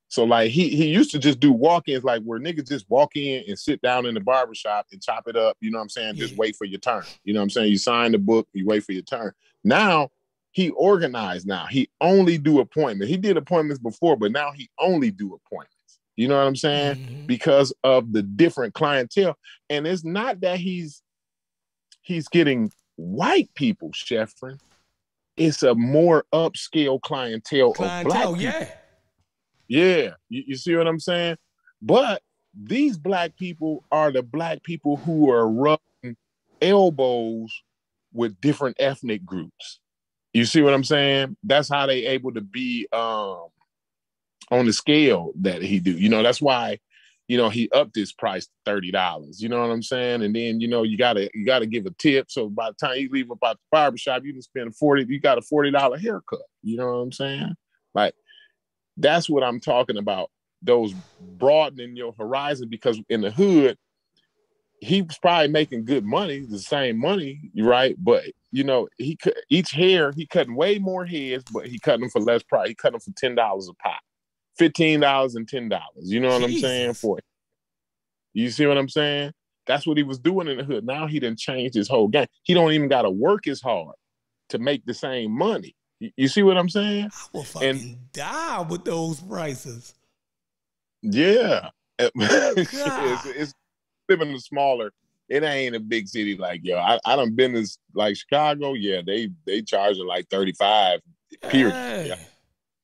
So 0.09 0.25
like 0.25 0.51
he 0.51 0.71
he 0.71 0.89
used 0.89 1.11
to 1.13 1.19
just 1.19 1.39
do 1.39 1.53
walk-ins 1.53 2.03
like 2.03 2.23
where 2.23 2.41
niggas 2.41 2.69
just 2.69 2.89
walk 2.89 3.15
in 3.17 3.45
and 3.47 3.59
sit 3.59 3.81
down 3.83 4.07
in 4.07 4.15
the 4.15 4.21
barbershop 4.21 4.87
and 4.91 5.03
chop 5.03 5.29
it 5.29 5.37
up, 5.37 5.57
you 5.61 5.71
know 5.71 5.79
what 5.79 5.83
I'm 5.83 5.89
saying? 5.91 6.17
Just 6.17 6.37
wait 6.37 6.57
for 6.57 6.65
your 6.65 6.81
turn. 6.81 7.05
You 7.25 7.35
know 7.35 7.41
what 7.41 7.45
I'm 7.45 7.51
saying? 7.51 7.71
You 7.71 7.79
sign 7.79 8.13
the 8.13 8.19
book, 8.19 8.49
you 8.55 8.65
wait 8.67 8.85
for 8.85 8.93
your 8.93 9.03
turn. 9.03 9.33
Now 9.65 10.09
he 10.53 10.71
organized 10.71 11.47
now. 11.47 11.67
He 11.67 11.91
only 12.01 12.39
do 12.39 12.61
appointments. 12.61 13.11
He 13.11 13.19
did 13.19 13.37
appointments 13.37 13.83
before, 13.83 14.17
but 14.17 14.33
now 14.33 14.51
he 14.51 14.71
only 14.79 15.11
do 15.11 15.35
appointments. 15.35 15.75
You 16.17 16.27
know 16.27 16.39
what 16.39 16.47
I'm 16.47 16.57
saying? 16.57 16.97
Mhm. 16.97 17.27
because 17.27 17.73
of 17.85 18.13
the 18.13 18.23
different 18.23 18.73
clientele. 18.75 19.37
And 19.69 19.87
it's 19.87 20.05
not 20.05 20.41
that 20.41 20.59
he's 20.59 21.03
he's 22.01 22.29
getting 22.29 22.73
white 22.97 23.51
people, 23.55 23.91
Sheffrin. 23.91 24.59
It's 25.37 25.63
a 25.63 25.75
more 25.75 26.25
upscale 26.33 27.01
clientele, 27.01 27.71
of 27.73 27.77
black 27.77 28.07
people. 28.07 28.41
yeah. 28.41 28.69
Yeah, 29.69 30.15
you, 30.29 30.45
you 30.49 30.57
see 30.57 30.75
what 30.75 30.89
I'm 30.89 31.01
saying? 31.01 31.37
But 31.81 32.23
these 32.61 32.97
black 32.97 33.37
people 33.37 33.85
are 33.93 34.11
the 34.11 34.23
black 34.23 34.63
people 34.63 34.97
who 34.97 35.31
are 35.31 35.49
rubbing 35.49 36.17
elbows 36.61 37.63
with 38.13 38.41
different 38.41 38.77
ethnic 38.81 39.25
groups. 39.25 39.81
You 40.33 40.45
see 40.45 40.63
what 40.63 40.75
I'm 40.75 40.85
saying? 40.85 41.37
That's 41.43 41.69
how 41.69 41.87
they 41.87 42.07
able 42.07 42.33
to 42.33 42.41
be 42.41 42.89
um 42.93 43.49
on 44.51 44.67
the 44.67 44.73
scale 44.73 45.33
that 45.41 45.63
he 45.63 45.79
do. 45.81 45.93
You 45.93 46.09
know, 46.09 46.23
that's 46.23 46.41
why 46.41 46.79
you 47.29 47.37
know 47.37 47.51
he 47.51 47.71
upped 47.71 47.95
his 47.95 48.13
price 48.13 48.47
to 48.47 48.53
thirty 48.65 48.91
dollars. 48.91 49.43
You 49.43 49.49
know 49.49 49.61
what 49.61 49.71
I'm 49.71 49.83
saying? 49.83 50.23
And 50.23 50.35
then 50.35 50.61
you 50.61 50.69
know 50.69 50.83
you 50.83 50.97
gotta 50.97 51.31
you 51.35 51.45
gotta 51.45 51.67
give 51.67 51.87
a 51.87 51.91
tip. 51.99 52.31
So 52.31 52.49
by 52.49 52.71
the 52.71 52.75
time 52.75 52.97
you 52.97 53.11
leave 53.11 53.31
about 53.31 53.57
the 53.57 53.63
barbershop, 53.71 54.25
you 54.25 54.33
can 54.33 54.43
spend 54.43 54.75
forty. 54.77 55.05
You 55.09 55.21
got 55.21 55.39
a 55.39 55.43
forty 55.43 55.71
dollar 55.71 55.99
haircut. 55.99 56.41
You 56.63 56.77
know 56.79 56.87
what 56.87 56.99
I'm 56.99 57.13
saying? 57.13 57.55
Like 57.95 58.15
that's 58.99 59.31
what 59.31 59.43
I'm 59.43 59.61
talking 59.61 59.97
about. 59.97 60.31
Those 60.61 60.93
broadening 61.21 61.97
your 61.97 62.13
horizon 62.19 62.69
because 62.69 63.01
in 63.09 63.21
the 63.21 63.31
hood, 63.31 63.77
he 64.81 65.03
was 65.03 65.19
probably 65.19 65.49
making 65.49 65.85
good 65.85 66.05
money, 66.05 66.41
the 66.41 66.59
same 66.59 66.99
money, 66.99 67.51
right? 67.57 67.97
But 67.99 68.25
you 68.51 68.65
know, 68.65 68.89
he 68.97 69.17
cut 69.17 69.35
each 69.51 69.71
hair, 69.71 70.13
he 70.13 70.27
cutting 70.27 70.55
way 70.55 70.79
more 70.79 71.05
heads, 71.05 71.45
but 71.53 71.67
he 71.67 71.79
cutting 71.79 72.03
them 72.03 72.11
for 72.11 72.21
less 72.21 72.43
price. 72.43 72.69
He 72.69 72.75
cut 72.75 72.93
them 72.93 73.01
for 73.01 73.13
ten 73.17 73.35
dollars 73.35 73.69
a 73.69 73.75
pop, 73.75 74.01
fifteen 74.57 75.01
dollars 75.01 75.35
and 75.35 75.49
ten 75.49 75.69
dollars. 75.69 76.05
You 76.05 76.21
know 76.21 76.29
what 76.29 76.43
I'm 76.43 76.57
saying? 76.57 76.95
For 76.95 77.19
it. 77.19 77.25
You 78.33 78.51
see 78.51 78.67
what 78.67 78.79
I'm 78.79 78.89
saying? 78.89 79.33
That's 79.67 79.87
what 79.87 79.97
he 79.97 80.03
was 80.03 80.19
doing 80.19 80.49
in 80.49 80.57
the 80.57 80.65
hood. 80.65 80.85
Now 80.85 81.07
he 81.07 81.21
didn't 81.21 81.39
change 81.39 81.75
his 81.75 81.89
whole 81.89 82.09
game. 82.09 82.27
He 82.43 82.55
don't 82.55 82.73
even 82.73 82.89
got 82.89 83.03
to 83.03 83.11
work 83.11 83.47
as 83.47 83.61
hard 83.61 83.95
to 84.49 84.59
make 84.59 84.85
the 84.87 84.95
same 84.95 85.31
money. 85.31 85.77
You, 86.01 86.11
you 86.17 86.29
see 86.29 86.43
what 86.43 86.57
I'm 86.57 86.69
saying? 86.69 87.11
I 87.13 87.27
will 87.33 87.45
fucking 87.45 87.99
die 88.13 88.61
with 88.69 88.85
those 88.85 89.21
prices. 89.21 89.95
Yeah. 91.03 91.71
it's, 91.99 92.73
God. 92.73 93.21
it's 93.27 93.55
living 94.09 94.31
in 94.31 94.37
a 94.37 94.41
smaller, 94.41 94.93
it 95.29 95.43
ain't 95.43 95.75
a 95.75 95.81
big 95.81 96.09
city 96.09 96.37
like 96.37 96.61
yo. 96.63 96.77
I, 96.77 96.99
I 97.05 97.17
done 97.17 97.35
been 97.35 97.53
to 97.55 97.67
like 97.95 98.17
Chicago. 98.17 98.75
Yeah, 98.75 99.03
they 99.05 99.31
they 99.47 99.63
charging 99.63 100.07
like 100.07 100.29
35. 100.31 101.01
Period. 101.43 101.73
Hey. 101.73 102.07
Yeah. 102.09 102.17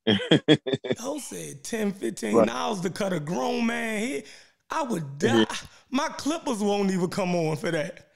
Those 1.01 1.25
said 1.25 1.65
10 1.65 1.93
15 1.93 2.47
dollars 2.47 2.81
to 2.81 2.91
cut 2.91 3.13
a 3.13 3.21
grown 3.21 3.67
man 3.67 3.99
hair. 4.01 4.23
I 4.71 4.83
would 4.83 5.19
die. 5.19 5.47
My 5.91 6.09
clippers 6.09 6.59
won't 6.59 6.91
even 6.91 7.09
come 7.09 7.35
on 7.35 7.57
for 7.57 7.71
that. 7.71 8.09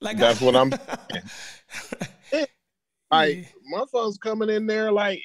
Like 0.00 0.16
That's 0.16 0.40
I- 0.40 0.44
what 0.44 0.56
I'm 0.56 0.70
like 3.10 3.36
Yeah. 3.38 3.44
motherfuckers 3.78 4.20
coming 4.20 4.48
in 4.50 4.66
there 4.66 4.90
like 4.92 5.20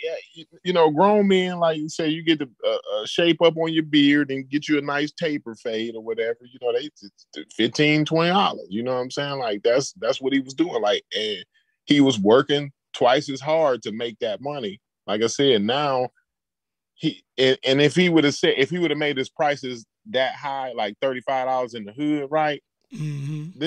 you, 0.63 0.73
know 0.73 0.89
grown 0.89 1.27
men 1.27 1.59
like 1.59 1.77
you 1.77 1.89
say 1.89 2.07
you 2.07 2.23
get 2.23 2.39
the 2.39 2.49
uh, 2.67 2.77
uh, 2.95 3.05
shape 3.05 3.41
up 3.41 3.55
on 3.57 3.73
your 3.73 3.83
beard 3.83 4.31
and 4.31 4.49
get 4.49 4.67
you 4.67 4.77
a 4.77 4.81
nice 4.81 5.11
taper 5.11 5.55
fade 5.55 5.95
or 5.95 6.03
whatever 6.03 6.39
you 6.41 6.59
know 6.61 6.73
they 6.73 6.89
it's 7.35 7.53
15 7.55 8.05
20 8.05 8.29
dollars 8.29 8.67
you 8.69 8.83
know 8.83 8.93
what 8.93 9.01
i'm 9.01 9.11
saying 9.11 9.39
like 9.39 9.61
that's 9.63 9.93
that's 9.93 10.21
what 10.21 10.33
he 10.33 10.39
was 10.39 10.53
doing 10.53 10.81
like 10.81 11.03
and 11.15 11.43
he 11.85 12.01
was 12.01 12.19
working 12.19 12.71
twice 12.93 13.29
as 13.29 13.41
hard 13.41 13.81
to 13.81 13.91
make 13.91 14.17
that 14.19 14.41
money 14.41 14.79
like 15.07 15.21
i 15.21 15.27
said 15.27 15.61
now 15.61 16.09
he 16.95 17.23
and, 17.37 17.57
and 17.65 17.81
if 17.81 17.95
he 17.95 18.09
would 18.09 18.23
have 18.23 18.35
said 18.35 18.53
if 18.57 18.69
he 18.69 18.79
would 18.79 18.91
have 18.91 18.97
made 18.97 19.17
his 19.17 19.29
prices 19.29 19.85
that 20.11 20.35
high 20.35 20.71
like 20.73 20.95
35 21.01 21.45
dollars 21.47 21.73
in 21.73 21.85
the 21.85 21.93
hood 21.93 22.27
right 22.29 22.61
Mhm. 22.93 23.57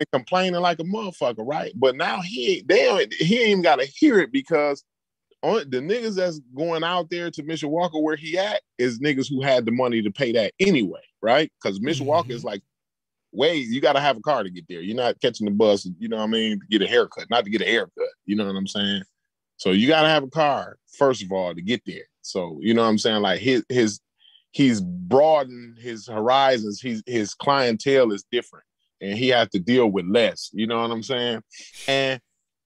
And 0.00 0.10
complaining 0.10 0.60
like 0.60 0.80
a 0.80 0.84
motherfucker, 0.84 1.46
right? 1.46 1.72
But 1.76 1.94
now 1.94 2.20
he 2.20 2.56
ain't 2.56 2.68
they 2.68 3.06
he 3.18 3.38
ain't 3.38 3.48
even 3.50 3.62
gotta 3.62 3.84
hear 3.84 4.18
it 4.18 4.32
because 4.32 4.82
on 5.42 5.70
the 5.70 5.78
niggas 5.78 6.16
that's 6.16 6.40
going 6.56 6.82
out 6.82 7.10
there 7.10 7.30
to 7.30 7.42
Mishawaka 7.42 8.02
where 8.02 8.16
he 8.16 8.36
at 8.36 8.62
is 8.78 8.98
niggas 8.98 9.28
who 9.28 9.42
had 9.42 9.66
the 9.66 9.70
money 9.70 10.02
to 10.02 10.10
pay 10.10 10.32
that 10.32 10.52
anyway, 10.58 11.02
right? 11.22 11.52
Because 11.62 11.78
Mishawaka 11.78 12.30
is 12.30 12.38
mm-hmm. 12.38 12.48
like, 12.48 12.62
wait, 13.30 13.68
you 13.68 13.80
gotta 13.80 14.00
have 14.00 14.16
a 14.16 14.20
car 14.20 14.42
to 14.42 14.50
get 14.50 14.64
there. 14.68 14.80
You're 14.80 14.96
not 14.96 15.20
catching 15.20 15.44
the 15.44 15.52
bus, 15.52 15.86
you 15.98 16.08
know 16.08 16.16
what 16.16 16.24
I 16.24 16.28
mean, 16.28 16.58
to 16.58 16.66
get 16.66 16.82
a 16.82 16.90
haircut, 16.90 17.30
not 17.30 17.44
to 17.44 17.50
get 17.50 17.60
a 17.60 17.66
haircut. 17.66 18.08
You 18.24 18.34
know 18.34 18.46
what 18.46 18.56
I'm 18.56 18.66
saying? 18.66 19.02
So 19.58 19.70
you 19.70 19.86
gotta 19.86 20.08
have 20.08 20.24
a 20.24 20.28
car, 20.28 20.76
first 20.98 21.22
of 21.22 21.30
all, 21.30 21.54
to 21.54 21.62
get 21.62 21.82
there. 21.86 22.08
So 22.22 22.58
you 22.62 22.74
know 22.74 22.82
what 22.82 22.88
I'm 22.88 22.98
saying? 22.98 23.22
Like 23.22 23.38
his 23.38 23.64
his 23.68 24.00
he's 24.50 24.80
broadened 24.80 25.78
his 25.78 26.08
horizons, 26.08 26.80
he's 26.80 27.02
his 27.06 27.34
clientele 27.34 28.12
is 28.12 28.24
different 28.32 28.64
and 29.00 29.18
he 29.18 29.28
has 29.28 29.48
to 29.50 29.58
deal 29.58 29.88
with 29.88 30.06
less. 30.06 30.50
You 30.52 30.66
know 30.66 30.80
what 30.80 30.90
I'm 30.90 31.02
saying? 31.02 31.42
And 31.88 32.20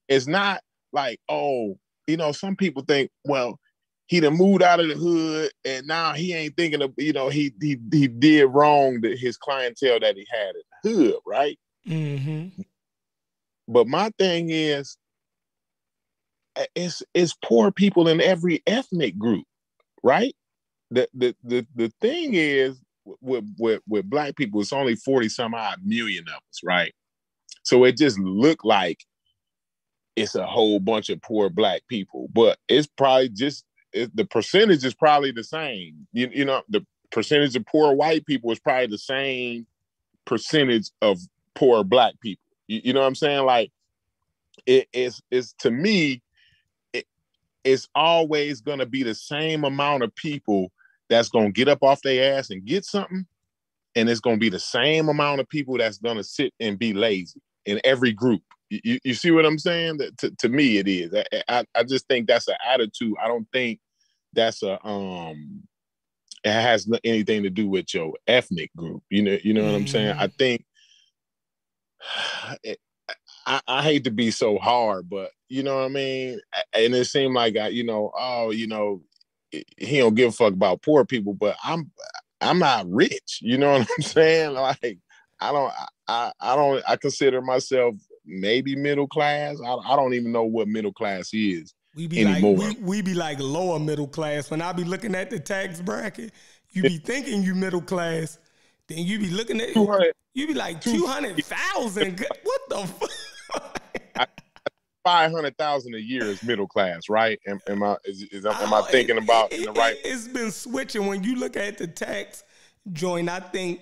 it's 0.07 0.27
not 0.27 0.61
like, 0.91 1.19
oh, 1.29 1.77
you 2.07 2.17
know, 2.17 2.31
some 2.31 2.55
people 2.55 2.83
think, 2.83 3.11
well, 3.25 3.59
he 4.07 4.19
done 4.19 4.37
moved 4.37 4.63
out 4.63 4.79
of 4.79 4.87
the 4.87 4.95
hood 4.95 5.51
and 5.63 5.85
now 5.85 6.13
he 6.13 6.33
ain't 6.33 6.57
thinking 6.57 6.81
of, 6.81 6.93
you 6.97 7.13
know, 7.13 7.29
he 7.29 7.53
he 7.61 7.77
he 7.91 8.07
did 8.07 8.45
wrong 8.45 9.01
to 9.03 9.15
his 9.15 9.37
clientele 9.37 9.99
that 9.99 10.15
he 10.15 10.25
had 10.31 10.55
in 10.55 10.61
the 10.83 10.89
hood, 10.89 11.15
right? 11.27 11.59
Mm-hmm. 11.87 12.61
But 13.67 13.87
my 13.87 14.09
thing 14.17 14.49
is, 14.49 14.97
it's 16.75 17.03
it's 17.13 17.35
poor 17.45 17.71
people 17.71 18.07
in 18.07 18.19
every 18.19 18.63
ethnic 18.65 19.17
group, 19.17 19.45
right? 20.01 20.35
The 20.89 21.07
the 21.13 21.35
the 21.43 21.67
the 21.75 21.91
thing 22.01 22.31
is 22.33 22.81
with 23.21 23.45
with 23.57 23.81
with 23.87 24.09
black 24.09 24.35
people, 24.35 24.61
it's 24.61 24.73
only 24.73 24.95
forty 24.95 25.29
some 25.29 25.53
odd 25.53 25.79
million 25.83 26.25
of 26.27 26.35
us, 26.35 26.61
right? 26.63 26.93
So 27.63 27.83
it 27.83 27.97
just 27.97 28.19
looked 28.19 28.65
like 28.65 29.05
it's 30.15 30.35
a 30.35 30.45
whole 30.45 30.79
bunch 30.79 31.09
of 31.09 31.21
poor 31.21 31.49
black 31.49 31.81
people, 31.87 32.29
but 32.33 32.57
it's 32.67 32.87
probably 32.87 33.29
just 33.29 33.65
it, 33.93 34.15
the 34.15 34.25
percentage 34.25 34.83
is 34.83 34.93
probably 34.93 35.31
the 35.31 35.43
same. 35.43 36.07
You 36.13 36.29
you 36.31 36.45
know 36.45 36.61
the 36.69 36.85
percentage 37.11 37.55
of 37.55 37.65
poor 37.65 37.93
white 37.93 38.25
people 38.25 38.51
is 38.51 38.59
probably 38.59 38.87
the 38.87 38.97
same 38.97 39.65
percentage 40.25 40.91
of 41.01 41.19
poor 41.55 41.83
black 41.83 42.19
people. 42.21 42.43
You, 42.67 42.81
you 42.85 42.93
know 42.93 43.01
what 43.01 43.07
I'm 43.07 43.15
saying? 43.15 43.45
Like 43.45 43.71
it 44.65 44.87
is 44.93 45.21
is 45.31 45.53
to 45.59 45.71
me, 45.71 46.21
it, 46.93 47.05
it's 47.63 47.87
always 47.95 48.61
gonna 48.61 48.85
be 48.85 49.03
the 49.03 49.15
same 49.15 49.63
amount 49.63 50.03
of 50.03 50.13
people 50.15 50.71
that's 51.09 51.29
gonna 51.29 51.51
get 51.51 51.67
up 51.67 51.83
off 51.83 52.01
their 52.01 52.37
ass 52.37 52.49
and 52.49 52.65
get 52.65 52.85
something, 52.85 53.25
and 53.95 54.09
it's 54.09 54.19
gonna 54.19 54.37
be 54.37 54.49
the 54.49 54.59
same 54.59 55.09
amount 55.09 55.41
of 55.41 55.49
people 55.49 55.77
that's 55.77 55.97
gonna 55.97 56.23
sit 56.23 56.53
and 56.59 56.79
be 56.79 56.93
lazy 56.93 57.41
in 57.65 57.81
every 57.83 58.11
group. 58.11 58.41
You, 58.69 58.99
you, 59.03 59.13
see 59.15 59.31
what 59.31 59.45
I'm 59.45 59.57
saying? 59.57 59.97
That 59.97 60.17
to, 60.19 60.31
to 60.37 60.49
me 60.49 60.77
it 60.77 60.87
is. 60.87 61.13
I, 61.13 61.43
I 61.47 61.65
I 61.75 61.83
just 61.83 62.07
think 62.07 62.27
that's 62.27 62.47
an 62.47 62.55
attitude. 62.67 63.15
I 63.21 63.27
don't 63.27 63.47
think 63.51 63.79
that's 64.33 64.61
a 64.61 64.85
um 64.85 65.63
it 66.43 66.51
has 66.51 66.89
anything 67.03 67.43
to 67.43 67.49
do 67.49 67.67
with 67.67 67.93
your 67.93 68.13
ethnic 68.27 68.71
group. 68.75 69.03
You 69.09 69.23
know, 69.23 69.37
you 69.43 69.53
know 69.53 69.65
what 69.65 69.75
I'm 69.75 69.87
saying? 69.87 70.15
I 70.17 70.27
think 70.27 70.63
it, 72.63 72.79
I, 73.45 73.61
I 73.67 73.81
hate 73.81 74.03
to 74.05 74.11
be 74.11 74.31
so 74.31 74.57
hard, 74.57 75.09
but 75.09 75.31
you 75.49 75.63
know 75.63 75.77
what 75.77 75.85
I 75.85 75.89
mean. 75.89 76.39
And 76.73 76.93
it 76.93 77.05
seemed 77.05 77.33
like 77.33 77.57
I, 77.57 77.69
you 77.69 77.83
know, 77.83 78.11
oh, 78.17 78.51
you 78.51 78.67
know, 78.67 79.01
he 79.51 79.97
don't 79.97 80.15
give 80.15 80.29
a 80.29 80.31
fuck 80.31 80.53
about 80.53 80.81
poor 80.81 81.05
people, 81.05 81.33
but 81.33 81.55
I'm, 81.63 81.91
I'm 82.41 82.59
not 82.59 82.89
rich. 82.89 83.39
You 83.41 83.57
know 83.57 83.71
what 83.71 83.89
I'm 83.97 84.01
saying? 84.03 84.53
Like, 84.53 84.97
I 85.39 85.51
don't, 85.51 85.73
I, 86.07 86.31
I 86.39 86.55
don't, 86.55 86.83
I 86.87 86.95
consider 86.95 87.41
myself 87.41 87.95
maybe 88.25 88.75
middle 88.75 89.07
class. 89.07 89.57
I, 89.65 89.73
I 89.73 89.95
don't 89.95 90.13
even 90.13 90.31
know 90.31 90.43
what 90.43 90.67
middle 90.67 90.93
class 90.93 91.33
is. 91.33 91.73
we 91.95 92.07
be 92.07 92.21
anymore. 92.21 92.57
like 92.57 92.77
we, 92.77 92.83
we 92.83 93.01
be 93.01 93.13
like 93.13 93.39
lower 93.39 93.79
middle 93.79 94.07
class. 94.07 94.51
When 94.51 94.61
I 94.61 94.71
be 94.73 94.83
looking 94.83 95.15
at 95.15 95.29
the 95.29 95.39
tax 95.39 95.81
bracket, 95.81 96.31
you 96.69 96.83
be 96.83 96.97
thinking 96.97 97.43
you 97.43 97.55
middle 97.55 97.81
class, 97.81 98.37
then 98.87 98.99
you 98.99 99.19
be 99.19 99.29
looking 99.29 99.59
at 99.61 99.75
you 100.33 100.47
be 100.47 100.53
like 100.53 100.81
two 100.81 101.05
hundred 101.05 101.43
thousand. 101.43 102.25
What 102.43 102.61
the 102.69 102.87
fuck? 102.87 104.29
Five 105.03 105.31
hundred 105.31 105.57
thousand 105.57 105.95
a 105.95 105.99
year 106.01 106.23
is 106.23 106.43
middle 106.43 106.67
class, 106.67 107.09
right? 107.09 107.39
Am, 107.47 107.59
am 107.67 107.83
I 107.83 107.95
is, 108.05 108.23
is 108.23 108.45
am 108.45 108.73
I 108.73 108.81
thinking 108.83 109.17
it- 109.17 109.23
about 109.23 109.51
it, 109.51 109.65
the 109.65 109.71
right? 109.73 109.97
It, 110.03 110.11
has 110.11 110.27
been 110.27 110.51
switching. 110.51 111.05
When 111.07 111.23
you 111.23 111.35
look 111.35 111.57
at 111.57 111.77
the 111.77 111.87
tax 111.87 112.43
joint, 112.93 113.29
I 113.29 113.39
think 113.39 113.81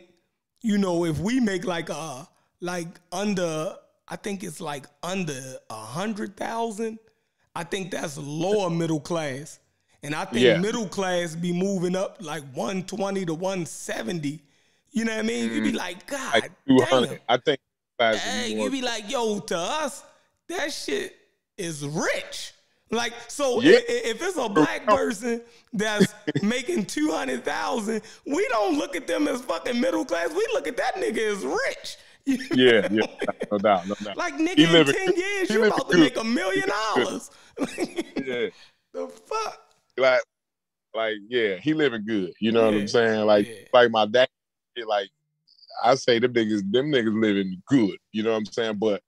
you 0.61 0.77
know 0.77 1.05
if 1.05 1.19
we 1.19 1.39
make 1.39 1.65
like 1.65 1.89
a 1.89 2.27
like 2.59 2.87
under, 3.11 3.75
I 4.07 4.15
think 4.15 4.43
it's 4.43 4.61
like 4.61 4.85
under 5.03 5.39
a 5.69 5.73
hundred 5.75 6.37
thousand. 6.37 6.99
I 7.55 7.63
think 7.63 7.89
that's 7.91 8.17
lower 8.17 8.69
middle 8.69 8.99
class, 8.99 9.59
and 10.03 10.13
I 10.13 10.25
think 10.25 10.45
Yeah. 10.45 10.57
middle 10.59 10.87
class 10.87 11.35
be 11.35 11.51
moving 11.51 11.95
up 11.95 12.17
like 12.21 12.43
one 12.53 12.83
twenty 12.83 13.25
to 13.25 13.33
one 13.33 13.65
seventy. 13.65 14.41
You 14.91 15.05
know 15.05 15.11
what 15.15 15.19
I 15.25 15.27
mean? 15.27 15.51
You'd 15.51 15.63
be 15.63 15.71
like, 15.73 16.05
God 16.07 16.33
Mm. 16.33 16.41
Like 16.41 16.51
two 16.67 17.07
damn. 17.07 17.19
I 17.29 17.37
think 17.37 17.59
Hey, 17.99 18.53
you 18.53 18.69
be 18.69 18.83
like, 18.83 19.09
yo, 19.09 19.39
to 19.39 19.57
us, 19.57 20.03
that 20.49 20.71
shit 20.71 21.15
is 21.57 21.85
rich. 21.85 22.53
Like, 22.89 23.13
so 23.29 23.59
Yeah. 23.61 23.73
i- 23.73 23.75
i- 23.75 23.83
if 24.11 24.21
it's 24.21 24.37
a 24.37 24.47
black 24.47 24.85
person 24.87 25.41
that's 25.73 26.13
making 26.41 26.85
two 26.85 27.11
hundred 27.11 27.43
thousand, 27.43 28.01
we 28.25 28.47
don't 28.49 28.77
look 28.77 28.95
at 28.95 29.07
them 29.07 29.27
as 29.27 29.41
fucking 29.41 29.79
middle 29.79 30.05
class. 30.05 30.29
We 30.29 30.47
look 30.53 30.67
at 30.67 30.77
that 30.77 30.95
nigga 30.95 31.35
as 31.35 31.43
rich. 31.45 31.97
yeah, 32.55 32.87
yeah, 32.91 33.05
no 33.51 33.57
doubt, 33.57 33.87
no 33.87 33.95
doubt. 34.03 34.17
Like 34.17 34.35
nigga, 34.35 34.57
He 34.57 34.63
in 34.65 34.71
living- 34.71 34.95
ten 34.95 35.13
years, 35.15 35.47
he 35.49 35.53
you 35.55 35.63
about 35.65 35.89
to 35.89 35.95
good. 35.95 35.99
make 36.01 36.17
a 36.17 36.23
million 36.23 36.67
dollars. 36.69 37.29
yeah, 37.59 38.47
the 38.93 39.07
fuck? 39.25 39.61
like, 39.97 40.21
like, 40.93 41.15
yeah, 41.27 41.55
he 41.57 41.73
living 41.73 42.03
good. 42.05 42.33
You 42.39 42.51
know 42.51 42.65
what 42.65 42.73
I'm 42.73 42.87
saying? 42.87 43.25
Like, 43.25 43.47
yeah. 43.47 43.55
like 43.73 43.91
my 43.91 44.05
dad, 44.05 44.27
like, 44.85 45.09
I 45.83 45.95
say 45.95 46.19
them 46.19 46.33
niggas, 46.33 46.69
them 46.71 46.91
niggas 46.91 47.19
living 47.19 47.61
good. 47.67 47.97
You 48.11 48.23
know 48.23 48.31
what 48.31 48.37
I'm 48.37 48.45
saying? 48.45 48.75
But 48.77 49.01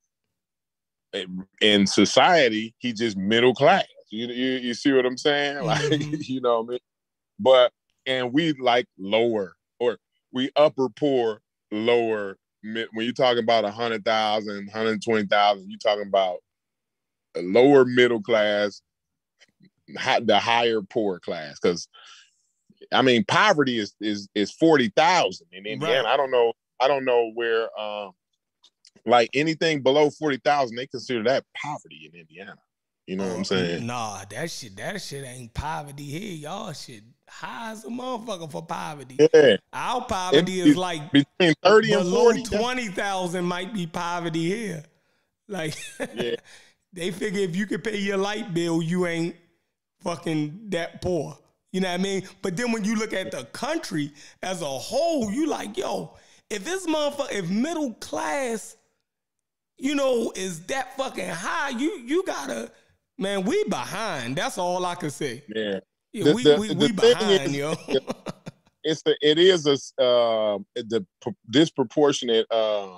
in- 1.62 1.88
society, 1.88 2.74
he 2.78 2.93
just 2.93 3.18
middle 3.18 3.53
class. 3.53 3.86
You 4.12 4.28
you, 4.28 4.51
you 4.60 4.74
see 4.74 4.91
what 4.91 5.05
I'm 5.05 5.18
saying? 5.18 5.57
Like, 5.64 5.82
Mhm. 5.82 6.18
you 6.28 6.41
know 6.41 6.62
what 6.62 6.68
I 6.68 6.72
mean? 6.72 6.80
But 7.39 7.72
and 8.05 8.34
we 8.34 8.53
like 8.53 8.88
lower 8.97 9.55
or 9.80 9.97
we 10.32 10.51
upper 10.55 10.89
poor, 10.89 11.41
lower. 11.72 12.38
mid- 12.64 12.89
When 12.93 13.05
you're 13.05 13.14
talking 13.14 13.43
about 13.43 13.66
a 13.66 13.72
hundred 13.72 14.03
thousand, 14.05 14.70
hundred 14.72 15.01
twenty 15.03 15.28
thousand, 15.28 15.70
you're 15.70 15.80
talking 15.80 16.07
about 16.07 16.39
a 17.36 17.41
lower 17.41 17.86
middle 17.86 18.22
class, 18.22 18.82
the 19.88 20.39
higher 20.39 20.82
poor 20.82 21.20
class. 21.20 21.60
Because 21.62 21.88
I 22.91 23.01
mean, 23.01 23.24
poverty 23.26 23.78
is 23.80 23.93
is 24.01 24.28
is 24.36 24.51
forty 24.51 24.89
thousand 24.95 25.47
in 25.51 25.66
Indiana. 25.66 26.03
Right. 26.03 26.14
I 26.14 26.18
don't 26.18 26.32
know. 26.32 26.53
I 26.80 26.88
don't 26.88 27.05
know 27.05 27.32
where. 27.34 27.70
Um, 27.80 28.12
like 29.10 29.30
anything 29.34 29.82
below 29.82 30.10
forty 30.10 30.38
thousand, 30.38 30.78
they 30.78 30.88
consider 30.88 31.24
that 31.24 31.43
poverty 31.55 32.10
in 32.12 32.20
Indiana. 32.20 32.55
You 33.07 33.16
know 33.16 33.26
what 33.26 33.34
I'm 33.34 33.39
oh, 33.39 33.43
saying? 33.43 33.88
Nah, 33.88 34.24
that 34.30 34.51
shit, 34.51 34.78
that 34.78 35.01
shit 35.01 35.26
ain't 35.26 35.53
poverty 35.53 36.03
here. 36.03 36.36
Y'all 36.36 36.72
shit 36.74 37.01
high 37.28 37.72
as 37.72 37.84
a 37.84 37.88
motherfucker 37.88 38.51
for 38.51 38.64
poverty. 38.64 39.18
Yeah, 39.34 39.57
Our 39.74 40.05
poverty 40.05 40.62
is 40.62 40.78
like 40.78 41.12
between 41.12 41.53
thirty 41.64 41.93
and 41.93 42.03
below 42.03 42.26
forty. 42.26 42.43
twenty 42.43 42.88
thousand 42.88 43.45
might 43.45 43.74
be 43.74 43.88
poverty 43.88 44.47
here. 44.47 44.84
Like 45.47 45.76
Yeah. 46.16 46.36
they 46.93 47.12
figure 47.12 47.41
if 47.41 47.55
you 47.55 47.66
can 47.66 47.82
pay 47.82 47.97
your 47.97 48.18
light 48.18 48.53
bill, 48.53 48.82
you 48.82 49.07
ain't 49.07 49.36
fucking 50.01 50.70
that 50.70 51.01
poor. 51.01 51.38
You 51.72 51.82
know 51.82 51.89
what 51.89 51.99
I 51.99 52.03
mean? 52.03 52.28
But 52.41 52.57
then 52.57 52.72
when 52.72 52.84
you 52.84 52.95
look 52.95 53.14
at 53.14 53.32
the 53.32 53.43
country 53.45 54.12
as 54.41 54.62
a 54.62 54.66
whole, 54.66 55.32
you 55.32 55.47
like, 55.47 55.78
yo, 55.78 56.16
if 56.49 56.64
this 56.66 56.88
motherfucker, 56.88 57.32
if 57.32 57.49
middle 57.49 57.93
class, 57.95 58.76
you 59.80 59.95
know, 59.95 60.32
is 60.36 60.61
that 60.67 60.95
fucking 60.97 61.30
high, 61.30 61.69
you 61.69 61.99
you 62.05 62.23
gotta, 62.25 62.71
man, 63.17 63.43
we 63.43 63.63
behind. 63.65 64.36
That's 64.36 64.57
all 64.57 64.86
I 64.86 64.95
can 64.95 65.09
say. 65.09 65.43
Yeah. 65.55 65.80
Yeah, 66.11 66.23
The- 66.25 66.34
we 66.34 66.43
the- 66.43 66.57
we, 66.59 66.67
the 66.69 66.75
we 66.75 66.91
behind, 66.91 67.41
is- 67.43 67.55
yo. 67.55 67.75
it's 68.84 69.01
a, 69.05 69.15
it 69.21 69.38
is 69.38 69.65
a 69.67 70.03
um 70.03 70.65
the 70.75 71.05
p- 71.23 71.32
disproportionate 71.51 72.51
um 72.51 72.95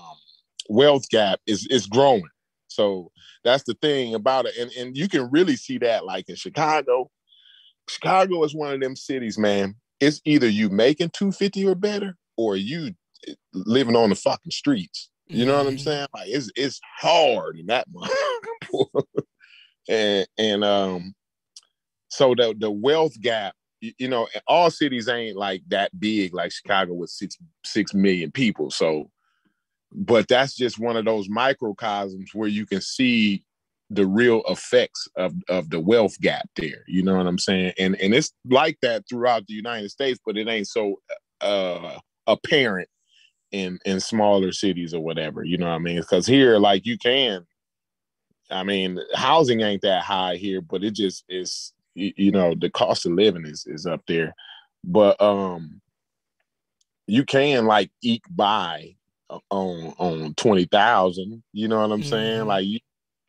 wealth 0.69 1.09
gap 1.09 1.39
is 1.45 1.67
is 1.67 1.87
growing. 1.87 2.23
So 2.67 3.11
that's 3.43 3.63
the 3.63 3.73
thing 3.81 4.15
about 4.15 4.45
it, 4.45 4.55
and 4.57 4.71
and 4.71 4.95
you 4.97 5.09
can 5.09 5.29
really 5.29 5.55
see 5.57 5.77
that 5.79 6.05
like 6.05 6.29
in 6.29 6.35
Chicago. 6.35 7.11
Chicago 7.89 8.43
is 8.43 8.55
one 8.55 8.73
of 8.73 8.79
them 8.79 8.95
cities, 8.95 9.37
man. 9.37 9.75
It's 9.99 10.21
either 10.23 10.47
you 10.47 10.69
making 10.69 11.09
two 11.09 11.31
fifty 11.33 11.67
or 11.67 11.75
better, 11.75 12.15
or 12.37 12.55
you 12.55 12.93
eh, 13.27 13.33
living 13.53 13.95
on 13.97 14.09
the 14.09 14.15
fucking 14.15 14.51
streets. 14.51 15.09
You 15.31 15.45
know 15.45 15.57
what 15.57 15.67
I'm 15.67 15.77
Mhm. 15.77 15.79
saying? 15.79 16.07
Like 16.13 16.27
it's 16.29 16.51
it's 16.55 16.79
hard 16.99 17.57
in 17.57 17.67
that 17.67 17.87
motherfucker. 17.93 19.03
and 19.89 20.27
and 20.37 20.63
um 20.63 21.15
so 22.09 22.35
the 22.35 22.55
the 22.57 22.71
wealth 22.71 23.19
gap 23.21 23.53
you, 23.81 23.93
you 23.97 24.07
know 24.07 24.27
all 24.47 24.69
cities 24.69 25.07
ain't 25.09 25.37
like 25.37 25.61
that 25.69 25.91
big 25.99 26.33
like 26.33 26.51
chicago 26.51 26.93
with 26.93 27.09
six 27.09 27.37
six 27.65 27.93
million 27.93 28.31
people 28.31 28.69
so 28.71 29.09
but 29.93 30.27
that's 30.27 30.55
just 30.55 30.79
one 30.79 30.95
of 30.97 31.05
those 31.05 31.29
microcosms 31.29 32.31
where 32.33 32.49
you 32.49 32.65
can 32.65 32.81
see 32.81 33.43
the 33.89 34.05
real 34.05 34.43
effects 34.47 35.07
of 35.17 35.33
of 35.49 35.69
the 35.69 35.79
wealth 35.79 36.19
gap 36.21 36.47
there 36.55 36.83
you 36.87 37.03
know 37.03 37.17
what 37.17 37.27
i'm 37.27 37.39
saying 37.39 37.73
and 37.79 37.95
and 38.01 38.13
it's 38.13 38.31
like 38.49 38.77
that 38.81 39.03
throughout 39.09 39.45
the 39.47 39.53
united 39.53 39.89
states 39.89 40.19
but 40.25 40.37
it 40.37 40.47
ain't 40.47 40.67
so 40.67 40.95
uh 41.41 41.97
apparent 42.27 42.87
in 43.51 43.77
in 43.85 43.99
smaller 43.99 44.51
cities 44.51 44.93
or 44.93 45.01
whatever 45.01 45.43
you 45.43 45.57
know 45.57 45.67
what 45.67 45.75
i 45.75 45.79
mean 45.79 45.97
because 45.99 46.25
here 46.25 46.57
like 46.57 46.85
you 46.85 46.97
can 46.97 47.45
I 48.49 48.63
mean, 48.63 48.99
housing 49.15 49.61
ain't 49.61 49.81
that 49.83 50.03
high 50.03 50.35
here, 50.35 50.59
but 50.59 50.83
it 50.83 50.91
just 50.91 51.23
is. 51.29 51.71
You, 51.95 52.31
know, 52.33 52.53
the 52.53 52.69
cost 52.69 53.05
of 53.05 53.13
living 53.13 53.45
is 53.45 53.65
is 53.65 53.85
up 53.85 54.01
there, 54.07 54.33
but 54.83 55.21
um, 55.21 55.79
you 57.07 57.23
can 57.23 57.65
like 57.65 57.91
eke 58.01 58.25
by 58.29 58.95
on 59.49 59.93
on 59.97 60.33
twenty 60.35 60.65
thousand. 60.65 61.43
You 61.53 61.69
know 61.69 61.79
what 61.81 61.93
I'm 61.93 62.03
saying? 62.03 62.41
Mhm. 62.41 62.47
Like 62.47 62.65
you 62.65 62.79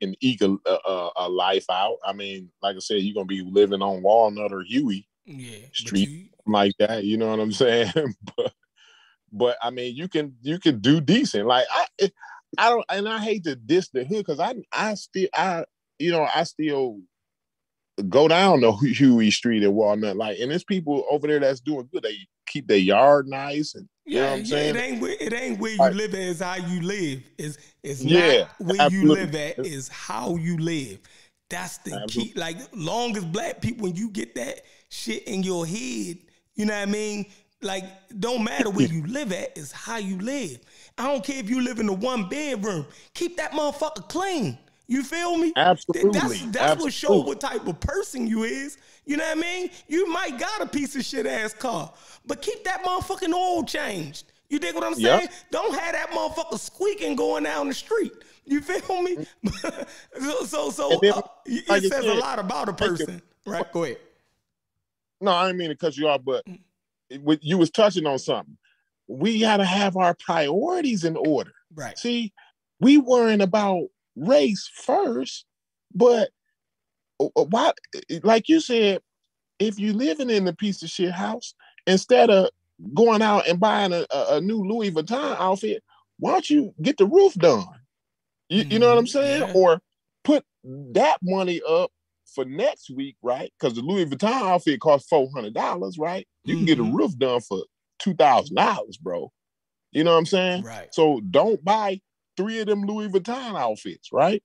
can 0.00 0.14
eke 0.20 0.42
a, 0.42 0.56
a 0.66 1.10
a 1.16 1.28
life 1.28 1.66
out. 1.70 1.98
I 2.04 2.12
mean, 2.12 2.50
like 2.60 2.74
I 2.76 2.80
said, 2.80 3.02
you're 3.02 3.14
gonna 3.14 3.26
be 3.26 3.42
living 3.42 3.82
on 3.82 4.02
Walnut 4.02 4.52
or 4.52 4.62
Huey 4.62 5.06
Yeah, 5.24 5.66
Street. 5.72 6.08
you- 6.08 6.28
like 6.44 6.74
that. 6.80 7.04
You 7.04 7.16
know 7.18 7.28
what 7.30 7.38
I'm 7.38 7.52
saying? 7.64 7.92
but 8.36 8.52
but 9.32 9.56
I 9.62 9.70
mean, 9.70 9.96
you 9.96 10.08
can 10.08 10.34
you 10.42 10.58
can 10.58 10.80
do 10.80 11.00
decent. 11.00 11.46
Like 11.46 11.66
I 11.70 12.10
I 12.58 12.70
don't, 12.70 12.84
and 12.88 13.08
I 13.08 13.18
hate 13.18 13.44
to 13.44 13.56
diss 13.56 13.88
the 13.88 14.04
hood 14.04 14.18
because 14.26 14.40
I 14.40 14.54
I 14.72 14.94
still 14.94 15.28
I 15.34 15.64
you 15.98 16.10
know 16.12 16.26
I 16.34 16.44
still 16.44 16.98
go 18.08 18.28
down 18.28 18.60
the 18.60 18.72
Huey 18.96 19.30
Street 19.30 19.62
at 19.62 19.72
Walnut. 19.72 20.16
Like, 20.16 20.38
and 20.38 20.50
there's 20.50 20.64
people 20.64 21.04
over 21.10 21.26
there 21.26 21.40
that's 21.40 21.60
doing 21.60 21.88
good. 21.92 22.02
They 22.02 22.16
keep 22.46 22.66
their 22.66 22.76
yard 22.78 23.26
nice 23.26 23.74
and 23.74 23.88
you 24.06 24.18
know 24.18 24.24
Yeah, 24.24 24.30
what 24.30 24.38
I'm 24.38 24.44
yeah, 24.44 24.56
saying? 24.56 24.74
it 24.74 24.76
ain't 24.76 25.00
where 25.02 25.16
it 25.20 25.32
ain't 25.32 25.60
where 25.60 25.74
you 25.74 25.80
Right. 25.80 25.94
live 25.94 26.14
at, 26.14 26.20
it's 26.20 26.40
how 26.40 26.56
you 26.56 26.80
live. 26.82 27.22
It's 27.38 27.58
it's 27.82 28.04
Yeah, 28.04 28.44
not 28.44 28.68
where 28.68 28.90
you 28.90 29.08
live 29.08 29.34
at, 29.34 29.64
is 29.64 29.88
how 29.88 30.36
you 30.36 30.58
live. 30.58 30.98
That's 31.48 31.78
the 31.78 32.00
key. 32.06 32.32
Like 32.34 32.56
long 32.74 33.16
as 33.16 33.24
black 33.24 33.60
people, 33.60 33.84
when 33.84 33.96
you 33.96 34.08
get 34.10 34.34
that 34.36 34.62
shit 34.90 35.24
in 35.24 35.42
your 35.42 35.66
head, 35.66 36.18
you 36.54 36.64
know 36.66 36.74
what 36.74 36.88
I 36.88 36.90
mean? 36.90 37.26
Like, 37.62 37.84
don't 38.20 38.42
matter 38.44 38.70
where 38.70 38.86
you 38.86 39.06
live 39.06 39.32
at, 39.32 39.56
it's 39.56 39.72
how 39.72 39.96
you 39.98 40.18
live. 40.18 40.58
I 40.98 41.06
don't 41.06 41.24
care 41.24 41.38
if 41.38 41.48
you 41.48 41.62
live 41.62 41.78
in 41.78 41.88
a 41.88 41.92
one 41.92 42.28
bedroom. 42.28 42.86
Keep 43.14 43.36
that 43.38 43.52
motherfucker 43.52 44.08
clean. 44.08 44.58
You 44.88 45.02
feel 45.04 45.36
me? 45.38 45.52
Absolutely. 45.56 46.10
That's 46.12 46.40
that's 46.50 46.82
what 46.82 46.92
show 46.92 47.22
what 47.22 47.40
type 47.40 47.66
of 47.66 47.80
person 47.80 48.26
you 48.26 48.42
is. 48.42 48.78
You 49.06 49.16
know 49.16 49.24
what 49.24 49.38
I 49.38 49.40
mean? 49.40 49.70
You 49.88 50.10
might 50.10 50.38
got 50.38 50.60
a 50.60 50.66
piece 50.66 50.96
of 50.96 51.04
shit 51.04 51.24
ass 51.24 51.54
car, 51.54 51.92
but 52.26 52.42
keep 52.42 52.64
that 52.64 52.82
motherfucking 52.84 53.32
oil 53.32 53.62
changed. 53.64 54.32
You 54.50 54.58
dig 54.58 54.74
what 54.74 54.84
I'm 54.84 54.94
Yep. 54.94 55.18
saying? 55.20 55.28
Don't 55.50 55.72
have 55.78 55.92
that 55.94 56.10
motherfucker 56.10 56.58
squeaking 56.58 57.16
going 57.16 57.44
down 57.44 57.68
the 57.68 57.74
street. 57.74 58.12
You 58.44 58.60
feel 58.60 59.00
me? 59.02 59.24
so 60.20 60.44
so, 60.44 60.70
so 60.70 60.98
then, 61.00 61.12
uh, 61.14 61.22
it 61.46 61.84
says 61.84 62.04
a 62.04 62.12
lot 62.14 62.38
about 62.38 62.68
a 62.68 62.72
person. 62.74 63.22
Right? 63.46 63.64
Go 63.72 63.84
ahead. 63.84 63.98
No, 65.20 65.30
I 65.32 65.46
didn't 65.46 65.58
mean 65.58 65.68
to 65.70 65.76
cut 65.76 65.96
you 65.96 66.08
off, 66.08 66.22
but 66.24 66.44
Mm. 66.46 66.58
You 67.40 67.58
was 67.58 67.70
touching 67.70 68.06
on 68.06 68.18
something. 68.18 68.56
We 69.08 69.40
got 69.40 69.58
to 69.58 69.64
have 69.64 69.96
our 69.96 70.14
priorities 70.14 71.04
in 71.04 71.16
order. 71.16 71.52
Right. 71.74 71.98
See, 71.98 72.32
we 72.80 72.98
worrying 72.98 73.40
about 73.40 73.88
race 74.16 74.70
first, 74.74 75.44
but 75.94 76.30
uh, 77.20 77.28
uh, 77.36 77.44
why? 77.44 77.72
Like 78.22 78.48
you 78.48 78.60
said, 78.60 79.00
if 79.58 79.78
you 79.78 79.92
living 79.92 80.30
in 80.30 80.46
a 80.48 80.52
piece 80.52 80.82
of 80.82 80.90
shit 80.90 81.12
house, 81.12 81.54
instead 81.86 82.30
of 82.30 82.50
going 82.94 83.22
out 83.22 83.46
and 83.46 83.60
buying 83.60 83.92
a, 83.92 84.06
a, 84.10 84.40
new 84.40 84.64
Louis 84.64 84.90
Vuitton 84.90 85.36
outfit, 85.38 85.82
why 86.18 86.32
don't 86.32 86.50
you 86.50 86.74
get 86.82 86.96
the 86.96 87.06
roof 87.06 87.34
done? 87.34 87.66
You, 88.48 88.64
you 88.68 88.78
know 88.78 88.88
what 88.88 88.98
I'm 88.98 89.04
Mhm, 89.04 89.08
saying? 89.08 89.42
yeah. 89.42 89.52
Or 89.54 89.80
put 90.24 90.44
that 90.64 91.18
money 91.22 91.60
up 91.68 91.90
for 92.34 92.44
next 92.44 92.90
week, 92.90 93.16
right? 93.22 93.52
Because 93.58 93.74
the 93.74 93.82
Louis 93.82 94.06
Vuitton 94.06 94.30
outfit 94.50 94.80
costs 94.80 95.08
four 95.08 95.28
hundred 95.34 95.54
dollars, 95.54 95.98
right? 95.98 96.26
You 96.44 96.56
can 96.56 96.64
get 96.64 96.78
a 96.78 96.82
Mhm. 96.82 96.94
roof 96.96 97.16
done 97.18 97.40
for 97.40 97.64
two 97.98 98.14
thousand 98.14 98.56
dollars, 98.56 98.96
bro. 98.96 99.32
You 99.92 100.04
know 100.04 100.12
what 100.12 100.18
I'm 100.18 100.26
saying? 100.26 100.62
Right. 100.62 100.92
So 100.94 101.20
don't 101.30 101.62
buy 101.64 102.00
three 102.36 102.60
of 102.60 102.66
them 102.66 102.84
Louis 102.86 103.08
Vuitton 103.08 103.58
outfits, 103.58 104.08
right? 104.12 104.42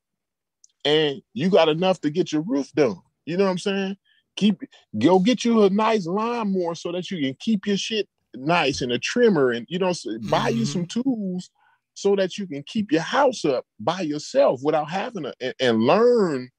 And 0.86 1.22
you 1.34 1.50
got 1.50 1.70
enough 1.70 2.02
to 2.02 2.10
get 2.10 2.32
your 2.32 2.42
roof 2.42 2.72
done. 2.74 2.98
You 3.26 3.38
know 3.38 3.46
what 3.46 3.52
I'm 3.52 3.58
saying? 3.58 3.98
Keep 4.36 4.62
go 5.00 5.20
get 5.20 5.44
you 5.44 5.64
a 5.64 5.70
nice 5.70 6.06
lawnmower 6.06 6.76
so 6.76 6.92
that 6.92 7.10
you 7.10 7.20
can 7.20 7.36
keep 7.40 7.66
your 7.66 7.78
shit 7.78 8.08
nice 8.36 8.82
and 8.82 8.92
a 8.92 9.00
trimmer 9.00 9.52
and 9.52 9.66
you 9.70 9.80
know 9.80 9.90
s- 9.90 10.06
buy 10.30 10.50
you 10.50 10.64
Mhm. 10.64 10.68
some 10.68 10.86
tools 10.86 11.50
so 11.96 12.16
that 12.16 12.38
you 12.38 12.46
can 12.46 12.62
keep 12.64 12.92
your 12.92 13.02
house 13.02 13.44
up 13.46 13.66
by 13.80 14.02
yourself 14.02 14.62
without 14.64 14.90
having 14.92 15.24
to 15.24 15.34
and, 15.42 15.56
and 15.60 15.80
learn 15.82 16.50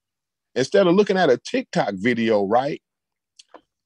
instead 0.59 0.87
of 0.87 0.95
looking 0.95 1.17
at 1.17 1.31
a 1.31 1.39
TikTok 1.39 1.95
video, 1.95 2.45
right? 2.45 2.83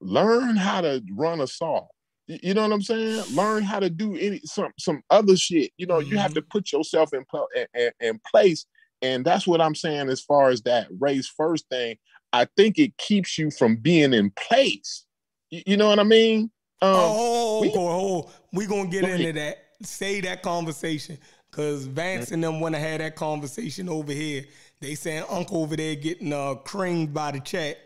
Learn 0.00 0.56
how 0.56 0.80
to 0.80 1.02
run 1.12 1.40
a 1.40 1.46
saw. 1.46 1.86
You 2.26 2.54
know 2.54 2.62
what 2.62 2.72
I'm 2.72 2.82
saying? 2.82 3.24
Learn 3.34 3.62
how 3.62 3.78
to 3.78 3.90
do 3.90 4.16
any 4.16 4.40
some 4.44 4.72
some 4.78 5.02
other 5.10 5.36
shit. 5.36 5.70
You 5.76 5.86
know, 5.86 5.98
you 5.98 6.18
have 6.18 6.32
to 6.34 6.42
put 6.42 6.72
yourself 6.72 7.12
in, 7.12 7.24
pl- 7.30 7.48
in, 7.74 7.90
in, 8.00 8.20
place, 8.30 8.64
and 9.02 9.24
that's 9.24 9.46
what 9.46 9.60
I'm 9.60 9.74
saying 9.74 10.08
as 10.08 10.20
far 10.20 10.48
as 10.48 10.62
that 10.62 10.88
race 10.98 11.28
first 11.36 11.68
thing. 11.68 11.96
I 12.32 12.46
think 12.56 12.78
it 12.78 12.96
keeps 12.96 13.36
you 13.38 13.50
from 13.50 13.76
being 13.76 14.14
in 14.14 14.30
place. 14.30 15.04
Y- 15.50 15.62
You 15.66 15.76
know 15.76 15.88
what 15.88 15.98
I 15.98 16.04
mean? 16.04 16.50
Um, 16.80 16.94
oh, 16.94 17.60
we- 17.60 17.68
we, 17.68 17.74
oh, 17.76 18.30
we 18.52 18.66
gonna 18.66 18.88
get 18.88 19.04
into 19.04 19.32
that. 19.34 19.58
Say 19.82 20.20
that 20.22 20.42
conversation. 20.42 21.18
Cause 21.50 21.84
Vance 21.84 22.30
and 22.30 22.42
them 22.42 22.60
wanna 22.60 22.78
have 22.78 23.00
that 23.00 23.14
conversation 23.14 23.88
over 23.88 24.12
here. 24.12 24.46
They 24.82 24.96
saying 24.96 25.24
Uncle 25.30 25.62
over 25.62 25.76
there 25.76 25.94
getting 25.94 26.32
uh 26.32 26.56
creamed 26.56 27.14
by 27.14 27.30
the 27.30 27.40
chat. 27.40 27.78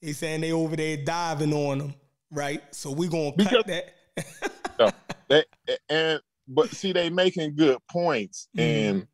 They 0.00 0.12
saying 0.12 0.40
they 0.42 0.52
over 0.52 0.76
there 0.76 0.96
diving 0.96 1.52
on 1.52 1.78
them, 1.78 1.94
right? 2.30 2.62
So 2.74 2.92
we 2.92 3.08
gonna 3.08 3.32
cut 3.36 3.66
that. 3.66 3.94
that 5.28 5.46
and 5.88 6.20
but 6.48 6.68
see 6.70 6.92
they 6.92 7.10
making 7.10 7.54
good 7.56 7.78
points 7.90 8.48
Mhm. 8.56 8.62
and 8.62 9.06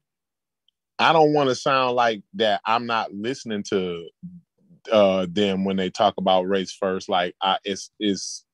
i 0.99 1.13
don't 1.13 1.33
want 1.35 1.49
to 1.51 1.55
sound 1.55 1.95
like 1.97 2.23
that 2.35 2.61
i'm 2.65 2.87
not 2.87 3.13
listening 3.13 3.63
to 3.65 4.09
uh 4.93 5.27
them 5.29 5.65
when 5.65 5.77
they 5.77 5.91
talk 5.91 6.15
about 6.19 6.45
race 6.45 6.73
first 6.73 7.09
like 7.11 7.35
i 7.43 7.59
it's 7.65 7.91
it's 7.99 8.45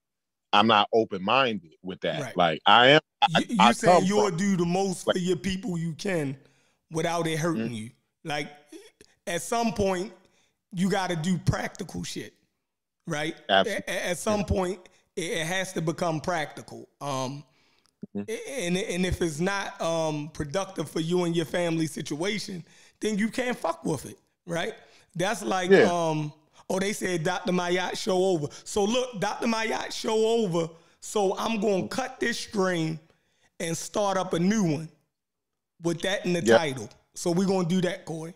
i'm 0.53 0.67
not 0.67 0.89
open-minded 0.93 1.71
with 1.83 2.01
that 2.01 2.21
Right. 2.23 2.37
like 2.37 2.61
i 2.67 2.89
am 2.89 3.01
I, 3.23 3.27
you, 3.41 3.45
you 3.51 3.57
I 3.61 3.73
saying 3.73 4.07
you'll 4.07 4.29
from- 4.29 4.37
do 4.39 4.57
the 4.57 4.67
most 4.67 5.07
like- 5.07 5.15
for 5.17 5.21
your 5.23 5.37
people 5.37 5.79
you 5.79 5.93
can 5.93 6.37
without 6.91 7.27
it 7.27 7.39
hurting 7.39 7.69
Mhm. 7.71 7.75
you. 7.77 7.91
Like 8.25 8.49
at 9.27 9.43
some 9.43 9.73
point, 9.73 10.13
you 10.73 10.89
got 10.91 11.11
to 11.11 11.17
do 11.17 11.39
practical 11.39 12.03
shit, 12.03 12.35
right? 13.07 13.35
Absolutely. 13.49 13.85
A- 13.89 13.97
a- 13.97 14.11
At, 14.11 14.19
some 14.19 14.45
point, 14.45 14.81
it, 15.17 15.45
has 15.45 15.73
to 15.75 15.83
become 15.83 16.21
practical. 16.21 16.89
Um, 17.01 17.45
Mhm. 18.17 18.29
and 18.49 18.77
and 18.77 19.07
if 19.07 19.23
it's 19.23 19.39
not 19.39 19.81
um 19.81 20.29
productive 20.31 20.91
for 20.91 20.99
you 20.99 21.23
and 21.25 21.37
your 21.37 21.45
family 21.47 21.87
situation, 21.87 22.65
then 23.01 23.17
you 23.17 23.29
can't 23.29 23.57
fuck 23.57 23.85
with 23.85 24.07
it, 24.07 24.19
right? 24.47 24.75
That's 25.15 25.43
like 25.43 25.71
Yeah. 25.71 25.85
um. 25.93 26.33
Oh, 26.69 26.81
they 26.81 26.93
said 26.95 27.23
Dr. 27.23 27.53
Mayat 27.53 27.97
show 27.97 28.25
over. 28.25 28.49
So 28.65 28.85
look, 28.85 29.21
Dr. 29.21 29.47
Mayat 29.47 29.93
show 29.93 30.27
over. 30.27 30.69
So 31.01 31.37
I'm 31.39 31.61
gonna 31.61 31.87
cut 31.89 32.19
this 32.19 32.39
stream 32.41 32.99
and 33.61 33.77
start 33.77 34.17
up 34.17 34.33
a 34.33 34.39
new 34.39 34.65
one 34.65 34.89
with 35.83 36.01
that 36.03 36.25
in 36.27 36.33
the 36.33 36.43
Yep. 36.45 36.59
title. 36.59 36.91
So 37.15 37.31
we're 37.31 37.47
gonna 37.47 37.69
do 37.69 37.81
that, 37.83 38.05
Corey. 38.05 38.35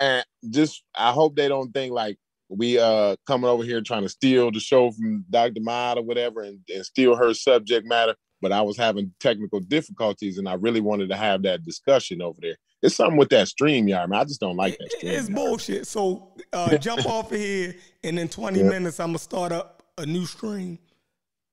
and 0.00 0.24
just 0.50 0.82
i 0.96 1.10
hope 1.12 1.34
they 1.36 1.48
don't 1.48 1.72
think 1.72 1.92
like 1.92 2.18
we 2.50 2.78
uh 2.78 3.16
coming 3.26 3.48
over 3.48 3.62
here 3.64 3.80
trying 3.80 4.02
to 4.02 4.08
steal 4.08 4.50
the 4.50 4.60
show 4.60 4.90
from 4.90 5.24
dr 5.30 5.58
Mod 5.60 5.98
or 5.98 6.02
whatever 6.02 6.42
and, 6.42 6.58
and 6.68 6.84
steal 6.84 7.14
her 7.16 7.32
subject 7.32 7.86
matter 7.86 8.14
but 8.42 8.52
i 8.52 8.60
was 8.60 8.76
having 8.76 9.14
technical 9.20 9.60
difficulties 9.60 10.36
and 10.36 10.46
i 10.48 10.54
really 10.54 10.80
wanted 10.82 11.08
to 11.08 11.16
have 11.16 11.42
that 11.42 11.64
discussion 11.64 12.20
over 12.20 12.38
there 12.42 12.56
it's 12.82 12.96
something 12.96 13.16
with 13.16 13.30
that 13.30 13.46
StreamYard 13.46 14.08
man 14.10 14.20
i 14.20 14.24
just 14.24 14.40
don't 14.40 14.56
like 14.56 14.76
that 14.78 14.90
It- 15.00 15.06
it's 15.14 15.30
bullshit. 15.30 15.86
So 15.86 16.34
uh, 16.52 16.76
jump 16.88 17.06
off 17.06 17.32
of 17.32 17.38
here, 17.38 17.74
and 18.02 18.18
in 18.18 18.28
20 18.28 18.58
Yeah. 18.60 18.68
minutes, 18.68 19.00
I'm 19.00 19.08
gonna 19.08 19.18
start 19.18 19.52
up 19.52 19.84
a 19.96 20.04
new 20.04 20.26
stream, 20.26 20.78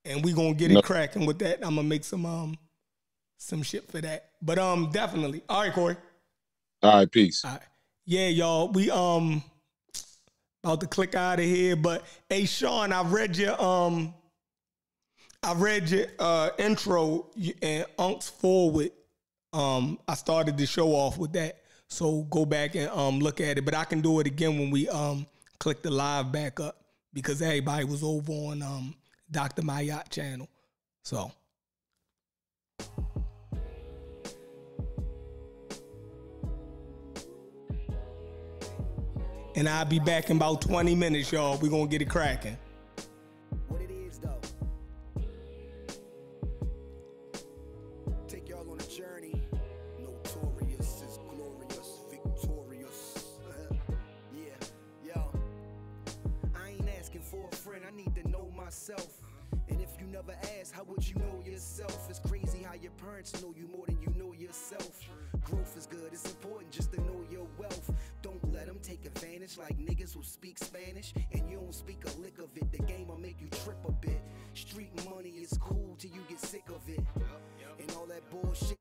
and 0.04 0.26
we 0.26 0.34
gonna 0.34 0.56
get 0.56 0.72
No. 0.72 0.80
it 0.80 0.86
cracking 0.86 1.26
with 1.26 1.40
that. 1.40 1.60
I'm 1.66 1.76
gonna 1.76 1.84
make 1.88 2.04
some 2.04 2.26
um 2.26 2.58
some 3.38 3.64
shit 3.64 3.90
for 3.90 4.02
that. 4.02 4.31
But 4.42 4.58
um, 4.58 4.90
definitely. 4.92 5.44
All 5.48 5.62
right, 5.62 5.74
Corey. 5.74 5.98
all 6.82 7.00
right 7.00 7.12
peace 7.12 7.44
All 7.46 7.52
right. 7.52 7.62
Yeah, 8.06 8.28
y'all. 8.28 8.72
We 8.72 8.90
um 8.90 9.44
about 10.64 10.82
to 10.82 10.88
click 10.88 11.16
out 11.16 11.40
of 11.40 11.46
here. 11.46 11.76
But 11.76 12.04
hey, 12.30 12.46
Sean, 12.46 12.92
I 12.92 13.04
read 13.04 13.38
your 13.38 13.62
um 13.62 14.14
I 15.44 15.54
read 15.54 15.90
your 15.90 16.08
uh 16.20 16.50
intro 16.58 17.28
and 17.62 17.86
Unc's 17.98 18.30
forward. 18.30 18.92
Um, 19.54 20.00
I 20.08 20.16
started 20.16 20.58
the 20.58 20.66
show 20.66 20.90
off 20.90 21.18
with 21.18 21.34
that. 21.34 21.62
So 21.88 22.24
go 22.24 22.46
back 22.46 22.76
and 22.76 22.90
um 22.90 23.20
look 23.20 23.42
at 23.42 23.58
it. 23.58 23.66
But 23.66 23.76
I 23.76 23.84
can 23.84 24.02
do 24.02 24.20
it 24.20 24.28
again 24.28 24.58
when 24.58 24.72
we 24.72 24.88
um 24.90 25.26
click 25.60 25.82
the 25.82 25.92
live 25.92 26.32
back 26.32 26.60
up 26.60 26.78
because 27.14 27.42
everybody 27.42 27.86
was 27.86 28.04
over 28.04 28.32
on 28.32 28.62
um 28.62 28.96
Dr. 29.30 29.62
Mayat 29.62 30.10
channel. 30.10 30.50
So 31.04 31.32
and 39.56 39.68
I'll 39.68 39.86
be 39.86 40.00
back 40.00 40.30
in 40.30 40.38
about 40.38 40.62
20 40.62 40.96
minutes, 40.96 41.32
y'all. 41.32 41.58
We're 41.58 41.70
gonna 41.70 41.88
get 41.88 42.02
it 42.02 42.10
cracking. 42.10 42.58
What 43.68 43.82
it 43.82 43.92
is 43.92 44.20
though. 44.20 44.40
Take 48.28 48.50
y'all 48.50 48.70
on 48.70 48.80
a 48.80 48.84
journey. 48.84 49.42
Notorious 50.00 51.02
is 51.02 51.20
glorious, 51.30 52.00
victorious. 52.10 53.26
yeah, 54.34 54.44
yo. 55.06 55.32
I 56.56 56.70
ain't 56.70 56.90
asking 57.00 57.22
for 57.22 57.48
a 57.52 57.56
friend, 57.56 57.84
I 57.88 57.96
need 57.96 58.16
to 58.16 58.30
know 58.30 58.52
myself. 58.56 59.22
And 59.70 59.82
if 59.82 59.90
you 60.00 60.06
never 60.08 60.34
ask, 60.60 60.74
how 60.74 60.84
would 60.84 61.08
you 61.08 61.16
know 61.16 61.42
yourself? 61.46 62.10
It's 62.10 62.20
crazy 62.20 62.64
how 62.64 62.74
your 62.76 62.92
parents 62.92 63.42
know 63.42 63.54
you 63.58 63.68
more 63.68 63.86
than 63.86 64.02
you 64.02 64.14
know 64.18 64.34
yourself. 64.34 65.08
Growth 65.44 65.78
is 65.78 65.86
good, 65.86 66.10
it's 66.12 66.26
important 66.26 66.72
just 66.72 66.92
to 66.94 67.02
know 67.02 67.24
your 67.30 67.31
take 69.02 69.16
advantage 69.16 69.58
like 69.58 69.78
niggas 69.78 70.14
who 70.14 70.24
speak 70.24 70.58
Spanish 70.58 71.14
and 71.32 71.50
you 71.50 71.58
don't 71.58 71.74
speak 71.74 72.04
a 72.06 72.22
lick 72.22 72.38
of 72.40 72.50
it. 72.56 72.72
The 72.72 72.80
game 72.80 73.08
will 73.08 73.20
make 73.20 73.40
you 73.40 73.48
trip 73.64 73.78
a 73.88 73.92
bit. 73.92 74.22
Street 74.54 74.92
money 75.10 75.30
is 75.30 75.58
cool 75.60 75.96
till 75.98 76.12
you 76.12 76.22
get 76.30 76.40
sick 76.40 76.64
of 76.70 76.88
it. 76.88 77.00
And 77.80 77.92
all 77.98 78.06
that 78.08 78.30
bullshit. 78.30 78.81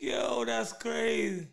Yo, 0.00 0.46
that's 0.46 0.72
crazy. 0.72 1.46